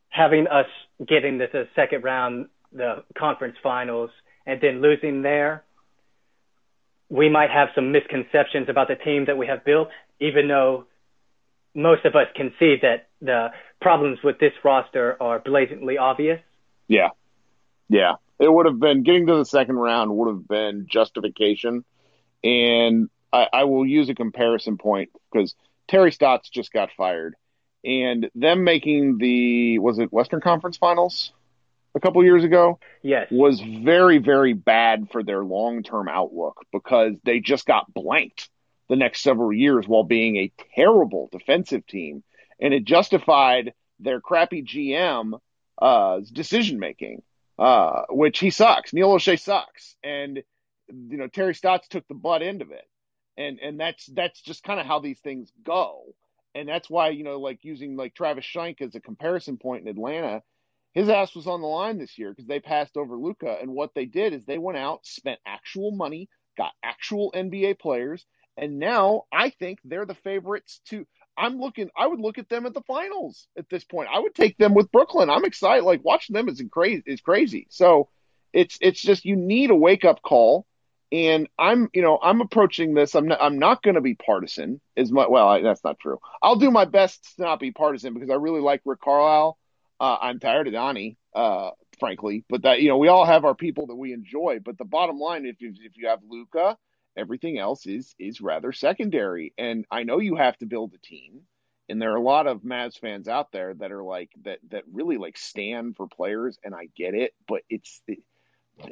having 0.10 0.48
us 0.48 0.68
getting 1.06 1.40
to 1.40 1.48
the 1.48 1.68
second 1.76 2.04
round, 2.04 2.50
the 2.72 3.04
conference 3.16 3.58
finals, 3.64 4.12
and 4.46 4.60
then 4.62 4.82
losing 4.82 5.22
there, 5.22 5.64
we 7.10 7.30
might 7.30 7.50
have 7.50 7.70
some 7.74 7.92
misconceptions 7.92 8.70
about 8.70 8.88
the 8.88 8.96
team 8.96 9.26
that 9.26 9.38
we 9.38 9.48
have 9.48 9.64
built, 9.64 9.90
even 10.20 10.48
though 10.48 10.86
most 11.80 12.06
of 12.06 12.16
us 12.16 12.28
can 12.36 12.54
see 12.60 12.76
that 12.82 13.08
the 13.22 13.50
problems 13.82 14.20
with 14.24 14.40
this 14.40 14.54
roster 14.64 15.18
are 15.22 15.40
blatantly 15.40 15.98
obvious. 15.98 16.40
Yeah. 16.88 17.10
Yeah. 17.88 18.16
It 18.40 18.52
would 18.52 18.66
have 18.66 18.80
been 18.80 19.04
getting 19.04 19.28
to 19.28 19.36
the 19.36 19.46
second 19.46 19.76
round 19.76 20.12
would 20.12 20.28
have 20.30 20.48
been 20.48 20.88
justification. 20.90 21.84
And 22.44 23.10
I, 23.32 23.48
I 23.52 23.64
will 23.66 23.86
use 23.86 24.10
a 24.10 24.16
comparison 24.16 24.78
point 24.78 25.10
because 25.32 25.56
Terry 25.88 26.12
Stotts 26.12 26.50
just 26.50 26.72
got 26.72 26.90
fired. 26.98 27.36
And 27.84 28.30
them 28.36 28.64
making 28.64 29.18
the 29.18 29.80
was 29.80 30.00
it 30.00 30.12
Western 30.12 30.42
Conference 30.42 30.78
Finals 30.78 31.32
a 31.96 32.00
couple 32.00 32.24
years 32.24 32.44
ago 32.44 32.80
Yes. 33.02 33.28
was 33.32 33.62
very, 33.62 34.18
very 34.20 34.54
bad 34.54 35.10
for 35.12 35.24
their 35.24 35.44
long 35.44 35.84
term 35.84 36.08
outlook 36.10 36.66
because 36.72 37.14
they 37.24 37.40
just 37.40 37.66
got 37.66 37.94
blanked 37.94 38.50
the 38.90 38.96
next 38.96 39.22
several 39.22 39.54
years 39.54 39.88
while 39.88 40.04
being 40.04 40.36
a 40.36 40.52
terrible 40.76 41.30
defensive 41.32 41.86
team. 41.86 42.24
And 42.60 42.74
it 42.74 42.84
justified 42.84 43.74
their 44.00 44.20
crappy 44.20 44.64
GM 44.64 45.40
uh, 45.82 46.20
decision 46.34 46.80
making, 46.80 47.22
uh, 47.58 48.04
which 48.10 48.40
he 48.40 48.50
sucks. 48.50 48.92
Neil 48.92 49.14
Olshey 49.14 49.40
sucks. 49.40 49.96
And, 50.04 50.44
you 50.90 51.18
know, 51.18 51.28
Terry 51.28 51.54
Stotts 51.56 51.88
took 51.88 52.08
the 52.08 52.16
butt 52.16 52.42
end 52.42 52.62
of 52.62 52.72
it. 52.72 52.86
And, 53.38 53.60
and 53.60 53.80
that's, 53.80 54.06
that's 54.08 54.42
just 54.42 54.64
kind 54.64 54.80
of 54.80 54.86
how 54.86 55.00
these 55.00 55.20
things 55.20 55.52
go. 55.64 56.04
And 56.56 56.68
that's 56.68 56.90
why, 56.90 57.10
you 57.10 57.24
know, 57.24 57.40
like 57.40 57.60
using 57.64 57.96
like 57.96 58.14
Travis 58.14 58.44
Schlenk 58.46 58.82
as 58.82 58.96
a 58.96 59.00
comparison 59.00 59.58
point 59.58 59.84
in 59.84 59.88
Atlanta, 59.88 60.42
his 60.94 61.08
ass 61.08 61.36
was 61.36 61.48
on 61.48 61.62
the 61.62 61.68
line 61.68 62.00
this 62.00 62.18
year 62.18 62.32
because 62.32 62.48
they 62.48 62.60
passed 62.60 62.98
over 62.98 63.16
Luka. 63.16 63.58
And 63.62 63.72
what 63.72 63.94
they 63.94 64.06
did 64.06 64.34
is 64.34 64.44
they 64.46 64.58
went 64.58 64.78
out, 64.78 65.06
spent 65.06 65.40
actual 65.46 65.92
money, 65.92 66.28
got 66.58 66.74
actual 66.84 67.32
NBA 67.34 67.80
players, 67.80 68.26
and 68.60 68.80
now 68.80 69.24
I 69.32 69.50
think 69.50 69.80
they're 69.84 70.06
the 70.06 70.16
favorites 70.16 70.82
to. 70.90 71.06
I'm 71.38 71.60
looking. 71.60 71.90
I 71.98 72.06
would 72.06 72.20
look 72.20 72.38
at 72.38 72.50
them 72.50 72.66
at 72.66 72.74
the 72.74 72.82
finals 72.82 73.48
at 73.58 73.70
this 73.70 73.86
point. 73.86 74.10
I 74.14 74.20
would 74.20 74.36
take 74.36 74.58
them 74.58 74.74
with 74.74 74.92
Brooklyn. 74.92 75.30
I'm 75.30 75.46
excited. 75.46 75.86
Like 75.86 76.04
watching 76.04 76.36
them 76.36 76.50
is 76.50 76.62
crazy. 76.72 77.04
Is 77.06 77.22
crazy. 77.22 77.68
So 77.70 78.10
it's 78.54 78.78
it's 78.82 79.02
just 79.02 79.26
you 79.26 79.36
need 79.36 79.72
a 79.72 79.76
wake 79.76 80.06
up 80.06 80.22
call. 80.22 80.66
And 81.12 81.50
I'm, 81.58 81.90
you 81.92 82.04
know, 82.04 82.20
I'm 82.22 82.40
approaching 82.40 82.94
this. 82.94 83.16
I'm 83.16 83.28
not, 83.30 83.42
I'm 83.42 83.58
not 83.58 83.82
going 83.82 83.96
to 83.96 84.02
be 84.02 84.14
partisan 84.14 84.80
as 84.96 85.12
much. 85.12 85.28
Well, 85.28 85.48
I, 85.48 85.62
that's 85.62 85.84
not 85.84 85.98
true. 86.00 86.20
I'll 86.40 86.58
do 86.58 86.70
my 86.70 86.86
best 86.86 87.36
to 87.38 87.42
not 87.42 87.60
be 87.60 87.72
partisan 87.72 88.14
because 88.14 88.30
I 88.30 88.36
really 88.36 88.62
like 88.62 88.82
Rick 88.86 89.02
Carlisle. 89.02 89.58
Uh, 90.00 90.18
I'm 90.22 90.40
tired 90.40 90.68
of 90.68 90.74
Donnie, 90.74 91.18
uh, 91.34 91.72
frankly, 92.00 92.46
but 92.48 92.62
that, 92.62 92.82
you 92.82 92.90
know, 92.90 92.98
we 92.98 93.08
all 93.08 93.26
have 93.26 93.44
our 93.44 93.56
people 93.56 93.88
that 93.88 93.96
we 93.96 94.14
enjoy. 94.14 94.60
But 94.64 94.78
the 94.78 94.86
bottom 94.86 95.18
line, 95.18 95.48
if 95.48 95.60
you, 95.62 95.74
if 95.82 95.98
you 95.98 96.10
have 96.10 96.20
Luka, 96.30 96.78
everything 97.20 97.60
else 97.60 97.86
is, 97.86 98.16
is 98.18 98.42
rather 98.42 98.72
secondary. 98.72 99.54
And 99.58 99.86
I 99.92 100.04
know 100.04 100.20
you 100.20 100.36
have 100.38 100.58
to 100.60 100.66
build 100.66 100.94
a 100.94 100.98
team. 101.06 101.42
And 101.90 102.02
there 102.02 102.14
are 102.14 102.18
a 102.18 102.22
lot 102.22 102.48
of 102.48 102.62
Mavs 102.62 103.00
fans 103.00 103.28
out 103.28 103.52
there 103.52 103.74
that 103.74 103.92
are 103.92 104.04
like, 104.04 104.30
that, 104.44 104.60
that 104.70 104.84
really 104.92 105.18
like 105.18 105.38
stand 105.38 105.96
for 105.98 106.08
players. 106.08 106.58
And 106.64 106.74
I 106.74 106.88
get 106.96 107.14
it, 107.16 107.34
but 107.48 107.62
it's, 107.70 108.02
it, 108.08 108.20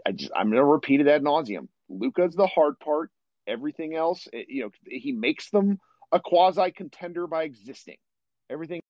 I 0.05 0.11
just, 0.11 0.31
I'm 0.35 0.51
to 0.51 0.63
repeat 0.63 1.01
it 1.01 1.07
ad 1.07 1.23
nauseum. 1.23 1.67
Luka's 1.89 2.35
the 2.35 2.47
hard 2.47 2.79
part. 2.79 3.11
Everything 3.47 3.95
else, 3.95 4.27
it, 4.33 4.47
you 4.49 4.63
know, 4.63 4.71
he 4.85 5.13
makes 5.13 5.49
them 5.51 5.79
a 6.11 6.19
quasi 6.19 6.71
contender 6.71 7.27
by 7.27 7.43
existing. 7.43 7.95
Everything. 8.49 8.81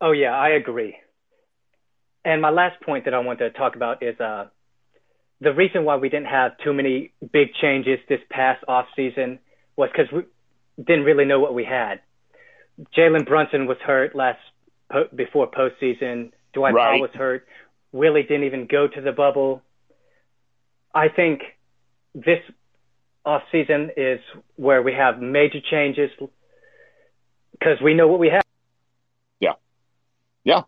Oh 0.00 0.12
yeah, 0.12 0.34
I 0.34 0.50
agree. 0.50 0.96
And 2.24 2.40
my 2.40 2.50
last 2.50 2.80
point 2.82 3.06
that 3.06 3.14
I 3.14 3.18
want 3.18 3.38
to 3.40 3.50
talk 3.50 3.76
about 3.76 4.02
is 4.02 4.18
uh, 4.20 4.46
the 5.44 5.52
reason 5.52 5.84
why 5.84 5.96
we 5.96 6.08
didn't 6.08 6.26
have 6.28 6.52
too 6.64 6.72
many 6.72 7.12
big 7.32 7.48
changes 7.60 7.98
this 8.08 8.20
past 8.30 8.64
off 8.66 8.86
season 8.96 9.38
was 9.76 9.90
because 9.92 10.10
we 10.12 10.22
didn't 10.82 11.04
really 11.04 11.24
know 11.24 11.38
what 11.38 11.54
we 11.54 11.64
had. 11.64 12.00
Jalen 12.96 13.26
Brunson 13.26 13.66
was 13.66 13.76
hurt 13.84 14.16
last 14.16 14.40
po- 14.90 15.08
before 15.14 15.50
postseason. 15.50 16.32
Dwight 16.54 16.74
Right. 16.74 16.92
Powell 16.92 17.00
was 17.00 17.10
hurt. 17.14 17.46
Willie 17.92 18.22
didn't 18.22 18.44
even 18.44 18.66
go 18.66 18.88
to 18.88 19.00
the 19.00 19.12
bubble. 19.12 19.62
I 20.94 21.08
think 21.08 21.42
this 22.14 22.40
off 23.24 23.42
season 23.52 23.90
is 23.96 24.20
where 24.56 24.82
we 24.82 24.92
have 24.92 25.20
major 25.20 25.60
changes 25.70 26.10
because 27.52 27.80
we 27.82 27.94
know 27.94 28.08
what 28.08 28.18
we 28.18 28.28
have. 28.28 28.42
Yeah, 29.40 29.54
yeah. 30.44 30.62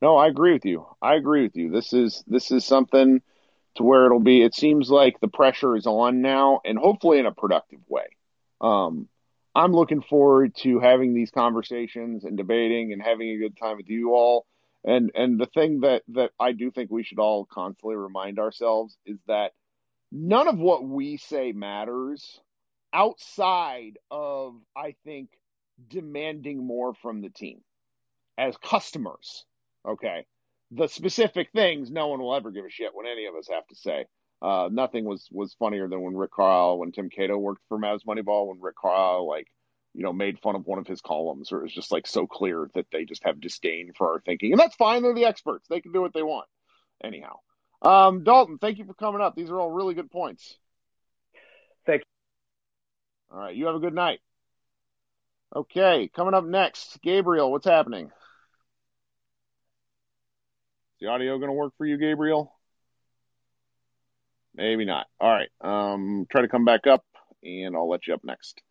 No, 0.00 0.16
I 0.16 0.28
agree 0.28 0.52
with 0.52 0.64
you. 0.64 0.86
I 1.00 1.14
agree 1.14 1.42
with 1.42 1.56
you. 1.56 1.70
This 1.70 1.92
is 1.92 2.22
this 2.26 2.50
is 2.50 2.64
something 2.64 3.22
to 3.76 3.82
where 3.82 4.06
it'll 4.06 4.20
be. 4.20 4.42
It 4.42 4.54
seems 4.54 4.90
like 4.90 5.20
the 5.20 5.28
pressure 5.28 5.76
is 5.76 5.86
on 5.86 6.22
now, 6.22 6.60
and 6.64 6.78
hopefully 6.78 7.18
in 7.18 7.26
a 7.26 7.32
productive 7.32 7.80
way. 7.88 8.06
Um, 8.60 9.08
I'm 9.54 9.72
looking 9.72 10.02
forward 10.02 10.54
to 10.62 10.80
having 10.80 11.14
these 11.14 11.30
conversations 11.30 12.24
and 12.24 12.36
debating 12.36 12.92
and 12.92 13.00
having 13.00 13.30
a 13.30 13.38
good 13.38 13.56
time 13.56 13.76
with 13.76 13.88
you 13.88 14.14
all. 14.14 14.46
And 14.84 15.12
and 15.14 15.40
the 15.40 15.46
thing 15.46 15.80
that 15.80 16.02
that 16.08 16.32
I 16.38 16.52
do 16.52 16.70
think 16.70 16.90
we 16.90 17.04
should 17.04 17.18
all 17.18 17.46
constantly 17.46 17.96
remind 17.96 18.38
ourselves 18.38 18.96
is 19.06 19.18
that 19.26 19.52
none 20.12 20.48
of 20.48 20.58
what 20.58 20.84
we 20.84 21.16
say 21.16 21.52
matters 21.52 22.40
outside 22.92 23.98
of 24.10 24.54
I 24.76 24.94
think 25.04 25.30
demanding 25.88 26.66
more 26.66 26.94
from 26.94 27.22
the 27.22 27.30
team 27.30 27.60
as 28.36 28.56
customers. 28.56 29.44
Okay. 29.86 30.26
The 30.70 30.88
specific 30.88 31.50
things, 31.52 31.90
no 31.90 32.08
one 32.08 32.20
will 32.20 32.34
ever 32.34 32.50
give 32.50 32.64
a 32.64 32.70
shit 32.70 32.94
what 32.94 33.06
any 33.06 33.26
of 33.26 33.34
us 33.34 33.48
have 33.48 33.66
to 33.68 33.76
say. 33.76 34.06
Uh, 34.42 34.68
nothing 34.70 35.04
was, 35.04 35.28
was 35.30 35.54
funnier 35.54 35.88
than 35.88 36.02
when 36.02 36.16
Rick 36.16 36.32
Carlisle, 36.32 36.78
when 36.78 36.92
Tim 36.92 37.08
Cato 37.08 37.38
worked 37.38 37.62
for 37.68 37.78
Mavs 37.78 38.04
Moneyball, 38.04 38.48
when 38.48 38.60
Rick 38.60 38.76
Carlisle, 38.76 39.26
like, 39.26 39.46
you 39.94 40.02
know, 40.02 40.12
made 40.12 40.40
fun 40.40 40.56
of 40.56 40.66
one 40.66 40.78
of 40.78 40.86
his 40.86 41.00
columns, 41.00 41.52
or 41.52 41.60
it 41.60 41.62
was 41.62 41.72
just 41.72 41.92
like 41.92 42.06
so 42.06 42.26
clear 42.26 42.68
that 42.74 42.86
they 42.90 43.04
just 43.04 43.24
have 43.24 43.40
disdain 43.40 43.92
for 43.96 44.10
our 44.10 44.20
thinking, 44.20 44.52
and 44.52 44.60
that's 44.60 44.74
fine. 44.74 45.02
They're 45.02 45.14
the 45.14 45.24
experts; 45.24 45.66
they 45.68 45.80
can 45.80 45.92
do 45.92 46.02
what 46.02 46.12
they 46.12 46.22
want. 46.22 46.48
Anyhow, 47.02 47.38
um, 47.80 48.24
Dalton, 48.24 48.58
thank 48.58 48.78
you 48.78 48.84
for 48.84 48.94
coming 48.94 49.20
up. 49.20 49.36
These 49.36 49.50
are 49.50 49.58
all 49.58 49.70
really 49.70 49.94
good 49.94 50.10
points. 50.10 50.56
Thank 51.86 52.00
you. 52.00 53.36
All 53.36 53.38
right, 53.38 53.54
you 53.54 53.66
have 53.66 53.76
a 53.76 53.80
good 53.80 53.94
night. 53.94 54.18
Okay, 55.54 56.10
coming 56.14 56.34
up 56.34 56.44
next, 56.44 57.00
Gabriel, 57.00 57.52
what's 57.52 57.66
happening? 57.66 58.10
The 61.04 61.10
audio 61.10 61.36
going 61.36 61.50
to 61.50 61.52
work 61.52 61.74
for 61.76 61.84
you, 61.84 61.98
Gabriel? 61.98 62.50
Maybe 64.54 64.86
not. 64.86 65.06
All 65.20 65.30
right, 65.30 65.50
um, 65.60 66.26
try 66.30 66.40
to 66.40 66.48
come 66.48 66.64
back 66.64 66.86
up, 66.86 67.04
and 67.42 67.76
I'll 67.76 67.90
let 67.90 68.06
you 68.06 68.14
up 68.14 68.24
next. 68.24 68.62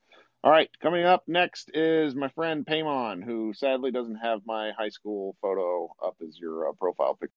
All 0.43 0.49
right, 0.49 0.67
coming 0.81 1.05
up 1.05 1.25
next 1.27 1.69
is 1.75 2.15
my 2.15 2.29
friend 2.29 2.65
Paymon, 2.65 3.23
who 3.23 3.53
sadly 3.53 3.91
doesn't 3.91 4.15
have 4.15 4.41
my 4.47 4.71
high 4.75 4.89
school 4.89 5.36
photo 5.43 5.93
up 6.03 6.15
as 6.27 6.36
your 6.39 6.69
uh, 6.69 6.71
profile 6.71 7.13
picture. 7.13 7.36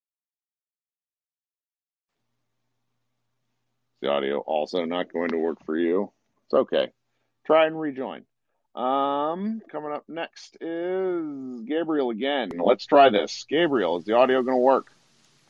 The 4.01 4.09
audio 4.09 4.39
also 4.39 4.87
not 4.87 5.13
going 5.13 5.29
to 5.29 5.37
work 5.37 5.59
for 5.67 5.77
you. 5.77 6.11
It's 6.47 6.55
okay. 6.55 6.91
Try 7.45 7.67
and 7.67 7.79
rejoin. 7.79 8.25
Um, 8.77 9.63
coming 9.71 9.93
up 9.93 10.05
next 10.09 10.59
is 10.61 11.61
Gabriel 11.63 12.11
again. 12.11 12.51
Let's 12.59 12.85
try 12.85 13.09
this. 13.09 13.47
Gabriel, 13.49 13.97
is 13.97 14.05
the 14.05 14.13
audio 14.13 14.43
going 14.43 14.57
to 14.57 14.61
work? 14.63 14.93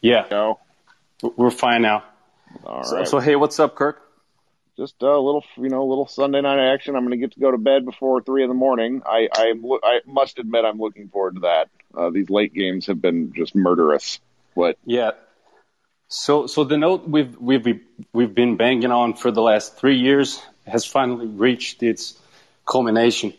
Yeah, 0.01 0.27
Go. 0.29 0.61
we're 1.37 1.51
fine 1.51 1.83
now. 1.83 2.05
All 2.65 2.85
So, 2.85 2.97
right. 2.99 3.09
so 3.09 3.19
hey, 3.19 3.35
what's 3.37 3.59
up, 3.59 3.75
Kirk? 3.75 4.03
just 4.77 5.01
a 5.03 5.07
little, 5.19 5.43
you 5.57 5.71
know, 5.71 5.87
little 5.87 6.07
Sunday 6.07 6.43
night 6.43 6.59
action. 6.59 6.95
I'm 6.97 7.03
going 7.07 7.13
to 7.13 7.17
get 7.17 7.33
to 7.33 7.41
go 7.41 7.51
to 7.51 7.57
bed 7.57 7.87
before 7.87 8.21
three 8.21 8.43
in 8.43 8.49
the 8.51 8.55
morning. 8.55 9.01
I, 9.07 9.27
I, 9.33 9.55
I 9.83 10.01
must 10.07 10.39
admit, 10.39 10.67
I'm 10.67 10.79
looking 10.79 11.09
forward 11.09 11.37
to 11.37 11.41
that. 11.41 11.71
Uh, 11.97 12.11
these 12.11 12.29
late 12.29 12.53
games 12.53 12.87
have 12.89 13.01
been 13.01 13.33
just 13.35 13.55
murderous. 13.57 14.21
But 14.55 14.77
Yeah. 14.85 15.13
So, 16.09 16.47
so 16.47 16.63
the 16.65 16.77
note 16.77 17.09
we've 17.09 17.37
we've 17.39 17.81
we've 18.13 18.35
been 18.35 18.57
banging 18.57 18.93
on 18.93 19.15
for 19.15 19.31
the 19.33 19.41
last 19.43 19.77
three 19.79 19.97
years 19.97 20.41
has 20.67 20.85
finally 20.85 21.27
reached 21.27 21.83
its 21.83 22.21
culmination. 22.67 23.33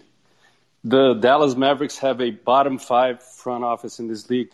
The 0.84 1.13
Dallas 1.15 1.55
Mavericks 1.55 1.97
have 1.99 2.21
a 2.21 2.32
bottom 2.32 2.78
five 2.80 3.21
front 3.21 3.63
office 3.63 3.99
in 3.99 4.07
this 4.07 4.30
league. 4.30 4.51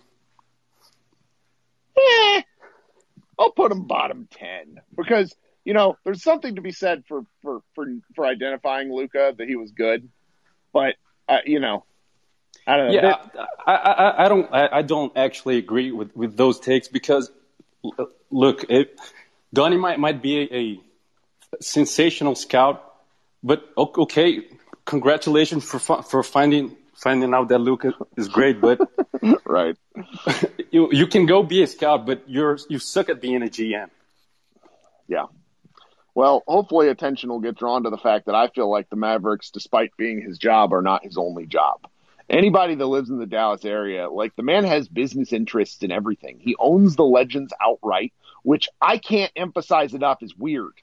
eh, 1.98 2.42
I'll 3.38 3.52
put 3.52 3.70
them 3.70 3.86
bottom 3.86 4.28
ten 4.32 4.80
because 4.96 5.34
you 5.66 5.74
know 5.74 5.98
there's 6.04 6.24
something 6.24 6.56
to 6.56 6.62
be 6.62 6.72
said 6.72 7.04
for 7.08 7.24
for 7.42 7.62
for 7.76 7.86
for 8.16 8.26
identifying 8.26 8.92
Luka 8.94 9.34
that 9.38 9.48
he 9.48 9.56
was 9.56 9.72
good, 9.72 10.10
but 10.72 10.96
uh, 11.30 11.38
you 11.46 11.60
know, 11.60 11.86
I 12.68 12.78
don't 12.78 12.88
know. 12.88 12.94
Yeah, 12.94 13.18
I, 13.66 13.74
I, 13.76 14.26
I- 14.26 14.30
don't 14.30 14.54
I, 14.54 14.68
I 14.80 14.82
don't 14.82 15.16
actually 15.18 15.58
agree 15.58 15.92
with, 15.92 16.16
with 16.16 16.36
those 16.36 16.60
takes 16.60 16.88
because 16.88 17.32
look, 18.32 18.66
it, 18.70 19.00
Donnie 19.54 19.78
might 19.78 20.00
might 20.00 20.22
be 20.22 20.40
a, 20.42 20.56
a 20.56 20.80
sensational 21.62 22.36
scout, 22.36 22.84
but 23.44 23.64
okay, 23.78 24.42
congratulations 24.86 25.64
for 25.64 25.80
for 25.80 26.24
finding 26.24 26.76
finding 26.96 27.34
out 27.34 27.50
that 27.50 27.60
Luka 27.60 27.94
is 28.18 28.28
great, 28.28 28.62
but 28.62 28.80
right. 29.46 29.78
you 30.72 30.90
you 30.92 31.08
can 31.08 31.26
go 31.26 31.44
be 31.44 31.64
a 31.64 31.68
scout, 31.68 32.06
but 32.06 32.24
you're 32.28 32.58
you 32.70 32.80
suck 32.80 33.10
at 33.10 33.22
being 33.22 33.44
a 33.44 33.48
GM. 33.48 33.90
Yeah. 35.08 35.26
Well, 36.16 36.44
hopefully 36.48 36.90
attention 36.90 37.30
will 37.30 37.40
get 37.40 37.58
drawn 37.58 37.84
to 37.84 37.90
the 37.90 37.98
fact 37.98 38.28
that 38.28 38.36
I 38.36 38.48
feel 38.48 38.70
like 38.70 38.90
the 38.90 38.96
Mavericks, 38.96 39.50
despite 39.50 39.98
being 39.98 40.22
his 40.22 40.38
job, 40.38 40.72
are 40.74 40.82
not 40.82 41.04
his 41.04 41.18
only 41.18 41.48
job. 41.48 41.88
Anybody 42.30 42.76
that 42.76 42.86
lives 42.86 43.10
in 43.10 43.18
the 43.18 43.26
Dallas 43.26 43.66
area, 43.66 44.10
like 44.10 44.36
the 44.36 44.44
man 44.44 44.64
has 44.64 44.88
business 44.88 45.34
interests 45.34 45.84
in 45.84 45.92
everything. 45.92 46.40
He 46.40 46.56
owns 46.58 46.96
the 46.96 47.04
Legends 47.04 47.52
outright, 47.60 48.14
which 48.44 48.70
I 48.80 49.00
can't 49.00 49.32
emphasize 49.36 49.94
enough 49.94 50.22
is 50.22 50.36
weird. 50.36 50.74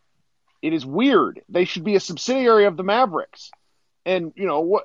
It 0.62 0.72
is 0.72 0.84
weird. 0.84 1.40
They 1.48 1.64
should 1.64 1.84
be 1.84 1.94
a 1.94 2.00
subsidiary 2.00 2.66
of 2.66 2.76
the 2.76 2.82
Mavericks. 2.82 3.50
And, 4.04 4.32
you 4.36 4.46
know, 4.46 4.60
what 4.60 4.84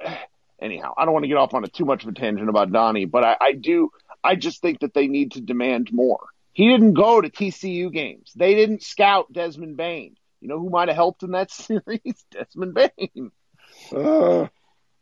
anyhow, 0.60 0.94
I 0.98 1.06
don't 1.06 1.14
want 1.14 1.24
to 1.24 1.28
get 1.28 1.38
off 1.38 1.54
on 1.54 1.64
a 1.64 1.68
too 1.68 1.86
much 1.86 2.04
of 2.04 2.10
a 2.10 2.14
tangent 2.14 2.50
about 2.50 2.72
Donnie, 2.72 3.06
but 3.06 3.24
I, 3.24 3.38
I 3.40 3.52
do 3.54 3.92
I 4.24 4.36
just 4.36 4.62
think 4.62 4.80
that 4.80 4.94
they 4.94 5.08
need 5.08 5.34
to 5.34 5.42
demand 5.42 5.94
more. 5.94 6.28
He 6.54 6.68
didn't 6.68 6.94
go 6.94 7.22
to 7.22 7.30
TCU 7.30 7.92
games. 7.92 8.32
They 8.36 8.56
didn't 8.56 8.82
scout 8.82 9.32
Desmond 9.32 9.78
Bane. 9.78 10.16
You 10.42 10.48
know 10.48 10.60
who 10.60 10.70
might 10.70 10.88
have 10.88 10.96
helped 10.96 11.24
in 11.24 11.32
that 11.32 11.52
series? 11.52 12.26
Desmond 12.32 12.74
Bane. 12.74 13.32
Ugh. 13.96 14.50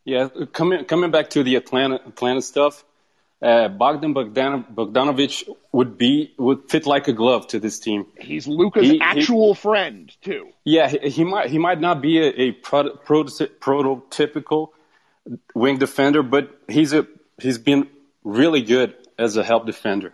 Yeah, 0.06 0.28
coming 0.52 0.84
coming 0.86 1.12
back 1.12 1.30
to 1.32 1.44
the 1.44 1.56
Atlanta 1.56 1.96
Atlanta 2.06 2.42
stuff, 2.42 2.84
uh, 3.44 3.68
Bogdan 3.68 4.14
Bogdan, 4.14 4.64
Bogdanovic 4.74 5.48
would 5.72 5.98
be 5.98 6.34
would 6.38 6.70
fit 6.70 6.86
like 6.86 7.08
a 7.10 7.14
glove 7.14 7.48
to 7.48 7.60
this 7.60 7.78
team. 7.80 8.06
He's 8.20 8.48
Luka's 8.48 8.84
He- 8.88 8.94
he- 8.94 9.02
actual 9.02 9.54
friend 9.54 10.12
too. 10.22 10.50
Yeah, 10.64 10.88
he, 10.88 11.10
he 11.10 11.24
might 11.24 11.50
he 11.50 11.58
might 11.58 11.80
not 11.82 12.02
be 12.02 12.20
a, 12.20 12.28
a 12.28 12.52
proto, 12.52 12.98
prototypical 13.60 14.70
wing 15.54 15.78
defender, 15.78 16.24
but 16.24 16.50
he's 16.68 16.94
a 16.94 17.06
he's 17.42 17.58
been 17.58 17.88
really 18.24 18.62
good 18.62 18.96
as 19.20 19.36
a 19.38 19.44
help 19.44 19.66
defender, 19.66 20.14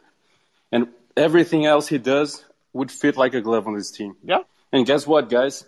and 0.71 0.87
everything 1.15 1.65
else 1.65 1.87
he 1.87 1.97
does 1.99 2.43
would 2.73 2.91
fit 2.91 3.15
like 3.17 3.33
a 3.33 3.41
glove 3.41 3.67
on 3.67 3.75
this 3.75 3.91
team. 3.91 4.15
Yeah. 4.23 4.39
And 4.71 4.85
guess 4.85 5.05
what, 5.07 5.29
guys? 5.29 5.65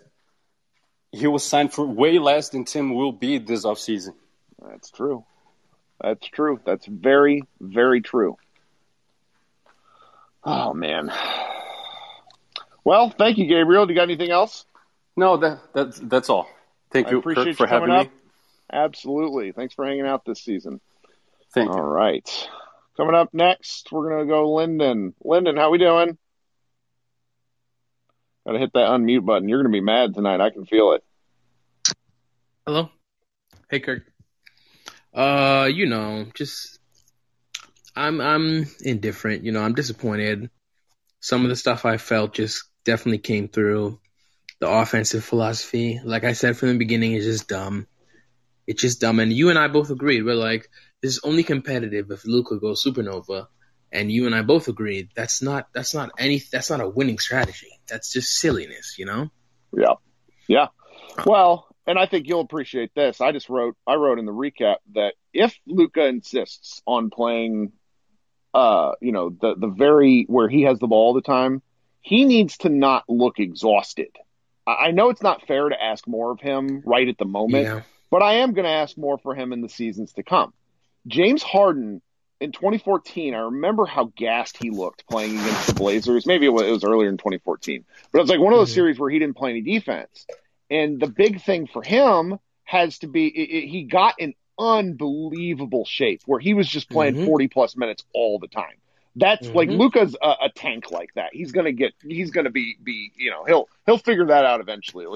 He 1.10 1.26
was 1.26 1.44
signed 1.44 1.72
for 1.72 1.84
way 1.86 2.18
less 2.18 2.48
than 2.50 2.64
Tim 2.64 2.94
will 2.94 3.12
be 3.12 3.38
this 3.38 3.64
offseason. 3.64 4.14
That's 4.64 4.90
true. 4.90 5.24
That's 6.02 6.26
true. 6.26 6.60
That's 6.64 6.84
very, 6.86 7.44
very 7.60 8.00
true. 8.00 8.36
Oh 10.44 10.74
man. 10.74 11.12
Well, 12.84 13.10
thank 13.10 13.38
you, 13.38 13.46
Gabriel. 13.46 13.86
Do 13.86 13.92
you 13.92 13.98
got 13.98 14.04
anything 14.04 14.30
else? 14.32 14.66
No, 15.16 15.36
that 15.36 15.60
that's 15.72 16.00
that's 16.00 16.28
all. 16.28 16.48
Thank 16.90 17.06
I 17.06 17.10
you 17.12 17.18
appreciate 17.18 17.44
Kirk, 17.44 17.56
for 17.56 17.64
you 17.64 17.68
coming 17.68 17.90
having 17.90 18.06
up. 18.08 18.12
me. 18.12 18.18
Absolutely. 18.72 19.52
Thanks 19.52 19.74
for 19.74 19.84
hanging 19.86 20.06
out 20.06 20.24
this 20.24 20.40
season. 20.42 20.80
Thank 21.54 21.70
All 21.70 21.76
you. 21.76 21.82
right. 21.82 22.48
Coming 22.96 23.14
up 23.14 23.32
next, 23.32 23.92
we're 23.92 24.10
gonna 24.10 24.26
go 24.26 24.52
Lyndon. 24.54 25.14
Lyndon, 25.22 25.56
how 25.56 25.70
we 25.70 25.78
doing? 25.78 26.18
Gotta 28.44 28.58
hit 28.58 28.72
that 28.72 28.88
unmute 28.88 29.24
button. 29.24 29.48
You're 29.48 29.62
gonna 29.62 29.72
be 29.72 29.80
mad 29.80 30.14
tonight. 30.14 30.40
I 30.40 30.50
can 30.50 30.66
feel 30.66 30.92
it. 30.92 31.94
Hello. 32.66 32.90
Hey 33.70 33.80
Kirk. 33.80 34.11
Uh, 35.14 35.68
you 35.72 35.86
know, 35.86 36.26
just 36.34 36.78
I'm 37.94 38.20
I'm 38.20 38.66
indifferent, 38.80 39.44
you 39.44 39.52
know, 39.52 39.62
I'm 39.62 39.74
disappointed. 39.74 40.50
Some 41.20 41.44
of 41.44 41.50
the 41.50 41.56
stuff 41.56 41.84
I 41.84 41.98
felt 41.98 42.34
just 42.34 42.64
definitely 42.84 43.18
came 43.18 43.48
through. 43.48 44.00
The 44.60 44.68
offensive 44.68 45.24
philosophy, 45.24 46.00
like 46.04 46.24
I 46.24 46.32
said 46.32 46.56
from 46.56 46.68
the 46.68 46.78
beginning, 46.78 47.12
is 47.12 47.24
just 47.24 47.48
dumb. 47.48 47.86
It's 48.66 48.80
just 48.80 49.00
dumb. 49.00 49.18
And 49.18 49.32
you 49.32 49.50
and 49.50 49.58
I 49.58 49.68
both 49.68 49.90
agreed. 49.90 50.22
We're 50.22 50.36
like, 50.36 50.68
this 51.02 51.14
is 51.14 51.20
only 51.24 51.42
competitive 51.42 52.10
if 52.10 52.24
Luka 52.24 52.58
goes 52.58 52.84
supernova. 52.84 53.48
And 53.90 54.10
you 54.10 54.24
and 54.26 54.34
I 54.34 54.42
both 54.42 54.68
agreed 54.68 55.10
that's 55.14 55.42
not 55.42 55.68
that's 55.74 55.92
not 55.92 56.12
any 56.16 56.42
that's 56.50 56.70
not 56.70 56.80
a 56.80 56.88
winning 56.88 57.18
strategy. 57.18 57.78
That's 57.88 58.10
just 58.10 58.38
silliness, 58.38 58.94
you 58.98 59.04
know? 59.04 59.30
Yeah. 59.76 59.94
Yeah. 60.48 60.68
Well, 61.26 61.66
and 61.86 61.98
I 61.98 62.06
think 62.06 62.28
you'll 62.28 62.40
appreciate 62.40 62.94
this. 62.94 63.20
I 63.20 63.32
just 63.32 63.48
wrote 63.48 63.76
I 63.86 63.94
wrote 63.94 64.18
in 64.18 64.26
the 64.26 64.32
recap 64.32 64.76
that 64.94 65.14
if 65.32 65.56
Luka 65.66 66.06
insists 66.06 66.82
on 66.86 67.10
playing 67.10 67.72
uh, 68.54 68.92
you 69.00 69.12
know, 69.12 69.30
the 69.30 69.54
the 69.56 69.66
very 69.68 70.24
where 70.28 70.48
he 70.48 70.62
has 70.62 70.78
the 70.78 70.86
ball 70.86 71.06
all 71.08 71.14
the 71.14 71.22
time, 71.22 71.62
he 72.00 72.24
needs 72.24 72.58
to 72.58 72.68
not 72.68 73.04
look 73.08 73.38
exhausted. 73.38 74.10
I 74.66 74.72
I 74.72 74.90
know 74.90 75.08
it's 75.08 75.22
not 75.22 75.46
fair 75.46 75.68
to 75.68 75.82
ask 75.82 76.06
more 76.06 76.32
of 76.32 76.40
him 76.40 76.82
right 76.84 77.08
at 77.08 77.16
the 77.18 77.24
moment, 77.24 77.64
Yeah. 77.64 77.80
but 78.10 78.22
I 78.22 78.34
am 78.34 78.52
going 78.52 78.64
to 78.66 78.70
ask 78.70 78.96
more 78.98 79.16
for 79.18 79.34
him 79.34 79.52
in 79.52 79.62
the 79.62 79.68
seasons 79.70 80.12
to 80.14 80.22
come. 80.22 80.52
James 81.06 81.42
Harden 81.42 82.02
in 82.40 82.52
2014, 82.52 83.34
I 83.34 83.38
remember 83.38 83.86
how 83.86 84.12
gassed 84.16 84.56
he 84.60 84.70
looked 84.70 85.06
playing 85.08 85.38
against 85.38 85.68
the 85.68 85.74
Blazers. 85.74 86.26
Maybe 86.26 86.44
it 86.44 86.50
was, 86.50 86.62
it 86.64 86.70
was 86.72 86.84
earlier 86.84 87.08
in 87.08 87.16
2014, 87.16 87.84
but 88.10 88.18
it 88.18 88.22
was 88.22 88.30
like 88.30 88.40
one 88.40 88.52
of 88.52 88.58
those 88.58 88.70
Mhm. 88.70 88.74
series 88.74 88.98
where 88.98 89.08
he 89.10 89.18
didn't 89.18 89.36
play 89.36 89.50
any 89.50 89.60
defense. 89.62 90.26
And 90.70 91.00
the 91.00 91.06
big 91.08 91.42
thing 91.42 91.66
for 91.66 91.82
him 91.82 92.38
has 92.64 92.98
to 93.00 93.06
be 93.06 93.26
it, 93.26 93.50
it, 93.64 93.68
he 93.68 93.82
got 93.84 94.14
in 94.18 94.34
unbelievable 94.58 95.84
shape 95.84 96.22
where 96.26 96.40
he 96.40 96.54
was 96.54 96.68
just 96.68 96.88
playing 96.90 97.14
Mhm. 97.16 97.26
40 97.26 97.48
plus 97.48 97.76
minutes 97.76 98.04
all 98.14 98.38
the 98.38 98.48
time. 98.48 98.76
That's 99.16 99.46
like 99.48 99.68
Mhm. 99.68 99.78
Luka's 99.78 100.16
a, 100.22 100.28
a 100.44 100.50
tank 100.54 100.90
like 100.90 101.12
that. 101.14 101.30
He's 101.34 101.52
gonna 101.52 101.72
get. 101.72 101.92
He's 102.06 102.30
gonna 102.30 102.50
be 102.50 102.76
be. 102.82 103.12
You 103.16 103.30
know, 103.30 103.44
he'll 103.44 103.68
he'll 103.84 103.98
figure 103.98 104.26
that 104.26 104.44
out 104.46 104.60
eventually. 104.60 105.06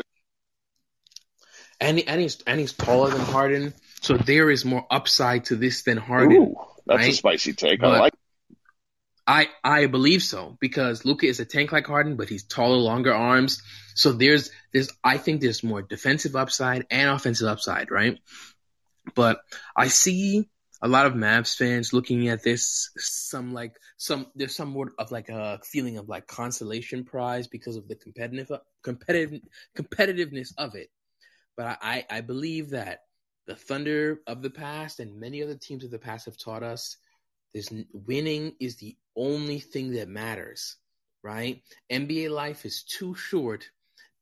And, 1.80 1.98
and 2.06 2.20
he's 2.20 2.42
and 2.46 2.58
he's 2.60 2.72
taller 2.72 3.10
than 3.10 3.20
Harden, 3.20 3.74
so 4.00 4.16
there 4.16 4.50
is 4.50 4.64
more 4.64 4.86
upside 4.90 5.46
to 5.46 5.56
this 5.56 5.82
than 5.82 5.98
Harden. 5.98 6.36
Ooh, 6.42 6.54
that's 6.86 7.06
a 7.06 7.12
spicy 7.12 7.52
take. 7.52 7.82
I 7.82 7.86
But- 7.90 8.00
like. 8.00 8.12
I 9.26 9.48
I 9.64 9.86
believe 9.86 10.22
so 10.22 10.56
because 10.60 11.04
Luka 11.04 11.26
is 11.26 11.40
a 11.40 11.44
tank 11.44 11.72
like 11.72 11.86
Harden, 11.86 12.16
but 12.16 12.28
he's 12.28 12.44
taller, 12.44 12.76
longer 12.76 13.12
arms. 13.12 13.62
So 13.94 14.12
there's 14.12 14.50
there's 14.72 14.90
I 15.02 15.18
think 15.18 15.40
there's 15.40 15.64
more 15.64 15.82
defensive 15.82 16.36
upside 16.36 16.86
and 16.90 17.10
offensive 17.10 17.48
upside, 17.48 17.90
right? 17.90 18.18
But 19.14 19.40
I 19.76 19.88
see 19.88 20.48
a 20.82 20.88
lot 20.88 21.06
of 21.06 21.14
Mavs 21.14 21.56
fans 21.56 21.92
looking 21.92 22.28
at 22.28 22.42
this 22.42 22.90
some 22.96 23.52
like 23.52 23.76
some 23.96 24.26
there's 24.34 24.54
some 24.54 24.68
more 24.68 24.92
of 24.98 25.10
like 25.10 25.28
a 25.28 25.58
feeling 25.64 25.98
of 25.98 26.08
like 26.08 26.26
consolation 26.26 27.04
prize 27.04 27.48
because 27.48 27.76
of 27.76 27.88
the 27.88 27.96
competitive 27.96 28.50
competitive 28.82 29.40
competitiveness 29.76 30.52
of 30.58 30.74
it. 30.74 30.88
But 31.56 31.78
I, 31.80 32.04
I 32.10 32.20
believe 32.20 32.70
that 32.70 33.00
the 33.46 33.56
Thunder 33.56 34.20
of 34.26 34.42
the 34.42 34.50
past 34.50 35.00
and 35.00 35.18
many 35.18 35.42
other 35.42 35.56
teams 35.56 35.84
of 35.84 35.90
the 35.90 35.98
past 35.98 36.26
have 36.26 36.36
taught 36.36 36.62
us 36.62 36.96
this 37.54 37.72
winning 37.92 38.54
is 38.60 38.76
the 38.76 38.96
only 39.16 39.60
thing 39.60 39.92
that 39.92 40.08
matters, 40.08 40.76
right? 41.22 41.62
NBA 41.90 42.30
life 42.30 42.64
is 42.64 42.82
too 42.82 43.14
short 43.14 43.70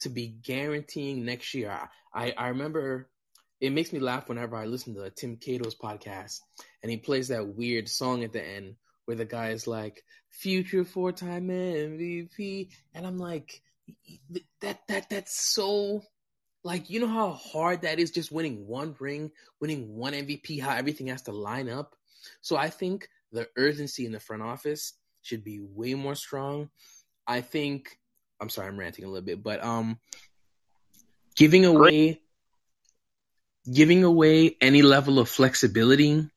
to 0.00 0.08
be 0.08 0.28
guaranteeing 0.28 1.24
next 1.24 1.54
year. 1.54 1.76
I, 2.14 2.32
I 2.36 2.48
remember 2.48 3.08
it 3.60 3.70
makes 3.70 3.92
me 3.92 3.98
laugh 3.98 4.28
whenever 4.28 4.56
I 4.56 4.66
listen 4.66 4.94
to 4.94 5.10
Tim 5.10 5.36
Cato's 5.36 5.74
podcast 5.74 6.40
and 6.82 6.90
he 6.90 6.98
plays 6.98 7.28
that 7.28 7.48
weird 7.48 7.88
song 7.88 8.22
at 8.22 8.32
the 8.32 8.44
end 8.44 8.76
where 9.06 9.16
the 9.16 9.24
guy 9.24 9.50
is 9.50 9.66
like 9.66 10.02
future 10.30 10.84
four 10.84 11.12
time 11.12 11.48
MVP 11.48 12.68
and 12.94 13.06
I'm 13.06 13.18
like 13.18 13.62
that 14.60 14.80
that 14.88 15.08
that's 15.10 15.54
so 15.54 16.02
like 16.62 16.88
you 16.88 17.00
know 17.00 17.08
how 17.08 17.32
hard 17.32 17.82
that 17.82 17.98
is 17.98 18.10
just 18.10 18.32
winning 18.32 18.66
one 18.66 18.96
ring, 18.98 19.30
winning 19.60 19.94
one 19.94 20.14
MVP, 20.14 20.60
how 20.60 20.74
everything 20.74 21.08
has 21.08 21.22
to 21.22 21.32
line 21.32 21.68
up. 21.68 21.94
So 22.40 22.56
I 22.56 22.70
think 22.70 23.08
the 23.32 23.48
urgency 23.56 24.06
in 24.06 24.12
the 24.12 24.20
front 24.20 24.42
office 24.42 24.94
should 25.22 25.44
be 25.44 25.60
way 25.60 25.94
more 25.94 26.14
strong. 26.14 26.70
I 27.26 27.40
think 27.40 27.98
I'm 28.40 28.48
sorry, 28.48 28.68
I'm 28.68 28.78
ranting 28.78 29.04
a 29.04 29.08
little 29.08 29.24
bit, 29.24 29.42
but 29.42 29.62
um 29.64 29.98
giving 31.36 31.64
away 31.64 32.20
giving 33.70 34.04
away 34.04 34.56
any 34.60 34.82
level 34.82 35.18
of 35.18 35.28
flexibility 35.28 36.28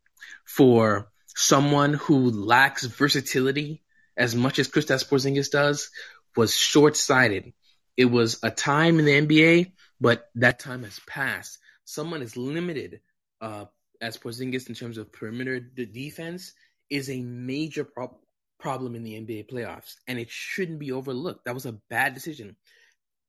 for 0.46 1.10
someone 1.28 1.94
who 1.94 2.32
lacks 2.32 2.86
versatility 2.86 3.84
as 4.16 4.34
much 4.34 4.60
as 4.60 4.70
Kristaps 4.70 5.08
Porzingis 5.08 5.52
does 5.52 5.90
was 6.36 6.56
short-sighted. 6.56 7.54
It 7.96 8.06
was 8.06 8.40
a 8.44 8.50
time 8.50 9.00
in 9.00 9.06
the 9.06 9.28
NBA, 9.28 9.74
but 10.00 10.30
that 10.36 10.60
time 10.60 10.84
has 10.84 11.00
passed. 11.08 11.58
Someone 11.84 12.22
is 12.22 12.38
limited 12.38 13.02
uh, 13.42 13.66
as 14.02 14.18
Porzingis 14.18 14.70
in 14.70 14.76
terms 14.76 14.98
of 14.98 15.12
perimeter 15.12 15.60
the 15.76 15.86
defense 15.86 16.54
is 16.89 17.10
a 17.10 17.22
major 17.22 17.84
pro- 17.84 18.18
problem 18.60 18.95
in 18.95 19.04
the 19.04 19.14
NBA 19.14 19.50
playoffs, 19.50 19.95
and 20.08 20.20
it 20.20 20.30
shouldn't 20.30 20.80
be 20.80 20.91
overlooked. 20.91 21.45
That 21.45 21.54
was 21.54 21.66
a 21.66 21.80
bad 21.89 22.14
decision. 22.14 22.56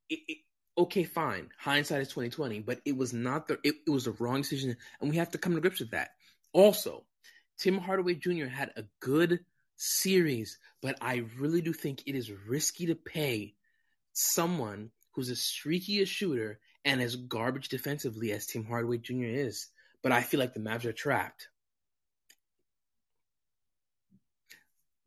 It, 0.09 0.19
it, 0.27 0.37
okay, 0.77 1.03
fine. 1.03 1.49
Hindsight 1.57 2.01
is 2.01 2.09
twenty 2.09 2.29
twenty, 2.29 2.59
but 2.59 2.81
it 2.85 2.97
was 2.97 3.13
not 3.13 3.47
the 3.47 3.59
it, 3.63 3.75
it 3.85 3.89
was 3.89 4.05
the 4.05 4.15
wrong 4.19 4.41
decision, 4.41 4.75
and 5.01 5.09
we 5.09 5.17
have 5.17 5.31
to 5.31 5.37
come 5.37 5.55
to 5.55 5.61
grips 5.61 5.79
with 5.79 5.91
that. 5.91 6.09
Also, 6.53 7.05
Tim 7.59 7.77
Hardaway 7.77 8.15
Jr. 8.15 8.45
had 8.45 8.71
a 8.75 8.85
good 8.99 9.39
series, 9.75 10.57
but 10.81 10.97
I 11.01 11.23
really 11.37 11.61
do 11.61 11.73
think 11.73 12.03
it 12.05 12.15
is 12.15 12.31
risky 12.31 12.87
to 12.87 12.95
pay 12.95 13.55
someone 14.13 14.91
who's 15.13 15.29
as 15.29 15.41
streaky 15.41 16.01
a 16.01 16.05
shooter 16.05 16.59
and 16.85 17.01
as 17.01 17.15
garbage 17.15 17.69
defensively 17.69 18.31
as 18.31 18.45
Tim 18.45 18.65
Hardaway 18.65 18.97
Jr. 18.97 19.25
is. 19.25 19.67
But 20.01 20.11
I 20.11 20.21
feel 20.21 20.39
like 20.39 20.53
the 20.53 20.59
Mavs 20.59 20.85
are 20.85 20.93
trapped. 20.93 21.49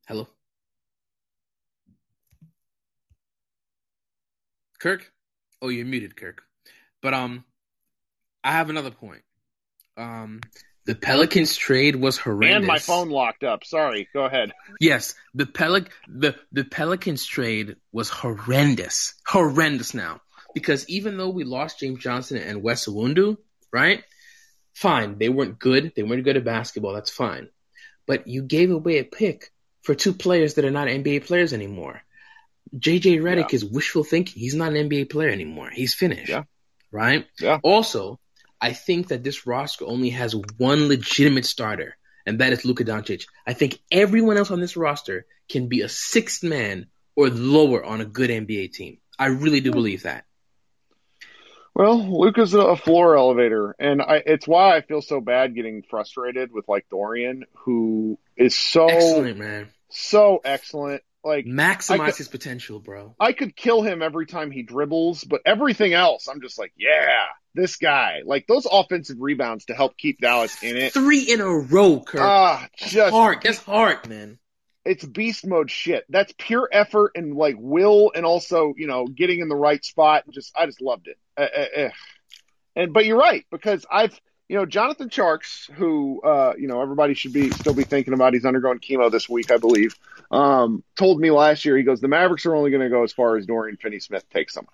Hello? 0.06 0.28
Kirk? 4.78 5.10
Oh, 5.62 5.68
you're 5.68 5.86
muted, 5.86 6.16
Kirk. 6.16 6.42
But 7.00 7.14
um, 7.14 7.44
I 8.42 8.52
have 8.52 8.68
another 8.68 8.90
point. 8.90 9.22
Um, 9.96 10.40
the 10.84 10.96
Pelicans 10.96 11.56
trade 11.56 11.94
was 11.96 12.18
horrendous. 12.18 12.56
And 12.56 12.66
my 12.66 12.78
phone 12.78 13.10
locked 13.10 13.44
up. 13.44 13.64
Sorry. 13.64 14.08
Go 14.12 14.24
ahead. 14.24 14.52
Yes, 14.80 15.14
the 15.34 15.46
Pelic 15.46 15.88
the 16.08 16.34
the 16.50 16.64
Pelicans 16.64 17.24
trade 17.24 17.76
was 17.92 18.08
horrendous, 18.08 19.14
horrendous. 19.26 19.94
Now, 19.94 20.20
because 20.54 20.88
even 20.88 21.16
though 21.16 21.30
we 21.30 21.44
lost 21.44 21.78
James 21.78 22.00
Johnson 22.00 22.38
and 22.38 22.62
Wes 22.62 22.86
Iwundu, 22.86 23.36
right? 23.72 24.02
Fine, 24.74 25.18
they 25.18 25.28
weren't 25.28 25.58
good. 25.58 25.92
They 25.94 26.02
weren't 26.02 26.24
good 26.24 26.36
at 26.36 26.44
basketball. 26.44 26.94
That's 26.94 27.10
fine. 27.10 27.48
But 28.06 28.26
you 28.26 28.42
gave 28.42 28.70
away 28.70 28.98
a 28.98 29.04
pick 29.04 29.50
for 29.82 29.94
two 29.94 30.12
players 30.12 30.54
that 30.54 30.64
are 30.64 30.70
not 30.70 30.88
NBA 30.88 31.26
players 31.26 31.52
anymore. 31.52 32.02
JJ 32.76 33.20
Redick 33.20 33.52
yeah. 33.52 33.56
is 33.56 33.64
wishful 33.64 34.04
thinking. 34.04 34.40
He's 34.40 34.54
not 34.54 34.72
an 34.72 34.88
NBA 34.88 35.10
player 35.10 35.28
anymore. 35.28 35.70
He's 35.70 35.94
finished. 35.94 36.30
Yeah. 36.30 36.44
Right? 36.90 37.26
Yeah. 37.38 37.58
Also, 37.62 38.18
I 38.60 38.72
think 38.72 39.08
that 39.08 39.24
this 39.24 39.46
roster 39.46 39.84
only 39.84 40.10
has 40.10 40.34
one 40.56 40.88
legitimate 40.88 41.44
starter, 41.44 41.96
and 42.24 42.38
that 42.38 42.52
is 42.52 42.64
Luka 42.64 42.84
Doncic. 42.84 43.26
I 43.46 43.52
think 43.52 43.80
everyone 43.90 44.36
else 44.36 44.50
on 44.50 44.60
this 44.60 44.76
roster 44.76 45.26
can 45.48 45.68
be 45.68 45.82
a 45.82 45.88
sixth 45.88 46.42
man 46.42 46.86
or 47.16 47.28
lower 47.28 47.84
on 47.84 48.00
a 48.00 48.06
good 48.06 48.30
NBA 48.30 48.72
team. 48.72 48.98
I 49.18 49.26
really 49.26 49.60
do 49.60 49.70
hmm. 49.70 49.76
believe 49.76 50.04
that. 50.04 50.24
Well, 51.74 52.20
Luka's 52.20 52.52
a 52.52 52.76
floor 52.76 53.16
elevator, 53.16 53.74
and 53.78 54.02
I, 54.02 54.22
it's 54.26 54.46
why 54.46 54.76
I 54.76 54.82
feel 54.82 55.00
so 55.00 55.20
bad 55.20 55.54
getting 55.54 55.82
frustrated 55.82 56.52
with 56.52 56.68
like 56.68 56.86
Dorian, 56.90 57.44
who 57.64 58.18
is 58.36 58.54
so 58.54 58.86
excellent, 58.86 59.38
man, 59.38 59.68
so 59.88 60.40
excellent. 60.44 61.02
Like 61.24 61.46
maximize 61.46 62.06
could, 62.06 62.16
his 62.16 62.28
potential, 62.28 62.80
bro. 62.80 63.14
I 63.18 63.32
could 63.32 63.54
kill 63.54 63.80
him 63.80 64.02
every 64.02 64.26
time 64.26 64.50
he 64.50 64.62
dribbles, 64.62 65.24
but 65.24 65.40
everything 65.46 65.94
else, 65.94 66.28
I'm 66.28 66.40
just 66.42 66.58
like, 66.58 66.72
yeah, 66.76 67.26
this 67.54 67.76
guy. 67.76 68.22
Like 68.24 68.46
those 68.46 68.66
offensive 68.70 69.18
rebounds 69.20 69.66
to 69.66 69.74
help 69.74 69.96
keep 69.96 70.20
Dallas 70.20 70.62
in 70.62 70.76
it. 70.76 70.92
Three 70.92 71.20
in 71.20 71.40
a 71.40 71.48
row, 71.48 72.00
Kirk. 72.00 72.20
Ah, 72.20 72.68
just 72.76 73.14
hard. 73.14 73.40
That's 73.42 73.58
hard, 73.58 74.08
man 74.08 74.38
it's 74.84 75.04
beast 75.04 75.46
mode 75.46 75.70
shit. 75.70 76.04
That's 76.08 76.32
pure 76.36 76.68
effort 76.70 77.12
and 77.14 77.36
like 77.36 77.56
will, 77.58 78.12
and 78.14 78.24
also 78.24 78.74
you 78.76 78.86
know 78.86 79.06
getting 79.06 79.40
in 79.40 79.48
the 79.48 79.56
right 79.56 79.84
spot. 79.84 80.24
Just 80.30 80.52
I 80.58 80.66
just 80.66 80.80
loved 80.80 81.08
it. 81.08 81.18
Uh, 81.36 81.42
uh, 81.42 81.86
uh. 81.86 81.90
And 82.74 82.92
but 82.92 83.04
you're 83.04 83.18
right 83.18 83.44
because 83.50 83.84
I've 83.90 84.18
you 84.48 84.56
know 84.56 84.66
Jonathan 84.66 85.08
Tjarks, 85.08 85.70
who 85.72 86.20
uh, 86.22 86.54
you 86.58 86.68
know 86.68 86.80
everybody 86.82 87.14
should 87.14 87.32
be 87.32 87.50
still 87.50 87.74
be 87.74 87.84
thinking 87.84 88.14
about. 88.14 88.34
He's 88.34 88.44
undergoing 88.44 88.78
chemo 88.78 89.10
this 89.10 89.28
week, 89.28 89.50
I 89.50 89.58
believe. 89.58 89.94
Um, 90.30 90.82
told 90.96 91.20
me 91.20 91.30
last 91.30 91.64
year 91.64 91.76
he 91.76 91.84
goes 91.84 92.00
the 92.00 92.08
Mavericks 92.08 92.46
are 92.46 92.54
only 92.54 92.70
going 92.70 92.82
to 92.82 92.88
go 92.88 93.02
as 93.02 93.12
far 93.12 93.36
as 93.36 93.46
Dorian 93.46 93.76
Finney-Smith 93.76 94.28
takes 94.30 94.54
them, 94.54 94.66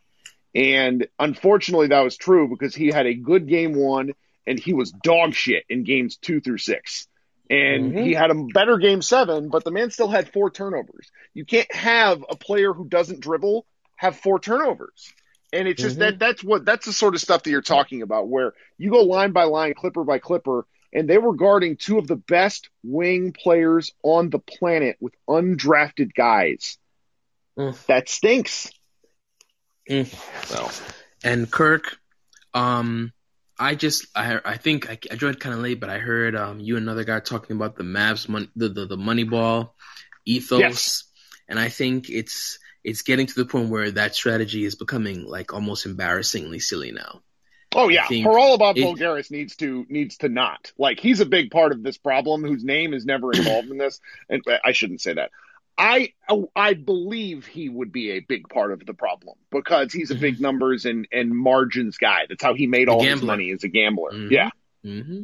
and 0.54 1.06
unfortunately 1.18 1.88
that 1.88 2.00
was 2.00 2.16
true 2.16 2.48
because 2.48 2.74
he 2.74 2.88
had 2.88 3.06
a 3.06 3.14
good 3.14 3.46
game 3.46 3.74
one 3.74 4.14
and 4.46 4.59
he 4.59 4.72
was 4.72 4.90
dog 4.90 5.34
shit 5.34 5.64
in 5.68 5.84
games 5.84 6.16
two 6.16 6.40
through 6.40 6.59
six 6.59 7.06
and 7.51 7.92
mm-hmm. 7.92 8.05
he 8.05 8.12
had 8.12 8.30
a 8.30 8.46
better 8.53 8.78
game 8.78 9.03
seven, 9.03 9.49
but 9.49 9.64
the 9.64 9.70
man 9.70 9.90
still 9.90 10.09
had 10.09 10.32
four 10.32 10.51
turnovers. 10.51 11.11
You 11.34 11.44
can't 11.44 11.72
have 11.74 12.24
a 12.28 12.36
player 12.36 12.72
who 12.72 12.86
doesn't 12.86 13.20
dribble 13.20 13.66
have 13.96 14.16
four 14.16 14.38
turnovers. 14.38 15.12
And 15.53 15.66
it's 15.66 15.80
just 15.80 15.99
mm-hmm. 15.99 16.03
that 16.03 16.18
that's 16.18 16.44
what 16.44 16.64
that's 16.66 16.84
the 16.84 16.92
sort 16.92 17.14
of 17.14 17.22
stuff 17.22 17.42
that 17.42 17.51
you're 17.51 17.62
talking 17.62 18.03
about 18.03 18.28
where 18.28 18.53
you 18.76 18.90
go 18.90 19.03
line 19.03 19.32
by 19.32 19.44
line, 19.44 19.72
clipper 19.74 20.05
by 20.05 20.18
clipper, 20.18 20.66
and 20.92 21.09
they 21.09 21.16
were 21.16 21.34
guarding 21.34 21.76
two 21.76 21.99
of 21.99 22.07
the 22.07 22.16
best 22.16 22.68
wing 22.82 23.32
players 23.32 23.92
on 24.03 24.28
the 24.28 24.38
planet 24.38 24.99
with 25.01 25.14
undrafted 25.28 26.14
guys. 26.14 26.76
Mm. 27.59 27.86
That 27.86 28.11
stinks. 28.11 28.70
Mm. 29.88 30.14
Well, 30.51 30.70
and 31.24 31.51
Kirk, 31.51 31.96
um, 32.53 33.12
I 33.59 33.74
just 33.74 34.06
I 34.14 34.40
I 34.44 34.56
think 34.56 34.88
I, 34.88 34.98
I 35.11 35.16
joined 35.16 35.40
kind 35.40 35.54
of 35.54 35.61
late, 35.61 35.80
but 35.80 35.90
I 35.90 35.98
heard 35.98 36.36
um 36.36 36.61
you 36.61 36.76
and 36.76 36.84
another 36.84 37.04
guy 37.04 37.20
talking 37.20 37.56
about 37.56 37.76
the 37.76 37.84
Mavs 37.84 38.28
money 38.28 38.48
the 38.56 38.68
the, 38.68 38.86
the 38.86 38.96
Moneyball 38.96 39.70
ethos, 40.24 40.61
yes. 40.61 41.04
and 41.48 41.59
I 41.59 41.68
think 41.68 42.09
it's 42.11 42.59
it's 42.84 43.02
getting 43.02 43.26
to 43.26 43.34
the 43.34 43.44
point 43.44 43.70
where 43.70 43.90
that 43.90 44.14
strategy 44.14 44.64
is 44.64 44.74
becoming 44.74 45.24
like 45.24 45.52
almost 45.52 45.86
embarrassingly 45.86 46.61
silly 46.61 46.92
now. 46.92 47.22
Oh 47.74 47.88
yeah, 47.88 48.06
all 48.26 48.54
about 48.54 48.76
Voulgaris 48.76 49.30
needs 49.30 49.56
to 49.56 49.84
needs 49.88 50.18
to 50.18 50.28
not 50.28 50.72
like 50.78 51.00
he's 51.00 51.20
a 51.20 51.26
big 51.26 51.50
part 51.50 51.72
of 51.72 51.82
this 51.82 51.98
problem. 51.98 52.42
Whose 52.42 52.64
name 52.64 52.94
is 52.94 53.04
never 53.04 53.32
involved 53.32 53.68
in 53.70 53.76
this, 53.76 54.00
and 54.28 54.42
I 54.64 54.72
shouldn't 54.72 55.02
say 55.02 55.14
that. 55.14 55.30
I 55.79 56.12
I 56.57 56.74
believe 56.74 57.47
he 57.47 57.68
would 57.68 57.93
be 57.93 58.11
a 58.12 58.20
big 58.20 58.49
part 58.49 58.72
of 58.72 58.85
the 58.85 58.95
problem 58.95 59.37
because 59.51 59.93
he's 59.93 60.11
a 60.11 60.14
mm-hmm. 60.14 60.22
big 60.22 60.41
numbers 60.41 60.85
and, 60.85 61.07
and 61.12 61.31
margins 61.31 61.99
guy. 61.99 62.26
That's 62.29 62.43
how 62.43 62.55
he 62.55 62.66
made 62.66 62.89
all 62.89 63.03
his 63.03 63.22
money 63.22 63.53
as 63.53 63.62
a 63.62 63.68
gambler. 63.68 64.11
Mm-hmm. 64.11 64.33
Yeah. 64.33 64.51
Mm-hmm. 64.85 65.22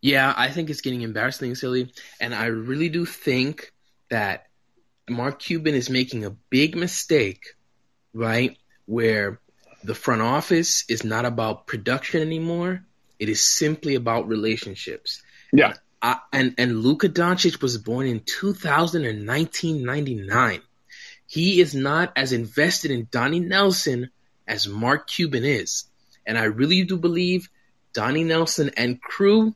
Yeah, 0.00 0.32
I 0.36 0.50
think 0.50 0.70
it's 0.70 0.82
getting 0.82 1.02
embarrassingly 1.02 1.54
silly, 1.56 1.92
and 2.20 2.34
I 2.34 2.46
really 2.46 2.88
do 2.88 3.04
think 3.04 3.72
that 4.10 4.46
Mark 5.08 5.40
Cuban 5.40 5.74
is 5.74 5.90
making 5.90 6.24
a 6.24 6.36
big 6.50 6.76
mistake, 6.76 7.56
right? 8.12 8.56
Where 8.86 9.40
the 9.82 9.96
front 9.96 10.22
office 10.22 10.84
is 10.88 11.02
not 11.02 11.24
about 11.24 11.66
production 11.66 12.22
anymore; 12.22 12.84
it 13.18 13.28
is 13.28 13.44
simply 13.44 13.96
about 13.96 14.28
relationships. 14.28 15.22
Yeah. 15.52 15.74
I, 16.00 16.18
and 16.32 16.54
and 16.58 16.80
Luka 16.80 17.08
Doncic 17.08 17.60
was 17.60 17.76
born 17.78 18.06
in 18.06 18.20
2000 18.20 19.04
and 19.04 19.26
1999. 19.26 20.60
He 21.26 21.60
is 21.60 21.74
not 21.74 22.12
as 22.16 22.32
invested 22.32 22.90
in 22.90 23.08
Donnie 23.10 23.40
Nelson 23.40 24.10
as 24.46 24.66
Mark 24.68 25.08
Cuban 25.08 25.44
is, 25.44 25.84
and 26.26 26.38
I 26.38 26.44
really 26.44 26.84
do 26.84 26.96
believe 26.96 27.48
Donnie 27.92 28.24
Nelson 28.24 28.70
and 28.76 29.00
crew 29.02 29.54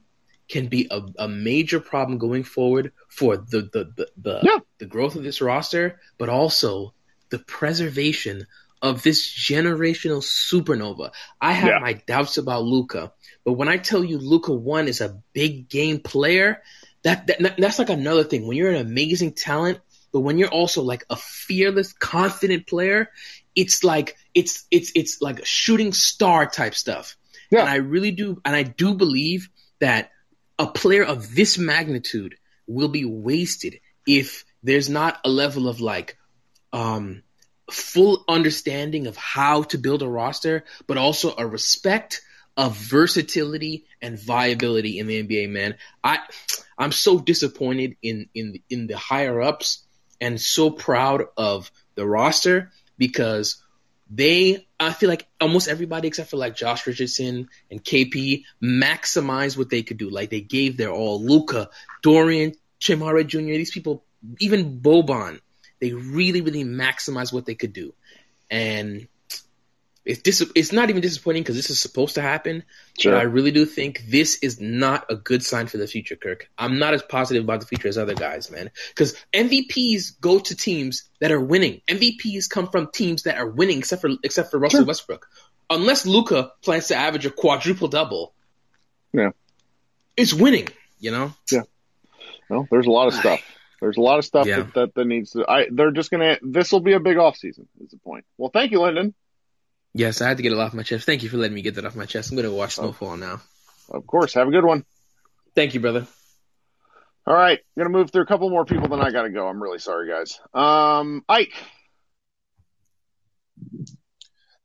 can 0.49 0.67
be 0.67 0.89
a, 0.91 1.01
a 1.19 1.29
major 1.29 1.81
problem 1.81 2.19
going 2.19 2.45
forward 2.45 2.93
for 3.09 3.37
the 3.37 3.63
the 3.73 3.93
the 3.97 4.09
the, 4.17 4.41
Yeah. 4.43 4.59
the 4.79 4.87
growth 4.87 5.17
of 5.17 5.23
this 5.23 5.41
roster, 5.41 6.01
but 6.19 6.29
also 6.29 6.93
the 7.31 7.39
preservation 7.39 8.47
of 8.83 9.03
this 9.03 9.27
generational 9.33 10.21
supernova. 10.23 11.13
I 11.41 11.53
have 11.53 11.69
Yeah. 11.71 11.79
my 11.79 11.93
doubts 11.95 12.37
about 12.37 12.65
Luka, 12.65 13.13
but 13.45 13.55
when 13.55 13.69
I 13.69 13.77
tell 13.77 14.05
you 14.05 14.19
Luka 14.19 14.53
one 14.53 14.89
is 14.89 15.01
a 15.01 15.21
big 15.33 15.69
game 15.69 15.99
player, 15.99 16.63
that, 17.03 17.27
that 17.27 17.57
that's 17.59 17.79
like 17.79 17.91
another 17.91 18.25
thing. 18.25 18.47
When 18.47 18.57
you're 18.57 18.71
an 18.71 18.87
amazing 18.87 19.33
talent, 19.33 19.81
but 20.13 20.21
when 20.21 20.39
you're 20.39 20.49
also 20.49 20.83
like 20.83 21.05
a 21.11 21.17
fearless, 21.17 21.93
confident 21.93 22.67
player, 22.67 23.11
it's 23.57 23.83
like 23.83 24.17
it's 24.35 24.67
it's 24.71 24.93
it's 24.95 25.21
like 25.21 25.41
a 25.41 25.45
shooting 25.45 25.93
star 25.93 26.47
type 26.47 26.75
stuff. 26.75 27.17
Yeah. 27.51 27.61
And 27.61 27.69
I 27.69 27.77
really 27.77 28.13
do 28.13 28.41
and 28.45 28.55
I 28.55 28.63
do 28.63 28.95
believe 28.95 29.49
that 29.81 30.11
a 30.59 30.67
player 30.67 31.03
of 31.03 31.35
this 31.35 31.59
magnitude 31.59 32.37
will 32.67 32.89
be 32.89 33.05
wasted 33.05 33.81
if 34.07 34.45
there's 34.63 34.89
not 34.89 35.19
a 35.25 35.29
level 35.29 35.69
of 35.69 35.81
like 35.81 36.17
um 36.73 37.23
full 37.71 38.25
understanding 38.29 39.07
of 39.07 39.17
how 39.17 39.63
to 39.65 39.79
build 39.79 40.03
a 40.03 40.09
roster, 40.09 40.65
but 40.87 40.99
also 40.99 41.35
a 41.37 41.47
respect 41.47 42.23
of 42.57 42.77
versatility 42.77 43.87
and 44.01 44.19
viability 44.19 44.99
in 44.99 45.07
the 45.07 45.23
NBA, 45.23 45.51
man. 45.51 45.77
I 46.03 46.19
I'm 46.79 46.93
so 46.93 47.19
disappointed 47.19 47.97
in 48.03 48.29
in 48.35 48.61
in 48.69 48.87
the 48.87 48.97
higher 48.97 49.41
ups 49.41 49.85
and 50.21 50.41
so 50.41 50.71
proud 50.71 51.25
of 51.37 51.71
the 51.95 52.07
roster 52.07 52.71
because 52.99 53.63
they 54.11 54.67
I 54.79 54.93
feel 54.93 55.09
like 55.09 55.27
almost 55.41 55.69
everybody 55.69 56.09
except 56.09 56.31
for 56.31 56.37
like 56.37 56.57
Josh 56.57 56.87
Richardson 56.87 57.49
and 57.71 57.83
KP 57.83 58.45
maximized 58.63 59.57
what 59.57 59.71
they 59.71 59.83
could 59.83 59.97
do. 59.97 60.11
Like 60.11 60.31
they 60.31 60.41
gave 60.41 60.77
their 60.77 60.91
all. 60.91 61.23
Luka, 61.23 61.71
Dorian, 62.03 62.55
Chimara 62.81 63.27
Jr., 63.27 63.39
these 63.41 63.71
people, 63.71 64.05
even 64.41 64.81
Boban, 64.81 65.41
they 65.81 65.93
really, 65.93 66.41
really 66.41 66.65
maximized 66.65 67.33
what 67.33 67.47
they 67.47 67.55
could 67.55 67.73
do. 67.73 67.95
And 68.51 69.09
it's 70.05 70.21
dis- 70.23 70.51
it's 70.57 70.73
not 70.73 70.91
even 70.91 71.01
disappointing 71.01 71.43
because 71.43 71.55
this 71.57 71.71
is 71.71 71.79
supposed 71.79 72.17
to 72.17 72.23
happen. 72.23 72.65
Sure. 72.99 73.13
But 73.13 73.19
I 73.21 73.23
really 73.23 73.53
do 73.53 73.65
think 73.67 74.03
this 74.09 74.39
is 74.43 74.61
not 74.61 75.07
a 75.11 75.15
good 75.15 75.45
sign 75.45 75.69
for 75.69 75.77
the 75.79 75.87
future, 75.87 76.17
Kirk. 76.17 76.49
I'm 76.59 76.79
not 76.79 76.93
as 76.95 77.03
positive 77.03 77.45
about 77.45 77.61
the 77.61 77.67
future 77.67 77.87
as 77.89 77.97
other 77.99 78.15
guys, 78.15 78.51
man. 78.51 78.71
Because 78.89 79.17
MVPs 79.33 80.21
go 80.21 80.39
to 80.41 80.57
teams 80.57 81.05
that 81.21 81.31
are 81.31 81.41
winning. 81.41 81.83
MVPs 81.89 82.51
come 82.51 82.69
from 82.69 82.89
teams 82.93 83.23
that 83.25 83.39
are 83.39 83.47
winning, 83.49 83.79
except 83.79 84.03
for 84.03 84.11
except 84.25 84.51
for 84.51 84.59
Russell 84.59 84.81
Sure. 84.81 84.87
Westbrook. 84.87 85.29
Unless 85.71 86.05
Luka 86.07 86.53
plans 86.63 86.89
to 86.89 86.97
average 86.97 87.25
a 87.25 87.31
quadruple 87.31 87.89
double, 87.89 88.35
Yeah. 89.13 89.31
it's 90.17 90.35
winning. 90.35 90.69
You 90.99 91.11
know. 91.13 91.35
Yeah. 91.51 91.63
Well, 92.49 92.67
there's 92.71 92.87
a 92.87 92.91
lot 92.91 93.07
of 93.09 93.15
stuff. 93.15 93.41
There's 93.81 93.97
a 93.97 94.01
lot 94.01 94.19
of 94.19 94.25
stuff 94.25 94.47
Yeah. 94.47 94.59
that, 94.59 94.75
that, 94.75 94.95
that 94.95 95.05
needs 95.07 95.31
to. 95.33 95.45
I 95.49 95.67
they're 95.71 95.91
just 95.93 96.11
gonna. 96.11 96.39
This 96.43 96.71
will 96.73 96.81
be 96.81 96.93
a 96.93 97.01
big 97.01 97.17
off 97.19 97.37
season. 97.37 97.69
Is 97.83 97.91
the 97.91 97.97
point? 97.99 98.25
Well, 98.37 98.51
thank 98.53 98.73
you, 98.73 98.81
Lyndon. 98.81 99.15
Yes, 99.95 100.21
I 100.23 100.29
had 100.29 100.39
to 100.39 100.43
get 100.43 100.53
it 100.53 100.59
off 100.59 100.75
my 100.75 100.83
chest. 100.83 101.05
Thank 101.05 101.23
you 101.23 101.29
for 101.29 101.37
letting 101.37 101.55
me 101.55 101.63
get 101.63 101.75
that 101.75 101.85
off 101.85 101.97
my 101.97 102.07
chest. 102.07 102.31
I'm 102.31 102.37
gonna 102.37 102.51
watch 102.51 102.77
Snowfall 102.77 103.17
now. 103.17 103.41
Of 103.91 104.07
course. 104.07 104.35
Have 104.35 104.49
a 104.49 104.51
good 104.51 104.65
one. 104.65 104.85
Thank 105.55 105.75
you, 105.75 105.81
brother. 105.81 106.07
All 107.27 107.35
right, 107.35 107.59
I'm 107.59 107.81
gonna 107.81 107.97
move 107.97 108.11
through 108.11 108.23
a 108.23 108.27
couple 108.27 108.51
more 108.51 108.65
people, 108.65 108.89
then 108.89 109.01
I 109.01 109.11
gotta 109.11 109.31
go. 109.31 109.47
I'm 109.47 109.63
really 109.63 109.79
sorry, 109.79 110.09
guys. 110.09 110.41
Um, 110.55 111.25
Ike, 111.29 111.53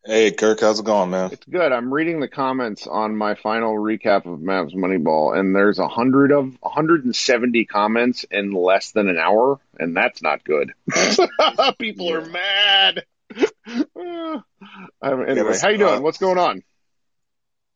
Hey, 0.07 0.31
Kirk, 0.31 0.61
how's 0.61 0.79
it 0.79 0.85
going, 0.85 1.09
man? 1.09 1.31
it's 1.33 1.45
good. 1.45 1.73
I'm 1.73 1.93
reading 1.93 2.21
the 2.21 2.29
comments 2.29 2.87
on 2.87 3.17
my 3.17 3.35
final 3.35 3.75
recap 3.75 4.25
of 4.25 4.39
Mavs 4.39 4.73
Moneyball, 4.73 5.37
and 5.37 5.53
there's 5.53 5.79
a 5.79 5.87
hundred 5.89 6.31
of 6.31 6.55
170 6.61 7.65
comments 7.65 8.23
in 8.31 8.53
less 8.53 8.91
than 8.91 9.09
an 9.09 9.17
hour, 9.17 9.59
and 9.77 9.97
that's 9.97 10.21
not 10.21 10.45
good. 10.45 10.73
people 11.77 12.13
are 12.13 12.25
mad. 12.25 13.03
Um, 15.01 15.25
anyway, 15.27 15.57
how 15.61 15.69
you 15.69 15.77
doing? 15.77 15.95
uh, 15.95 16.01
What's 16.01 16.17
going 16.17 16.37
on? 16.37 16.63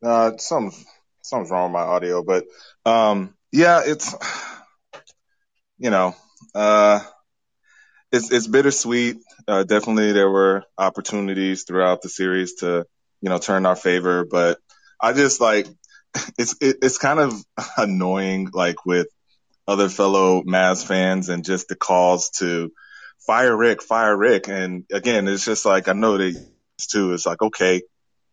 Uh, 0.03 0.37
some 0.37 0.71
something's 1.21 1.51
wrong 1.51 1.65
with 1.65 1.73
my 1.73 1.81
audio, 1.81 2.23
but 2.23 2.45
um, 2.85 3.35
yeah, 3.51 3.81
it's 3.85 4.15
you 5.77 5.89
know, 5.89 6.15
uh, 6.55 7.01
it's 8.11 8.31
it's 8.31 8.47
bittersweet. 8.47 9.17
Uh, 9.47 9.63
definitely, 9.63 10.11
there 10.11 10.29
were 10.29 10.63
opportunities 10.77 11.63
throughout 11.63 12.01
the 12.01 12.09
series 12.09 12.55
to 12.55 12.85
you 13.21 13.29
know 13.29 13.37
turn 13.37 13.65
our 13.65 13.75
favor, 13.75 14.25
but 14.25 14.57
I 15.01 15.13
just 15.13 15.41
like 15.41 15.67
it's 16.37 16.55
it, 16.61 16.77
it's 16.81 16.97
kind 16.97 17.19
of 17.19 17.33
annoying, 17.77 18.49
like 18.53 18.85
with 18.85 19.07
other 19.67 19.89
fellow 19.89 20.41
Mavs 20.43 20.85
fans 20.85 21.29
and 21.29 21.45
just 21.45 21.67
the 21.67 21.75
calls 21.75 22.31
to 22.39 22.71
fire 23.25 23.55
Rick, 23.55 23.81
fire 23.81 24.15
Rick, 24.15 24.47
and 24.47 24.85
again, 24.91 25.27
it's 25.27 25.45
just 25.45 25.65
like 25.65 25.87
I 25.87 25.93
know 25.93 26.17
they 26.17 26.33
too. 26.89 27.13
It's 27.13 27.25
like 27.25 27.41
okay, 27.41 27.81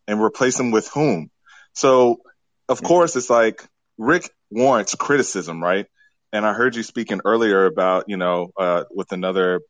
and 0.08 0.20
replace 0.20 0.58
him 0.58 0.70
with 0.70 0.88
whom? 0.88 1.30
So, 1.74 2.22
of 2.68 2.82
course, 2.82 3.14
it's 3.14 3.30
like 3.30 3.64
Rick 3.98 4.30
warrants 4.50 4.94
criticism, 4.94 5.62
right? 5.62 5.86
And 6.32 6.44
I 6.44 6.54
heard 6.54 6.74
you 6.74 6.82
speaking 6.82 7.20
earlier 7.24 7.66
about, 7.66 8.04
you 8.08 8.16
know, 8.16 8.50
uh, 8.58 8.84
with 8.90 9.12
another, 9.12 9.60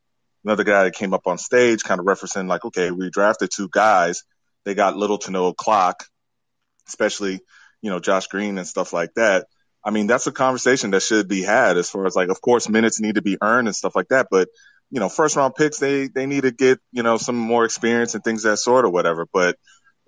another 0.44 0.64
guy 0.64 0.84
that 0.84 0.94
came 0.94 1.12
up 1.12 1.26
on 1.26 1.38
stage 1.38 1.82
kind 1.84 2.00
of 2.00 2.06
referencing 2.06 2.48
like, 2.48 2.64
okay, 2.64 2.90
we 2.90 3.10
drafted 3.10 3.50
two 3.54 3.68
guys. 3.70 4.24
They 4.64 4.74
got 4.74 4.96
little 4.96 5.18
to 5.18 5.30
no 5.30 5.52
clock, 5.52 6.04
especially, 6.88 7.40
you 7.82 7.90
know, 7.90 8.00
Josh 8.00 8.28
Green 8.28 8.58
and 8.58 8.66
stuff 8.66 8.92
like 8.92 9.14
that. 9.14 9.46
I 9.84 9.90
mean, 9.90 10.06
that's 10.06 10.26
a 10.26 10.32
conversation 10.32 10.90
that 10.92 11.02
should 11.02 11.28
be 11.28 11.42
had 11.42 11.76
as 11.76 11.88
far 11.90 12.06
as 12.06 12.16
like, 12.16 12.28
of 12.28 12.40
course, 12.40 12.68
minutes 12.68 13.00
need 13.00 13.14
to 13.16 13.22
be 13.22 13.38
earned 13.40 13.68
and 13.68 13.76
stuff 13.76 13.94
like 13.94 14.08
that. 14.08 14.28
But, 14.30 14.48
you 14.90 15.00
know, 15.00 15.08
first 15.08 15.36
round 15.36 15.54
picks, 15.54 15.78
they, 15.78 16.08
they 16.08 16.26
need 16.26 16.42
to 16.42 16.50
get, 16.50 16.78
you 16.92 17.02
know, 17.02 17.18
some 17.18 17.36
more 17.36 17.64
experience 17.64 18.14
and 18.14 18.24
things 18.24 18.44
of 18.44 18.52
that 18.52 18.56
sort 18.58 18.84
or 18.84 18.90
whatever. 18.90 19.26
But 19.32 19.56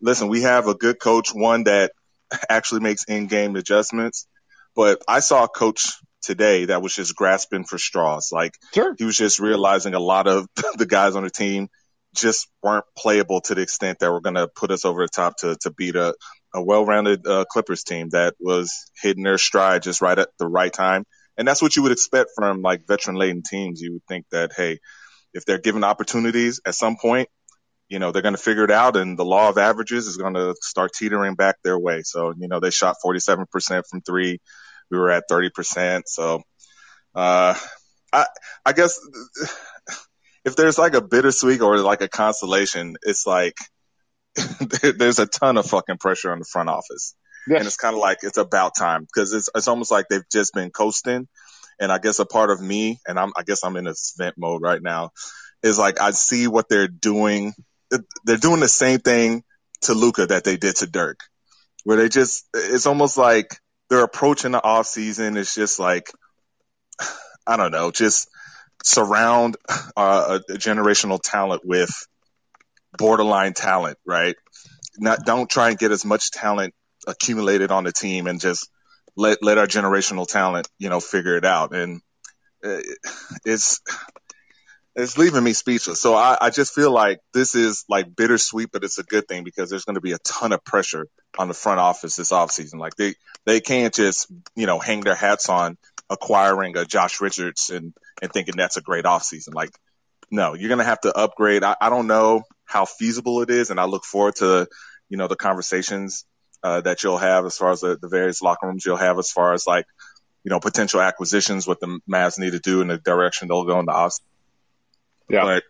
listen, 0.00 0.28
we 0.28 0.42
have 0.42 0.68
a 0.68 0.74
good 0.74 0.98
coach, 0.98 1.30
one 1.34 1.64
that 1.64 1.92
actually 2.48 2.80
makes 2.80 3.04
in-game 3.04 3.56
adjustments. 3.56 4.26
But 4.74 5.02
I 5.06 5.20
saw 5.20 5.44
a 5.44 5.48
coach 5.48 5.92
today 6.22 6.66
that 6.66 6.82
was 6.82 6.94
just 6.94 7.16
grasping 7.16 7.64
for 7.64 7.78
straws. 7.78 8.30
Like 8.32 8.54
Sure. 8.74 8.94
he 8.96 9.04
was 9.04 9.16
just 9.16 9.40
realizing 9.40 9.94
a 9.94 10.00
lot 10.00 10.26
of 10.26 10.46
the 10.76 10.86
guys 10.86 11.16
on 11.16 11.24
the 11.24 11.30
team 11.30 11.68
just 12.14 12.48
weren't 12.62 12.84
playable 12.96 13.40
to 13.40 13.54
the 13.54 13.62
extent 13.62 13.98
that 14.00 14.10
were 14.10 14.20
going 14.20 14.34
to 14.34 14.48
put 14.48 14.70
us 14.70 14.84
over 14.84 15.02
the 15.02 15.08
top 15.08 15.36
to 15.38 15.56
to 15.60 15.70
beat 15.70 15.94
a, 15.94 16.14
a 16.52 16.62
well-rounded 16.62 17.24
uh, 17.26 17.44
Clippers 17.48 17.84
team 17.84 18.08
that 18.10 18.34
was 18.40 18.90
hitting 19.00 19.22
their 19.22 19.38
stride 19.38 19.82
just 19.82 20.00
right 20.00 20.18
at 20.18 20.28
the 20.38 20.46
right 20.46 20.72
time. 20.72 21.04
And 21.40 21.48
that's 21.48 21.62
what 21.62 21.74
you 21.74 21.82
would 21.84 21.92
expect 21.92 22.32
from 22.36 22.60
like 22.60 22.86
veteran-laden 22.86 23.42
teams. 23.42 23.80
You 23.80 23.94
would 23.94 24.04
think 24.06 24.26
that 24.30 24.52
hey, 24.54 24.78
if 25.32 25.46
they're 25.46 25.58
given 25.58 25.84
opportunities 25.84 26.60
at 26.66 26.74
some 26.74 26.98
point, 27.00 27.30
you 27.88 27.98
know, 27.98 28.12
they're 28.12 28.20
going 28.20 28.36
to 28.36 28.42
figure 28.42 28.64
it 28.64 28.70
out 28.70 28.94
and 28.98 29.18
the 29.18 29.24
law 29.24 29.48
of 29.48 29.56
averages 29.56 30.06
is 30.06 30.18
going 30.18 30.34
to 30.34 30.54
start 30.60 30.90
teetering 30.94 31.36
back 31.36 31.56
their 31.64 31.78
way. 31.78 32.02
So, 32.04 32.34
you 32.36 32.46
know, 32.46 32.60
they 32.60 32.68
shot 32.70 32.96
47% 33.02 33.46
from 33.88 34.02
three. 34.02 34.38
We 34.90 34.98
were 34.98 35.10
at 35.10 35.30
30%. 35.30 36.02
So, 36.08 36.42
uh, 37.14 37.54
I, 38.12 38.26
I 38.66 38.72
guess 38.74 39.00
if 40.44 40.56
there's 40.56 40.76
like 40.76 40.92
a 40.92 41.00
bittersweet 41.00 41.62
or 41.62 41.78
like 41.78 42.02
a 42.02 42.08
consolation, 42.08 42.96
it's 43.02 43.26
like 43.26 43.56
there's 44.98 45.18
a 45.18 45.26
ton 45.26 45.56
of 45.56 45.64
fucking 45.64 45.96
pressure 45.96 46.32
on 46.32 46.38
the 46.38 46.44
front 46.44 46.68
office. 46.68 47.14
And 47.58 47.66
it's 47.66 47.76
kind 47.76 47.94
of 47.94 48.00
like 48.00 48.18
it's 48.22 48.38
about 48.38 48.76
time 48.76 49.02
because 49.04 49.32
it's 49.32 49.48
it's 49.54 49.68
almost 49.68 49.90
like 49.90 50.06
they've 50.08 50.28
just 50.30 50.54
been 50.54 50.70
coasting. 50.70 51.28
And 51.78 51.90
I 51.90 51.98
guess 51.98 52.18
a 52.18 52.26
part 52.26 52.50
of 52.50 52.60
me, 52.60 53.00
and 53.06 53.18
I'm 53.18 53.32
I 53.36 53.42
guess 53.42 53.64
I'm 53.64 53.76
in 53.76 53.86
a 53.86 53.94
vent 54.18 54.36
mode 54.36 54.62
right 54.62 54.82
now, 54.82 55.10
is 55.62 55.78
like 55.78 56.00
I 56.00 56.10
see 56.10 56.46
what 56.46 56.68
they're 56.68 56.88
doing. 56.88 57.54
They're 58.24 58.36
doing 58.36 58.60
the 58.60 58.68
same 58.68 59.00
thing 59.00 59.42
to 59.82 59.94
Luka 59.94 60.26
that 60.26 60.44
they 60.44 60.56
did 60.56 60.76
to 60.76 60.86
Dirk, 60.86 61.20
where 61.84 61.96
they 61.96 62.08
just 62.08 62.46
it's 62.54 62.86
almost 62.86 63.16
like 63.16 63.56
they're 63.88 64.04
approaching 64.04 64.52
the 64.52 64.62
off 64.62 64.86
season. 64.86 65.36
It's 65.36 65.54
just 65.54 65.78
like 65.78 66.10
I 67.46 67.56
don't 67.56 67.72
know, 67.72 67.90
just 67.90 68.28
surround 68.84 69.56
uh, 69.96 70.38
a, 70.48 70.52
a 70.52 70.56
generational 70.56 71.20
talent 71.22 71.62
with 71.64 71.90
borderline 72.96 73.54
talent, 73.54 73.98
right? 74.06 74.36
Not 74.98 75.24
don't 75.24 75.48
try 75.48 75.70
and 75.70 75.78
get 75.78 75.92
as 75.92 76.04
much 76.04 76.30
talent 76.30 76.74
accumulated 77.06 77.70
on 77.70 77.84
the 77.84 77.92
team 77.92 78.26
and 78.26 78.40
just 78.40 78.68
let 79.16 79.42
let 79.42 79.58
our 79.58 79.66
generational 79.66 80.26
talent, 80.26 80.68
you 80.78 80.88
know, 80.88 81.00
figure 81.00 81.36
it 81.36 81.44
out. 81.44 81.74
And 81.74 82.00
uh, 82.64 82.80
it's 83.44 83.80
it's 84.96 85.16
leaving 85.16 85.44
me 85.44 85.52
speechless. 85.52 86.00
So 86.00 86.14
I, 86.14 86.36
I 86.40 86.50
just 86.50 86.74
feel 86.74 86.90
like 86.90 87.20
this 87.32 87.54
is 87.54 87.84
like 87.88 88.14
bittersweet, 88.14 88.70
but 88.72 88.84
it's 88.84 88.98
a 88.98 89.04
good 89.04 89.28
thing 89.28 89.44
because 89.44 89.70
there's 89.70 89.84
going 89.84 89.94
to 89.94 90.00
be 90.00 90.12
a 90.12 90.18
ton 90.18 90.52
of 90.52 90.64
pressure 90.64 91.06
on 91.38 91.48
the 91.48 91.54
front 91.54 91.80
office 91.80 92.16
this 92.16 92.32
offseason. 92.32 92.78
Like 92.78 92.96
they 92.96 93.14
they 93.46 93.60
can't 93.60 93.94
just 93.94 94.26
you 94.56 94.66
know 94.66 94.78
hang 94.78 95.00
their 95.00 95.14
hats 95.14 95.48
on 95.48 95.76
acquiring 96.08 96.76
a 96.76 96.84
Josh 96.84 97.20
Richards 97.20 97.70
and 97.70 97.94
and 98.20 98.32
thinking 98.32 98.54
that's 98.56 98.76
a 98.76 98.82
great 98.82 99.04
offseason. 99.04 99.54
Like 99.54 99.70
no, 100.30 100.54
you're 100.54 100.68
going 100.68 100.78
to 100.78 100.84
have 100.84 101.00
to 101.00 101.16
upgrade. 101.16 101.64
I, 101.64 101.76
I 101.80 101.90
don't 101.90 102.06
know 102.06 102.44
how 102.64 102.84
feasible 102.84 103.42
it 103.42 103.50
is, 103.50 103.70
and 103.70 103.80
I 103.80 103.84
look 103.84 104.04
forward 104.04 104.36
to 104.36 104.68
you 105.08 105.16
know 105.16 105.28
the 105.28 105.36
conversations 105.36 106.24
uh, 106.62 106.80
that 106.82 107.02
you'll 107.02 107.18
have 107.18 107.46
as 107.46 107.56
far 107.56 107.70
as 107.70 107.80
the, 107.80 107.96
the 107.96 108.08
various 108.08 108.42
locker 108.42 108.66
rooms 108.66 108.84
you'll 108.84 108.96
have 108.96 109.18
as 109.18 109.30
far 109.30 109.54
as 109.54 109.66
like, 109.66 109.86
you 110.44 110.50
know, 110.50 110.60
potential 110.60 111.00
acquisitions, 111.00 111.66
what 111.66 111.80
the 111.80 112.00
Mavs 112.10 112.38
need 112.38 112.52
to 112.52 112.58
do 112.58 112.80
in 112.80 112.88
the 112.88 112.98
direction 112.98 113.48
they'll 113.48 113.64
go 113.64 113.78
in 113.78 113.86
the 113.86 113.92
off. 113.92 114.16
Yeah. 115.28 115.44
But, 115.44 115.64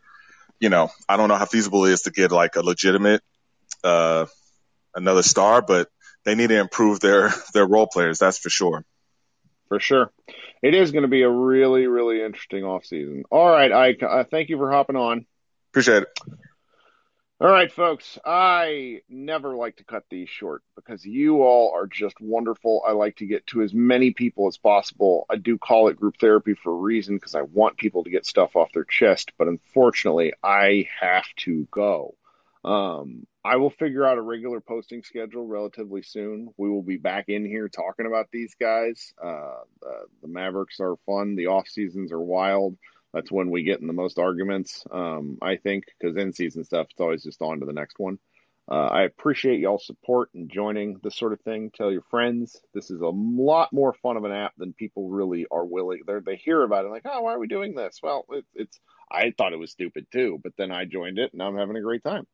you 0.59 0.69
know, 0.69 0.91
I 1.09 1.17
don't 1.17 1.29
know 1.29 1.37
how 1.37 1.45
feasible 1.45 1.85
it 1.87 1.93
is 1.93 2.03
to 2.03 2.11
get 2.11 2.33
like 2.33 2.57
a 2.57 2.63
legitimate, 2.63 3.23
uh, 3.85 4.27
another 4.95 5.23
star, 5.23 5.63
but 5.63 5.89
they 6.25 6.35
need 6.35 6.49
to 6.49 6.59
improve 6.59 7.01
their, 7.01 7.33
their 7.55 7.67
role 7.67 7.87
players. 7.87 8.19
That's 8.19 8.39
for 8.39 8.51
sure. 8.51 8.85
For 9.69 9.81
sure. 9.81 10.13
It 10.63 10.75
is 10.75 10.91
going 10.91 11.03
to 11.03 11.09
be 11.09 11.23
a 11.23 11.31
really, 11.31 11.87
really 11.87 12.23
interesting 12.23 12.65
offseason. 12.65 13.23
All 13.31 13.49
right, 13.49 13.73
Ike, 13.73 14.03
uh, 14.03 14.25
thank 14.31 14.51
you 14.51 14.59
for 14.59 14.71
hopping 14.71 14.97
on. 14.97 15.25
Appreciate 15.71 16.03
it. 16.03 16.09
All 17.43 17.51
right, 17.51 17.73
folks. 17.73 18.19
I 18.23 19.01
never 19.09 19.57
like 19.57 19.77
to 19.77 19.85
cut 19.85 20.05
these 20.11 20.29
short 20.29 20.63
because 20.77 21.07
you 21.07 21.43
all 21.43 21.73
are 21.75 21.87
just 21.87 22.21
wonderful. 22.21 22.83
I 22.87 22.93
like 22.93 23.17
to 23.17 23.27
get 23.27 23.47
to 23.47 23.63
as 23.63 23.73
many 23.73 24.11
people 24.11 24.47
as 24.47 24.59
possible. 24.59 25.25
I 25.31 25.37
do 25.37 25.57
call 25.57 25.89
it 25.89 25.97
group 25.97 26.19
therapy 26.21 26.53
for 26.53 26.71
a 26.71 26.77
reason 26.77 27.17
because 27.17 27.35
I 27.35 27.41
want 27.41 27.79
people 27.79 28.05
to 28.05 28.11
get 28.11 28.27
stuff 28.27 28.57
off 28.57 28.75
their 28.75 28.85
chest, 28.85 29.33
but 29.39 29.49
unfortunately, 29.49 30.35
I 30.43 30.87
have 31.01 31.25
to 31.39 31.67
go. 31.71 32.15
Um, 32.63 33.27
I 33.43 33.57
will 33.57 33.71
figure 33.71 34.05
out 34.05 34.19
a 34.19 34.23
regular 34.23 34.61
posting 34.61 35.03
schedule 35.03 35.47
relatively 35.47 36.03
soon. 36.03 36.53
We 36.59 36.69
will 36.69 36.83
be 36.83 36.99
back 36.99 37.31
in 37.31 37.47
here 37.47 37.71
talking 37.71 38.05
about 38.05 38.29
these 38.31 38.55
guys. 38.61 39.15
Uh, 39.23 39.63
uh, 39.83 40.05
the 40.21 40.29
Mavericks 40.29 40.79
are 40.79 40.97
fun. 41.07 41.37
The 41.37 41.47
off 41.47 41.69
seasons 41.69 42.13
are 42.13 42.21
wild. 42.21 42.77
That's 43.13 43.31
when 43.31 43.51
we 43.51 43.63
get 43.65 43.81
in 43.81 43.87
the 43.87 43.93
most 43.93 44.19
arguments, 44.19 44.85
um, 44.91 45.39
I 45.43 45.57
think, 45.57 45.85
because 45.99 46.17
in 46.17 46.33
season 46.33 46.65
stuff, 46.65 46.89
it's 46.91 47.01
always 47.01 47.23
just 47.23 47.43
on 47.43 47.61
to 47.61 47.67
the 47.67 47.73
next 47.73 47.99
one. 47.99 48.19
Uh, 48.71 48.87
I 48.87 49.03
appreciate 49.03 49.59
y'all's 49.59 49.85
support 49.85 50.31
and 50.33 50.49
joining 50.49 51.01
this 51.03 51.17
sort 51.17 51.33
of 51.33 51.41
thing. 51.41 51.73
Tell 51.75 51.91
your 51.91 52.05
friends. 52.09 52.61
This 52.73 52.91
is 52.91 53.01
a 53.01 53.09
lot 53.09 53.73
more 53.73 53.93
fun 53.95 54.17
of 54.17 54.25
an 54.25 54.31
app 54.31 54.53
than 54.57 54.73
people 54.73 55.09
really 55.09 55.45
are 55.51 55.65
willing. 55.65 56.03
They 56.07 56.15
they 56.25 56.37
hear 56.37 56.63
about 56.63 56.85
it 56.85 56.91
like, 56.91 57.03
oh, 57.05 57.23
why 57.23 57.35
are 57.35 57.41
we 57.41 57.49
doing 57.49 57.75
this? 57.75 57.99
Well, 58.01 58.27
it, 58.31 58.45
it's 58.55 58.79
I 59.11 59.35
thought 59.37 59.53
it 59.53 59.59
was 59.59 59.73
stupid 59.73 60.07
too, 60.13 60.39
but 60.41 60.53
then 60.57 60.71
I 60.71 60.85
joined 60.85 61.19
it 61.19 61.33
and 61.33 61.43
I'm 61.43 61.57
having 61.57 61.77
a 61.77 61.83
great 61.83 62.05
time. 62.05 62.29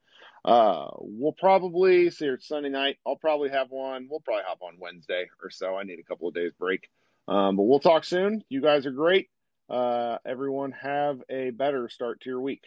Uh, 0.44 0.88
we'll 0.98 1.32
probably 1.32 2.10
see 2.10 2.26
it's 2.26 2.46
Sunday 2.46 2.68
night. 2.68 2.98
I'll 3.06 3.16
probably 3.16 3.48
have 3.48 3.70
one. 3.70 4.06
We'll 4.10 4.20
probably 4.20 4.44
hop 4.46 4.58
on 4.60 4.76
Wednesday 4.78 5.28
or 5.42 5.50
so. 5.50 5.74
I 5.76 5.84
need 5.84 5.98
a 6.00 6.04
couple 6.04 6.28
of 6.28 6.34
days 6.34 6.52
break. 6.58 6.88
Um, 7.28 7.56
but 7.56 7.64
we'll 7.64 7.80
talk 7.80 8.04
soon. 8.04 8.44
You 8.48 8.60
guys 8.60 8.84
are 8.86 8.92
great. 8.92 9.28
Uh, 9.68 10.18
everyone 10.24 10.72
have 10.72 11.22
a 11.28 11.50
better 11.50 11.88
start 11.88 12.20
to 12.20 12.30
your 12.30 12.40
week. 12.40 12.64